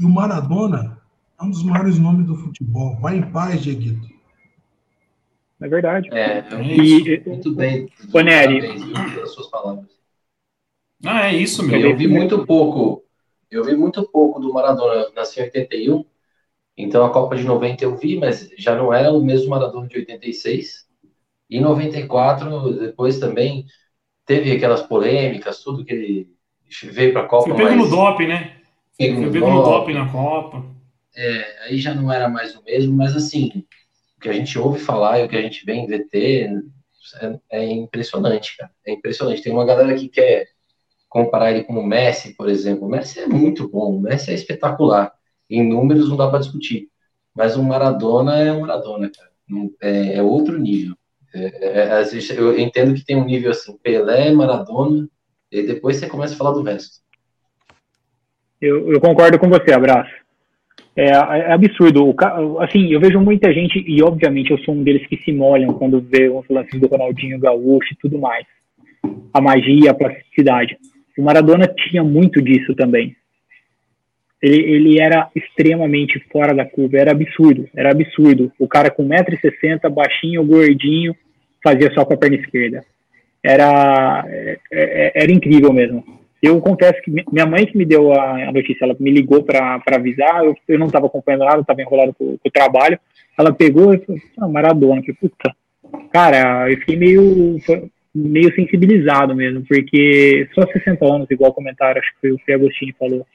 [0.00, 1.00] E o Maradona
[1.40, 2.96] é um dos maiores nomes do futebol.
[2.96, 4.08] Vai em paz, Dieguito.
[5.60, 6.08] É verdade.
[6.12, 7.88] É, eu E, muito bem.
[9.14, 9.97] Pelas suas palavras.
[11.04, 11.78] Ah, é isso, meu.
[11.80, 13.04] Eu vi muito pouco.
[13.50, 15.10] Eu vi muito pouco do Maradona.
[15.14, 16.04] Nasci em 81,
[16.76, 19.96] então a Copa de 90 eu vi, mas já não era o mesmo Maradona de
[19.96, 20.86] 86.
[21.50, 23.64] E em 94, depois também
[24.26, 26.30] teve aquelas polêmicas, tudo que ele
[26.84, 27.48] veio para a Copa.
[27.48, 28.56] Foi pego mas no doping, né?
[28.98, 29.70] pego Foi no pego no doping.
[29.70, 30.64] doping na Copa.
[31.16, 33.64] É, aí já não era mais o mesmo, mas assim,
[34.16, 36.48] o que a gente ouve falar e o que a gente vê em VT
[37.20, 38.70] é, é impressionante, cara.
[38.86, 39.42] É impressionante.
[39.42, 40.46] Tem uma galera que quer
[41.08, 42.86] comparar ele com o Messi, por exemplo.
[42.86, 45.12] O Messi é muito bom, o Messi é espetacular.
[45.48, 46.88] Em números não dá para discutir.
[47.34, 49.30] Mas o Maradona é o Maradona, cara.
[49.80, 50.94] É, é outro nível.
[51.34, 55.08] É, é, às vezes eu entendo que tem um nível assim, Pelé, Maradona,
[55.50, 57.00] e depois você começa a falar do resto.
[58.60, 60.10] Eu, eu concordo com você, abraço.
[60.96, 62.08] É, é absurdo.
[62.08, 65.72] O assim, eu vejo muita gente, e obviamente eu sou um deles que se molham
[65.74, 68.44] quando vê os lances do Ronaldinho Gaúcho e tudo mais.
[69.32, 70.76] A magia, a plasticidade.
[71.18, 73.16] O Maradona tinha muito disso também.
[74.40, 78.52] Ele, ele era extremamente fora da curva, era absurdo, era absurdo.
[78.58, 81.14] O cara com 1,60m, baixinho, gordinho,
[81.62, 82.84] fazia só com a perna esquerda.
[83.42, 86.04] Era, é- é- era incrível mesmo.
[86.40, 89.82] Eu confesso que mi- minha mãe que me deu a, notícia, ela me ligou para
[89.86, 92.98] avisar, eu, eu não estava acompanhando nada, estava enrolado com, com o trabalho.
[93.36, 95.52] Ela pegou e falou, ah, Maradona, que puta.
[96.12, 97.56] Cara, eu fiquei meio,
[98.18, 102.92] meio sensibilizado mesmo, porque só 60 anos, igual comentaram, acho que foi o Fê Agostini
[102.92, 103.26] que falou.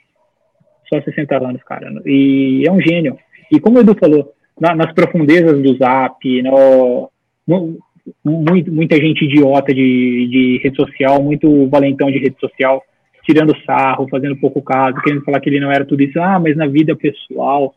[0.91, 1.91] Só 60 anos, cara.
[2.05, 3.17] E é um gênio.
[3.51, 7.09] E como o Edu falou, na- nas profundezas do Zap, no,
[7.47, 7.79] mu-
[8.23, 12.83] muito- muita gente idiota de, de rede social, muito valentão de rede social,
[13.23, 16.19] tirando sarro, fazendo pouco caso, querendo falar que ele não era tudo isso.
[16.19, 17.73] Ah, mas na vida pessoal.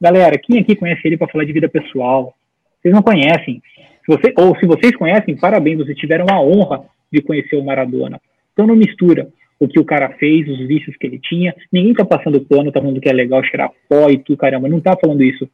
[0.00, 2.34] Galera, quem aqui conhece ele para falar de vida pessoal?
[2.82, 3.62] Vocês não conhecem.
[4.08, 6.82] Se você, ou se vocês conhecem, parabéns, vocês tiveram a honra
[7.12, 8.18] de conhecer o Maradona.
[8.54, 9.28] Então não mistura
[9.60, 11.54] o que o cara fez, os vícios que ele tinha.
[11.70, 14.66] Ninguém tá passando pano, tá falando que é legal cheirar pó e tudo, caramba.
[14.66, 15.46] Não tá falando isso.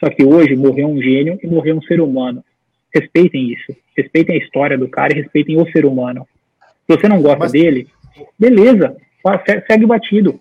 [0.00, 2.42] Só que hoje morreu um gênio e morreu um ser humano.
[2.94, 3.76] Respeitem isso.
[3.94, 6.26] Respeitem a história do cara e respeitem o ser humano.
[6.88, 7.88] Se você não gosta Mas- dele,
[8.38, 8.96] beleza.
[9.70, 10.40] Segue batido.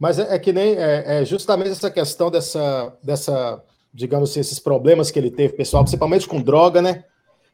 [0.00, 3.62] Mas é, é que nem é, é justamente essa questão dessa, dessa,
[3.98, 7.04] digamos assim, esses problemas que ele teve, pessoal, principalmente com droga, né?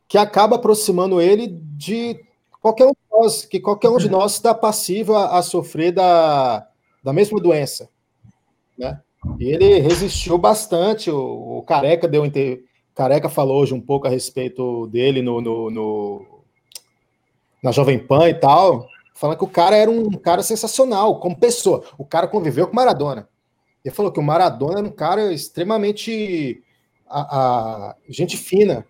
[0.07, 2.21] Que acaba aproximando ele de
[2.61, 6.67] qualquer um de nós, que qualquer um de nós está passível a, a sofrer da,
[7.03, 7.89] da mesma doença,
[8.79, 9.01] né?
[9.41, 11.11] E ele resistiu bastante.
[11.11, 12.63] O, o Careca deu inte-
[12.95, 16.27] Careca falou hoje um pouco a respeito dele no, no, no-
[17.63, 21.83] na Jovem Pan e tal, falando que o cara era um cara sensacional como pessoa.
[21.97, 23.27] O cara conviveu com Maradona.
[23.85, 26.63] Ele falou que o Maradona era um cara extremamente
[27.07, 27.21] a,
[27.91, 28.87] a- gente fina,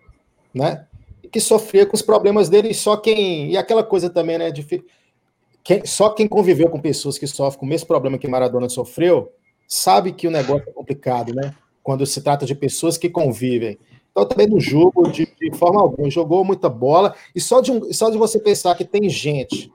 [0.53, 0.87] né?
[1.21, 2.69] E que sofria com os problemas dele.
[2.69, 4.51] E só quem e aquela coisa também, né?
[4.51, 4.65] De,
[5.63, 9.31] quem- só quem conviveu com pessoas que sofrem com o mesmo problema que Maradona sofreu
[9.67, 11.53] sabe que o negócio é complicado, né?
[11.83, 13.77] Quando se trata de pessoas que convivem.
[14.11, 16.09] Então, também não julgo de, de forma alguma.
[16.09, 17.13] Jogou muita bola.
[17.35, 19.69] E só de, só de você pensar que tem gente,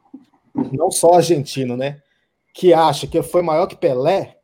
[0.73, 2.01] não só argentino, né?
[2.55, 4.39] Que acha que foi maior que Pelé,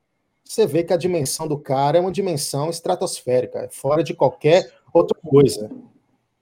[0.47, 4.71] você vê que a dimensão do cara é uma dimensão estratosférica, é fora de qualquer
[4.93, 5.71] outra coisa.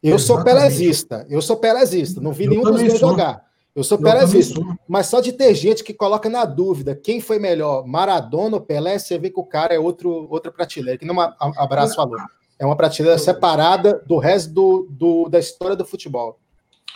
[0.03, 3.45] Eu sou pelezista, eu sou pelezista, não vi Eu nenhum dos dois jogar.
[3.75, 7.85] Eu sou pelezista, mas só de ter gente que coloca na dúvida quem foi melhor,
[7.85, 11.97] Maradona ou Pelé, você vê que o cara é outro, outra prateleira, que não Abraço
[11.97, 12.17] falou.
[12.57, 16.39] É uma prateleira separada do resto do, do, da história do futebol.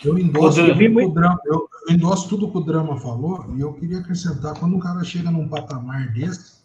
[0.05, 3.59] Eu endosso, tudo que o drama, eu, eu endosso tudo que o Drama falou e
[3.59, 6.58] eu queria acrescentar, quando o cara chega num patamar desse,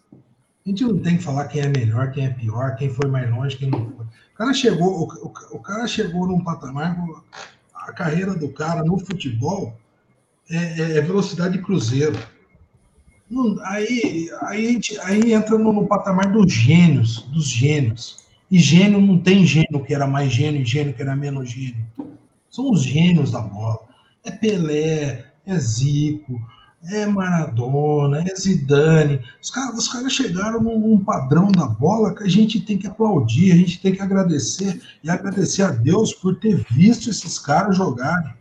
[0.65, 3.31] a gente não tem que falar quem é melhor, quem é pior, quem foi mais
[3.31, 4.07] longe, quem não foi.
[4.07, 6.97] O cara chegou, o, o, o cara chegou num patamar,
[7.75, 9.77] a carreira do cara no futebol
[10.49, 12.19] é, é, é velocidade de cruzeiro.
[13.31, 18.25] Não, aí, aí, gente, aí entra no, no, patamar dos gênios, dos gênios.
[18.51, 21.87] E gênio não tem gênio que era mais gênio e gênio que era menos gênio.
[22.49, 23.81] São os gênios da bola.
[24.23, 26.41] É Pelé, é Zico,
[26.89, 29.21] é Maradona, é Zidane.
[29.43, 33.53] Os caras, os caras chegaram num, padrão da bola que a gente tem que aplaudir,
[33.53, 38.33] a gente tem que agradecer e agradecer a Deus por ter visto esses caras jogarem.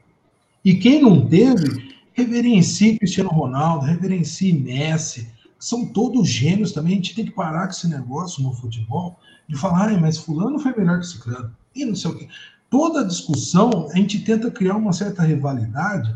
[0.63, 5.27] E quem não teve, reverencie Cristiano Ronaldo, reverencie Messi,
[5.59, 6.93] são todos gênios também.
[6.93, 10.73] A gente tem que parar com esse negócio no futebol de falar, mas fulano foi
[10.75, 11.55] melhor que Ciclano.
[11.75, 12.27] E não sei o quê.
[12.69, 16.15] Toda discussão, a gente tenta criar uma certa rivalidade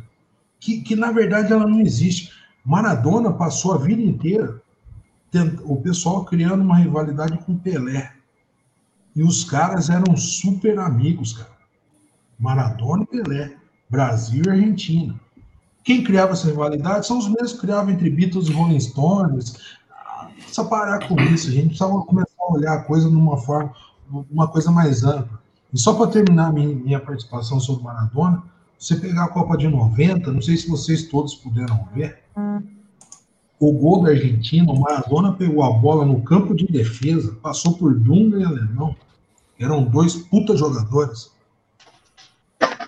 [0.59, 2.31] que, que na verdade ela não existe.
[2.63, 4.61] Maradona passou a vida inteira
[5.65, 8.11] o pessoal criando uma rivalidade com Pelé.
[9.15, 11.57] E os caras eram super amigos, cara.
[12.39, 13.55] Maradona e Pelé,
[13.89, 15.19] Brasil e Argentina.
[15.84, 19.77] Quem criava essa rivalidade são os mesmos que criavam entre Beatles e Rolling Stones.
[20.35, 23.73] Precisa parar com isso, a gente precisa começar a olhar a coisa numa forma,
[24.29, 25.39] uma coisa mais ampla.
[25.73, 28.43] E só para terminar minha participação sobre Maradona,
[28.77, 32.19] você pegar a Copa de 90, não sei se vocês todos puderam ver,
[33.59, 37.93] o gol da Argentina, o Maradona pegou a bola no campo de defesa, passou por
[37.97, 38.95] Dunga e Alemão,
[39.59, 41.31] eram dois puta jogadores.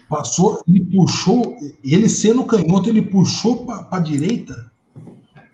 [0.07, 4.71] Passou, ele puxou, ele sendo canhoto, ele puxou para a direita.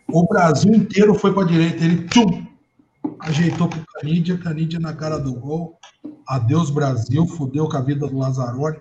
[0.07, 1.83] O Brasil inteiro foi para a direita.
[1.83, 2.45] Ele tchum,
[3.19, 5.77] ajeitou para o Canidia, Canidia na cara do gol.
[6.27, 8.77] Adeus, Brasil, fudeu com a vida do Lazzaroni.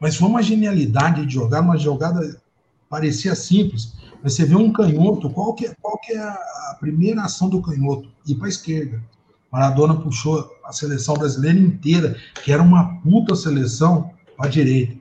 [0.00, 2.40] Mas foi uma genialidade de jogar, uma jogada
[2.88, 3.94] parecia simples.
[4.22, 7.62] Mas você vê um canhoto, qual que, é, qual que é a primeira ação do
[7.62, 8.08] canhoto?
[8.26, 9.02] Ir para a esquerda.
[9.50, 14.96] Maradona puxou a seleção brasileira inteira, que era uma puta seleção, para a direita.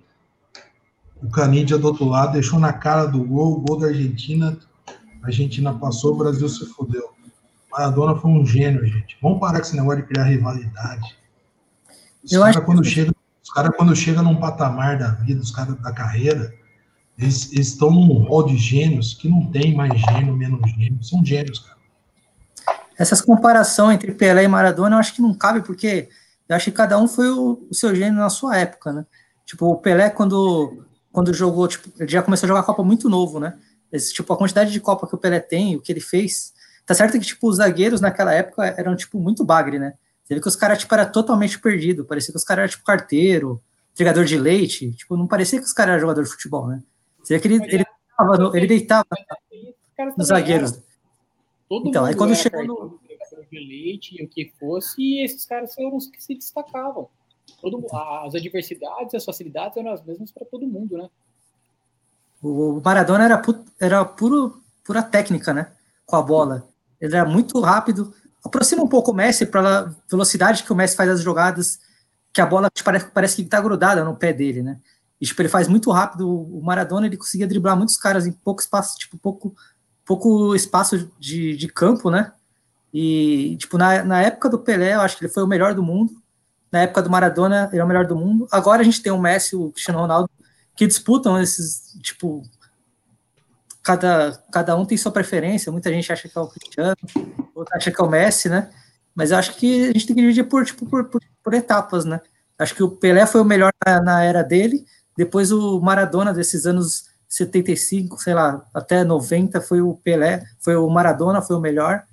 [1.22, 4.58] O Canidia do outro lado deixou na cara do gol, o gol da Argentina.
[5.22, 7.10] A Argentina passou, o Brasil se fudeu.
[7.72, 9.18] Maradona foi um gênio, gente.
[9.22, 11.16] Vamos parar com esse negócio de criar rivalidade.
[12.24, 12.90] Os caras, quando, que...
[12.90, 13.14] chega,
[13.48, 16.54] os cara, quando chega num patamar da vida, os caras da carreira,
[17.18, 21.02] eles, estão num rol de gênios que não tem mais gênio, menos gênio.
[21.02, 21.78] São gênios, cara.
[23.00, 26.10] Essas comparações entre Pelé e Maradona, eu acho que não cabe, porque
[26.50, 29.06] eu acho que cada um foi o, o seu gênio na sua época, né?
[29.46, 33.40] Tipo, o Pelé, quando quando jogou, tipo, ele já começou a jogar Copa muito novo,
[33.40, 33.58] né?
[33.92, 36.54] Esse, tipo, a quantidade de Copa que o Pelé tem, o que ele fez.
[36.86, 39.94] Tá certo que, tipo, os zagueiros naquela época eram, tipo, muito bagre, né?
[40.28, 42.04] Você vê que os caras, tipo, era totalmente perdido.
[42.04, 43.64] Parecia que os caras eram, tipo, carteiro,
[43.94, 44.92] entregador de leite.
[44.92, 46.84] Tipo, não parecia que os caras eram jogador de futebol, né?
[47.24, 49.06] Você vê que ele, ele, deitava, no, ele deitava
[50.18, 50.80] nos zagueiros.
[51.70, 53.00] Todo então, aí quando chegou no...
[53.50, 57.10] de leite, o que fosse, e esses caras foram os que se destacavam
[57.62, 57.86] todo,
[58.24, 61.10] as adversidades, as facilidades eram as mesmas para todo mundo, né?
[62.42, 65.72] O Maradona era, pu era puro, pura técnica, né?
[66.06, 66.68] Com a bola.
[67.02, 68.14] Ele era muito rápido.
[68.48, 71.80] Aproxima um pouco o Messi para velocidade que o Messi faz as jogadas,
[72.34, 74.80] que a bola parece, parece que está grudada no pé dele, né?
[75.20, 76.30] E, tipo, ele faz muito rápido.
[76.30, 79.56] O Maradona ele conseguia driblar muitos caras em pouco espaço, tipo, pouco,
[80.06, 82.32] pouco espaço de, de campo, né?
[82.94, 85.84] E, tipo, na, na época do Pelé, eu acho que ele foi o melhor do
[85.84, 86.14] mundo
[86.72, 88.48] na época do Maradona, ele é o melhor do mundo.
[88.52, 90.30] Agora a gente tem o Messi o Cristiano Ronaldo
[90.76, 92.44] que disputam esses, tipo,
[93.88, 95.72] cada, cada um tem sua preferência.
[95.72, 96.98] Muita gente acha que é o Cristiano,
[97.56, 98.70] outra acha que é o Messi, né?
[99.16, 102.04] Mas eu acho que a gente tem que dividir por, tipo, por, por, por etapas,
[102.04, 102.20] né?
[102.60, 104.86] Acho que o Pelé foi o melhor na, na, era dele,
[105.16, 110.90] depois o Maradona desses anos 75, sei lá, até 90 foi o Pelé, foi o
[110.90, 112.04] Maradona, foi o melhor.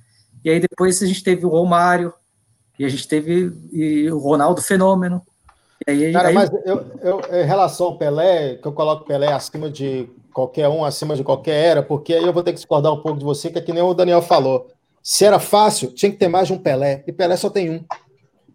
[0.44, 2.14] E aí depois a gente teve o Romário,
[2.78, 5.22] e a gente teve e o Ronaldo Fenômeno.
[5.88, 6.34] Aí, Cara, aí...
[6.34, 10.85] mas eu, eu, em relação ao Pelé, que eu coloco Pelé acima de qualquer um,
[10.85, 13.48] acima de qualquer era, porque aí eu vou ter que discordar um pouco de você,
[13.51, 14.66] que é que nem o Daniel falou.
[15.01, 17.85] Se era fácil, tinha que ter mais de um Pelé, e Pelé só tem um.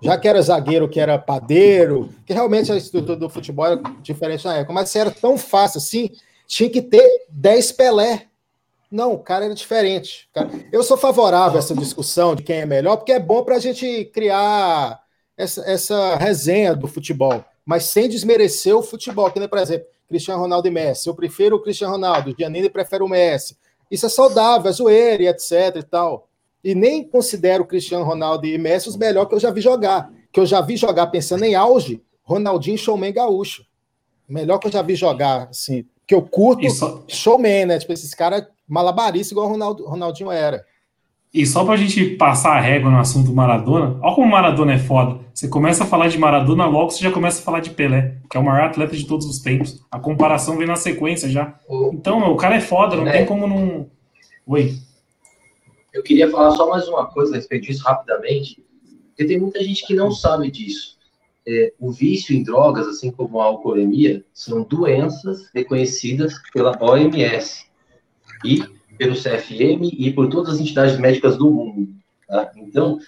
[0.02, 4.46] Já que era zagueiro, que era padeiro, que realmente a estrutura do futebol era diferente
[4.46, 6.10] na época, mas se era tão fácil assim,
[6.46, 8.28] tinha que ter 10 Pelé.
[8.92, 10.30] Não, o cara era diferente.
[10.72, 13.60] Eu sou favorável a essa discussão de quem é melhor, porque é bom para a
[13.60, 15.00] gente criar
[15.38, 19.30] essa, essa resenha do futebol, mas sem desmerecer o futebol.
[19.32, 21.08] Que nem, por exemplo, Cristiano Ronaldo e Messi.
[21.08, 23.56] Eu prefiro o Cristiano Ronaldo, o Giannini prefere o Messi.
[23.90, 26.28] Isso é saudável, é zoeira e etc e tal.
[26.64, 30.12] E nem considero o Cristiano Ronaldo e Messi os melhores que eu já vi jogar.
[30.32, 33.64] Que eu já vi jogar pensando em auge, Ronaldinho Showman Gaúcho.
[34.28, 37.04] Melhor que eu já vi jogar, assim, que eu curto Isso.
[37.08, 37.80] showman, né?
[37.80, 40.64] Tipo, esses caras malabaristas igual o Ronaldo, Ronaldinho era.
[41.32, 45.20] E só pra gente passar a régua no assunto Maradona, olha como Maradona é foda.
[45.34, 48.36] Você começa a falar de Maradona, logo você já começa a falar de Pelé, que
[48.36, 49.86] é o maior atleta de todos os tempos.
[49.92, 51.54] A comparação vem na sequência já.
[51.68, 53.12] O- Então, o cara é foda, não É.
[53.12, 53.88] tem como não.
[54.48, 54.76] Oi.
[55.94, 58.64] Eu queria falar só mais uma coisa a respeito disso rapidamente,
[59.10, 60.98] porque tem muita gente que não sabe disso.
[61.48, 67.66] É, o vício em drogas, assim como a alcoolemia, são doenças reconhecidas pela OMS
[68.44, 68.64] e
[69.00, 71.88] pelo CFM e por todas as entidades médicas do mundo.
[72.28, 72.52] tá?
[72.58, 73.00] Então,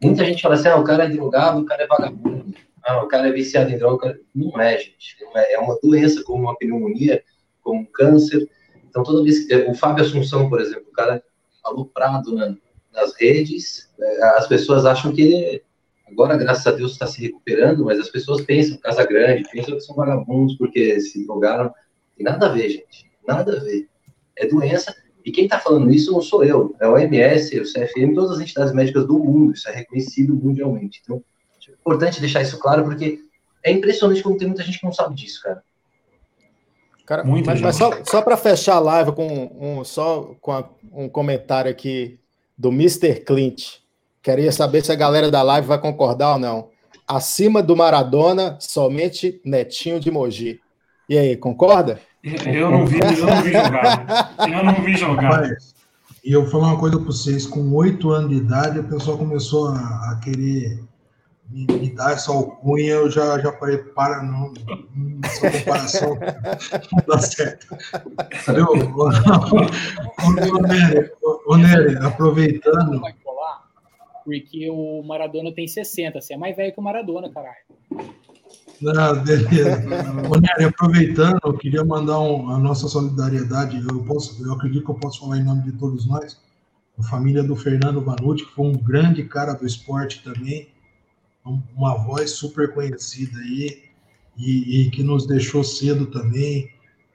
[0.00, 2.54] muita gente fala assim, ah, o cara é drogado, o cara é vagabundo,
[2.84, 3.94] ah, o cara é viciado em droga.
[3.96, 5.16] o cara-" Não é, gente.
[5.20, 5.54] Não é.
[5.54, 7.22] É uma doença como uma pneumonia,
[7.62, 8.48] como um câncer.
[8.88, 9.54] Então, toda vez que...
[9.68, 11.22] O Fábio Assunção, por exemplo, o cara
[11.64, 12.56] aloprado na-
[12.92, 15.62] nas redes, é, as pessoas acham que ele,
[16.06, 19.80] agora, graças a Deus, está se recuperando, mas as pessoas pensam, Casa Grande, pensam que
[19.80, 21.72] são vagabundos porque se drogaram.
[22.16, 23.10] Tem nada a ver, gente.
[23.26, 23.88] Nada a ver.
[24.36, 24.94] É doença.
[25.24, 28.40] E quem está falando isso não sou eu, é o OMS, o CFM, todas as
[28.40, 29.52] entidades médicas do mundo.
[29.52, 31.00] Isso é reconhecido mundialmente.
[31.02, 31.22] Então,
[31.68, 33.20] é importante deixar isso claro, porque
[33.62, 35.62] é impressionante como tem muita gente que não sabe disso, cara.
[37.04, 39.26] Cara, Muita mas, mas só, só para fechar a live com
[39.60, 42.20] um, só com a- um comentário aqui
[42.56, 43.20] do Mr.
[43.24, 43.78] Clint.
[44.22, 46.68] Queria saber se a galera da live vai concordar ou não.
[47.08, 50.60] Acima do Maradona, somente Netinho de Mogi.
[51.08, 51.98] E aí, concorda?
[52.22, 54.34] Eu não vi, eu não vi jogar.
[54.38, 55.22] Eu não vi jogar.
[55.22, 55.74] Rapaz,
[56.22, 59.16] e eu vou falar uma coisa para vocês: com oito anos de idade, a pessoa
[59.16, 59.78] começou a,
[60.12, 60.80] a querer
[61.48, 62.92] me, me dar essa alcunha.
[62.92, 64.52] Eu já, já falei, para, não,
[65.24, 66.14] essa comparação
[66.92, 67.66] não dá certo.
[71.22, 73.00] Ô, ô, Nery, aproveitando,
[74.24, 76.20] porque o Maradona tem 60.
[76.20, 77.56] Você é mais velho que o Maradona, caralho.
[78.96, 79.82] Ah, beleza.
[80.68, 83.82] Aproveitando, eu queria mandar um- a nossa solidariedade.
[83.88, 86.38] Eu, posso, eu acredito que eu posso falar em nome de todos nós.
[86.98, 90.68] A família do Fernando Vanucci, que foi um grande cara do esporte também,
[91.44, 93.82] um- uma voz super conhecida aí,
[94.36, 96.70] e, e que nos deixou cedo também.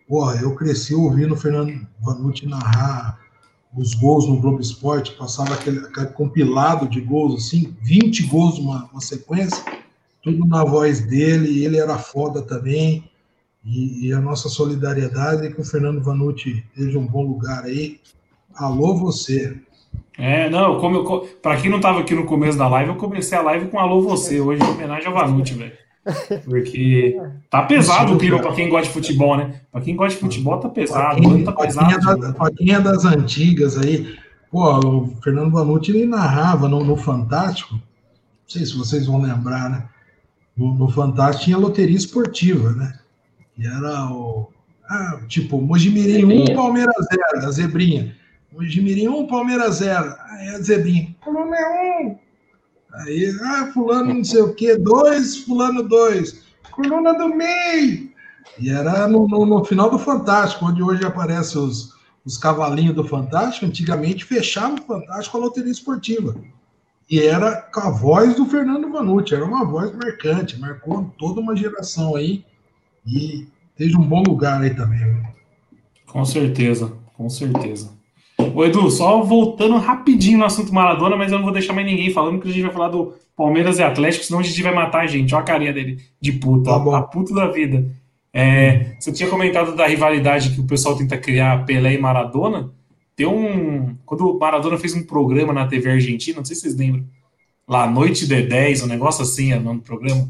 [0.07, 3.19] Porra, eu cresci ouvindo o Fernando Vanucci narrar
[3.75, 8.89] os gols no Globo Esporte, passava aquele, aquele compilado de gols, assim, 20 gols numa
[9.01, 9.61] sequência
[10.25, 13.03] tudo na voz dele, ele era foda também.
[13.63, 17.99] E, e a nossa solidariedade é que o Fernando Vanucci esteja um bom lugar aí.
[18.55, 19.57] Alô, você.
[20.17, 23.37] É, não, como eu, pra quem não tava aqui no começo da live, eu comecei
[23.37, 25.73] a live com Alô Você, hoje em homenagem ao Vanucci, velho.
[26.43, 27.19] Porque
[27.49, 29.61] tá pesado o clima pra quem gosta de futebol, né?
[29.71, 31.21] Pra quem gosta de futebol, tá pesado.
[31.21, 31.93] Quem, tá pesado.
[31.93, 34.15] é da- pra quem é das antigas aí,
[34.51, 37.81] pô, o Fernando Vanucci ele narrava no, no Fantástico, não
[38.47, 39.83] sei se vocês vão lembrar, né?
[40.57, 42.97] No, no Fantástico tinha loteria esportiva, né?
[43.57, 44.49] E era o.
[44.89, 46.55] Ah, tipo, Mojimirim 1, Zebrinha.
[46.55, 48.15] Palmeiras 0, a zebrinha.
[48.53, 50.15] Mojimirim 1, Palmeiras 0.
[50.29, 51.15] Aí a zebrinha.
[51.23, 52.17] Fulano é 1.
[52.93, 56.43] Aí, ah, fulano não sei o quê, 2, fulano 2.
[56.71, 58.09] Coluna do meio.
[58.59, 63.03] E era no, no- no final do Fantástico, onde hoje aparecem os, os cavalinhos do
[63.03, 63.65] Fantástico.
[63.65, 66.35] Antigamente fechava o Fantástico a loteria esportiva.
[67.09, 69.35] E era com a voz do Fernando Vanucci.
[69.35, 72.43] Era uma voz marcante, marcou toda uma geração aí.
[73.05, 74.99] E esteja um bom lugar aí também.
[74.99, 75.23] viu?
[76.07, 77.93] Com certeza, com certeza.
[78.53, 82.09] Ô Edu, só voltando rapidinho no assunto Maradona, mas eu não vou deixar mais ninguém
[82.11, 85.01] falando, que a gente vai falar do Palmeiras e Atlético, senão a gente vai matar
[85.01, 85.35] a gente.
[85.35, 87.85] Olha a carinha dele, de puta, Tá a puta da vida.
[88.33, 92.71] É, você tinha comentado da rivalidade que o pessoal tenta criar Pelé e Maradona.
[93.15, 93.95] Tem um.
[94.05, 97.05] Quando o Maradona fez um programa na TV Argentina, não sei se vocês lembram,
[97.67, 100.29] lá, Noite de 10, um negócio assim, é o nome do programa.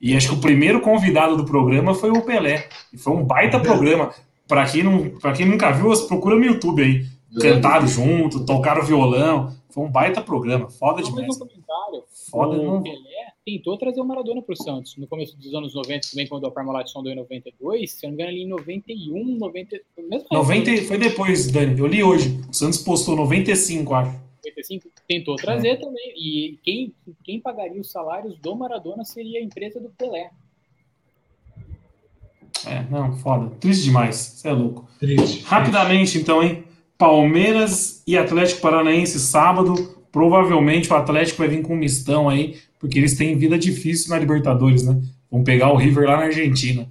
[0.00, 2.68] E acho que o primeiro convidado do programa foi o Pelé.
[2.92, 4.12] E foi um baita programa.
[4.46, 7.06] Pra quem, não, pra quem nunca viu, procura no YouTube aí.
[7.40, 9.54] Cantaram junto, tocaram violão.
[9.70, 10.68] Foi um baita programa.
[10.68, 11.38] Foda demais.
[12.30, 12.82] Foda, não.
[12.82, 13.13] Pelé
[13.44, 16.88] tentou trazer o Maradona pro Santos no começo dos anos 90, também quando a Parmalat
[16.88, 20.98] sondou em 92, se eu não me engano ali em 91, 90, mesmo 90 foi
[20.98, 21.78] depois, Dani.
[21.78, 22.40] Eu li hoje.
[22.48, 24.24] O Santos postou 95, acho.
[24.44, 26.14] 95, tentou trazer também.
[26.16, 30.30] E quem, quem pagaria os salários do Maradona seria a empresa do Pelé.
[32.66, 33.54] É, não, foda.
[33.56, 34.16] Triste demais.
[34.16, 34.88] Você é louco.
[34.98, 35.42] Triste.
[35.42, 36.64] Rapidamente, então, hein?
[36.96, 40.03] Palmeiras e Atlético Paranaense sábado.
[40.14, 44.18] Provavelmente o Atlético vai vir com um mistão aí, porque eles têm vida difícil na
[44.20, 45.02] Libertadores, né?
[45.28, 46.86] Vão pegar o River lá na Argentina.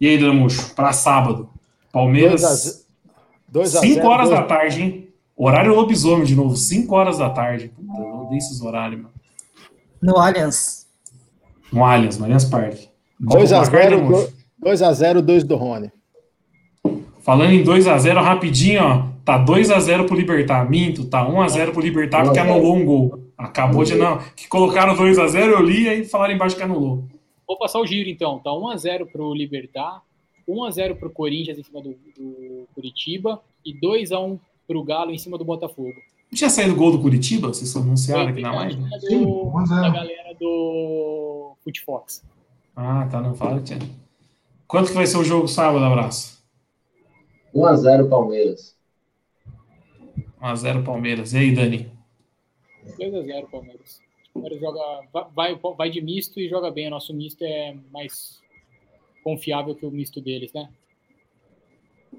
[0.00, 1.50] E aí, Dramucho, para sábado.
[1.90, 2.86] Palmeiras.
[3.52, 5.08] 5 horas da tarde, hein?
[5.36, 7.72] Horário lobisomem de novo, 5 horas da tarde.
[7.74, 9.14] Puta, eu odeio esses horários, mano.
[10.00, 10.86] No Allianz.
[11.72, 12.88] No Allianz, no Allianz Parque.
[13.20, 14.30] 2x0,
[14.64, 15.90] 2x0, 2 do Rony.
[17.22, 19.06] Falando em 2x0, rapidinho, ó.
[19.28, 20.70] Tá 2x0 pro Libertar.
[20.70, 23.20] Minto, tá 1x0 pro Libertar porque anulou um gol.
[23.36, 24.16] Acabou de não.
[24.34, 27.04] Que colocaram 2x0, eu li e falaram embaixo que anulou.
[27.46, 28.38] Vou passar o giro então.
[28.38, 30.00] Tá 1x0 pro Libertar,
[30.48, 35.44] 1x0 pro Corinthians em cima do, do Curitiba e 2x1 pro Galo em cima do
[35.44, 35.92] Botafogo.
[36.32, 37.48] Não tinha saído o gol do Curitiba?
[37.48, 38.76] Vocês anunciaram aqui na live?
[39.10, 42.24] Do, da galera do Footfox.
[42.74, 43.20] Ah, tá.
[43.20, 43.78] Não fala, Tia.
[44.66, 46.42] Quanto que vai ser o jogo sábado, abraço?
[47.54, 48.77] 1x0 Palmeiras.
[50.40, 51.32] 1x0 Palmeiras.
[51.32, 51.90] E aí, Dani?
[52.98, 54.00] 2x0 Palmeiras.
[54.30, 54.80] O Palmeiras joga,
[55.34, 56.86] vai, vai de misto e joga bem.
[56.86, 58.40] O nosso misto é mais
[59.22, 60.68] confiável que o misto deles, né?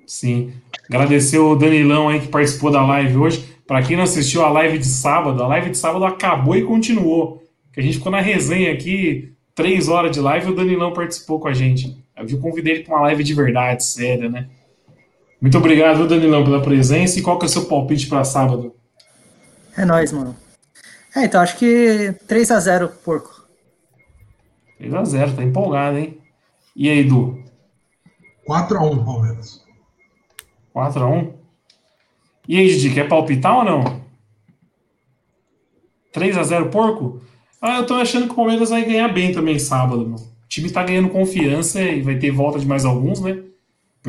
[0.06, 0.54] Sim.
[0.90, 3.46] Agradecer o Danilão aí que participou da live hoje.
[3.66, 7.44] Para quem não assistiu a live de sábado, a live de sábado acabou e continuou.
[7.72, 11.40] Que a gente ficou na resenha aqui, três horas de live, e o Danilão participou
[11.40, 12.04] com a gente.
[12.16, 14.50] Eu convidei ele para uma live de verdade, séria, né?
[15.42, 17.18] Muito obrigado, Danilão, pela presença.
[17.18, 18.76] E qual que é o seu palpite para sábado?
[19.78, 20.36] É nóis, mano.
[21.16, 23.48] É, então acho que 3 a 0 porco.
[24.78, 26.18] 3 a 0 tá empolgado, hein?
[26.76, 27.42] E aí, Edu?
[28.46, 29.66] 4 a 1 Palmeiras.
[30.74, 31.34] 4 a 1
[32.48, 34.02] E aí, Didi, quer palpitar ou não?
[36.12, 37.22] 3 a 0 porco?
[37.62, 40.16] Ah, eu tô achando que o Palmeiras vai ganhar bem também sábado, meu.
[40.16, 43.44] O time tá ganhando confiança e vai ter volta de mais alguns, né?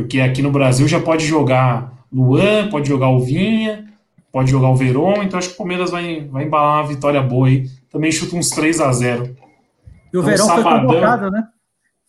[0.02, 3.86] Porque aqui no Brasil já pode jogar Luan, pode jogar o Vinha,
[4.32, 7.48] pode jogar o Verón, então acho que o Palmeiras vai, vai embalar uma vitória boa
[7.48, 7.68] aí.
[7.90, 11.48] Também chuta uns 3 a 0 E o então, Verón sabadão, foi convocado, né?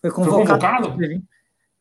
[0.02, 0.38] Foi convocado.
[0.38, 1.24] Foi convocado?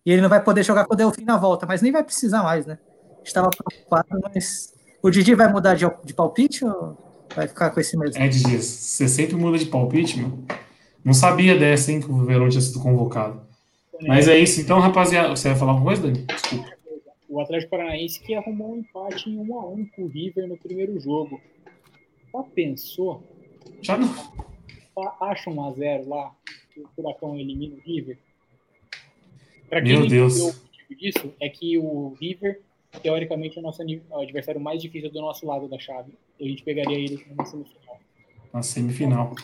[0.04, 2.42] E ele não vai poder jogar com o Delfim na volta, mas nem vai precisar
[2.42, 2.78] mais, né?
[3.24, 4.72] Estava preocupado, mas.
[5.02, 6.96] O Didi vai mudar de, de palpite ou
[7.34, 8.22] vai ficar com esse mesmo?
[8.22, 10.44] É, Didi, você sempre muda de palpite, mano.
[11.02, 13.40] Não sabia dessa, hein, que o Verón tinha sido convocado.
[14.06, 15.28] Mas é isso, então, rapaziada.
[15.30, 16.24] Você vai falar alguma coisa, Dani?
[16.26, 16.70] Desculpa.
[17.28, 20.56] O Atlético Paranaense que arrumou um empate em 1 a 1 com o River no
[20.56, 21.40] primeiro jogo.
[22.32, 23.22] Já pensou?
[23.80, 24.12] Já não.
[25.20, 26.34] Acha 1 a 0 lá,
[26.76, 28.18] o Furacão elimina o River.
[29.68, 30.40] Pra quem Meu Deus.
[30.40, 32.60] o motivo disso, é que o River,
[33.00, 33.80] teoricamente, é o nosso
[34.12, 36.12] adversário mais difícil do nosso lado da chave.
[36.40, 38.00] A gente pegaria ele na semifinal.
[38.52, 39.34] Na semifinal.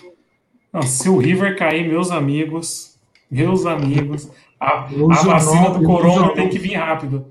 [0.72, 2.98] Não, se o River cair, meus amigos,
[3.30, 7.26] meus amigos, a, a vacina do corona tem que vir rápido.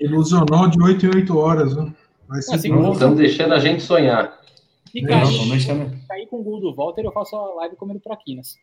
[0.00, 1.92] Ilusionou de 8 em 8 horas, né?
[2.28, 4.40] Vai ser assim, não estamos deixando a gente sonhar.
[4.94, 6.06] E cair, não, deixando...
[6.08, 8.56] cair com o gol do Walter, eu faço a live comendo traquinas.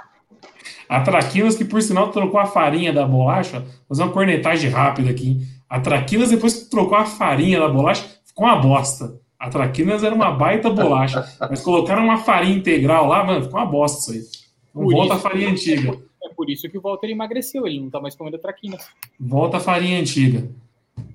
[0.89, 5.11] a Traquinas, que por sinal trocou a farinha da bolacha, vou fazer uma cornetagem rápida
[5.11, 5.40] aqui.
[5.69, 9.19] A Traquinas, depois que trocou a farinha da bolacha, ficou uma bosta.
[9.39, 13.66] A Traquinas era uma baita bolacha, mas colocaram uma farinha integral lá, mano, ficou uma
[13.66, 14.45] bosta isso aí.
[14.85, 15.98] Volta a farinha antiga.
[16.23, 18.86] É por isso que o Walter emagreceu, ele não tá mais comendo traquinas.
[19.19, 20.48] Volta a farinha antiga.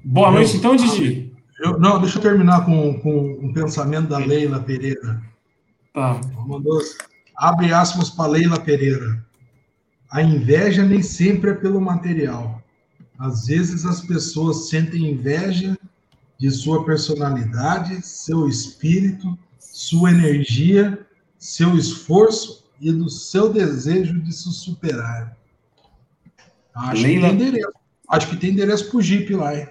[0.03, 1.31] Boa eu, noite, então, Didi.
[1.59, 5.21] Eu, não, deixa eu terminar com, com um pensamento da Leila Pereira.
[5.93, 6.19] Tá.
[6.47, 6.79] Mandou,
[7.37, 9.23] abre aspas para Leila Pereira.
[10.09, 12.61] A inveja nem sempre é pelo material.
[13.19, 15.77] Às vezes as pessoas sentem inveja
[16.39, 21.05] de sua personalidade, seu espírito, sua energia,
[21.37, 25.37] seu esforço e do seu desejo de se superar.
[26.73, 27.29] Acho, Leila...
[27.29, 27.73] que, tem endereço.
[28.09, 29.67] Acho que tem endereço pro Jeep lá, hein?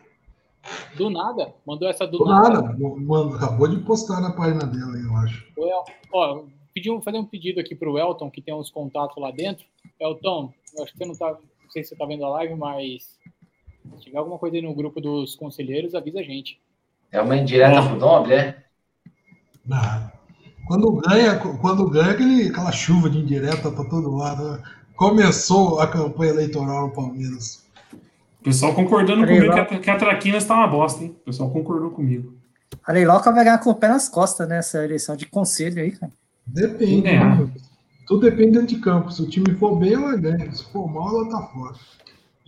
[0.97, 1.53] Do nada.
[1.67, 2.63] Mandou essa do, do nada.
[2.63, 2.79] nada.
[2.79, 5.47] Mano, acabou de postar na página dela, eu acho.
[5.59, 9.67] Well, ó, pedi fazer um pedido aqui pro Elton, que tem uns contatos lá dentro.
[9.99, 11.33] Elton, eu acho que você não tá.
[11.33, 13.19] Não sei se você tá vendo a live, mas
[13.97, 16.61] se tiver alguma coisa aí no grupo dos conselheiros, avisa a gente.
[17.11, 18.65] É uma indireta pro Nobre, é?
[19.65, 20.20] Não.
[20.71, 24.53] Quando ganha, quando ganha aquele, aquela chuva de indireta para todo lado.
[24.53, 24.63] Né?
[24.95, 27.67] Começou a campanha eleitoral no Palmeiras.
[28.41, 31.11] O pessoal concordando comigo que a, que a Traquinas tá uma bosta, hein?
[31.23, 32.35] O pessoal concordou comigo.
[32.87, 36.13] A Leiloca vai ganhar com o pé nas costas nessa eleição de conselho aí, cara.
[36.47, 37.09] Depende.
[37.09, 37.19] É.
[37.19, 37.51] Né?
[38.07, 39.11] Tudo depende de campo.
[39.11, 40.53] Se o time for bem, ela ganha.
[40.53, 41.75] Se for mal, ela tá fora.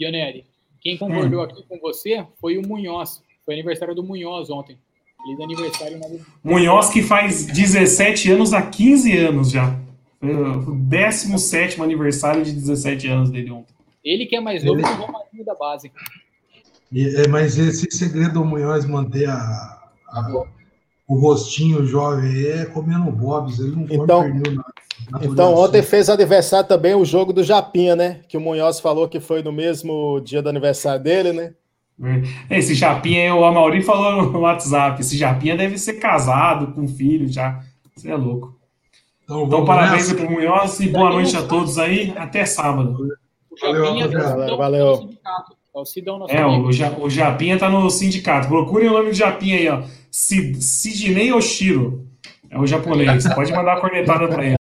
[0.01, 0.47] Ioneri,
[0.81, 1.43] quem concordou hum.
[1.43, 3.20] aqui com você foi o Munhoz.
[3.44, 4.78] Foi aniversário do Munhoz ontem.
[5.23, 5.99] Feliz aniversário.
[5.99, 6.07] Na...
[6.43, 9.78] Munhoz que faz 17 anos há 15 anos já.
[10.20, 13.74] Foi o 17 aniversário de 17 anos dele ontem.
[14.05, 14.86] Ele que é mais novo Ele...
[14.86, 15.90] que o Romarinho da base.
[16.94, 19.36] É, mas esse segredo do Munhoz manter a,
[20.09, 20.44] a,
[21.09, 24.73] o rostinho jovem é comendo bobs, ele não come então, pernil nada.
[25.23, 28.20] Então, ontem fez aniversário também o jogo do Japinha, né?
[28.28, 31.55] Que o Munhoz falou que foi no mesmo dia do aniversário dele, né?
[32.51, 37.61] Esse Japinha, o Amauri falou no WhatsApp, esse Japinha deve ser casado, com filho já.
[37.95, 38.57] Você é louco.
[39.24, 40.15] Então, Então, parabéns nessa.
[40.16, 42.12] pro Munhoz e boa noite a todos aí.
[42.16, 42.97] Até sábado.
[43.51, 45.11] O Valeu, é o Valeu.
[45.74, 48.49] É o Sidão nosso É, o, Ja- o Japinha tá no sindicato.
[48.49, 49.83] Procurem o nome do Japinha aí, ó.
[50.11, 52.07] Sid- Sidney Oshiro.
[52.51, 53.27] É o japonês.
[53.35, 54.57] Pode mandar a cornetada pra ele.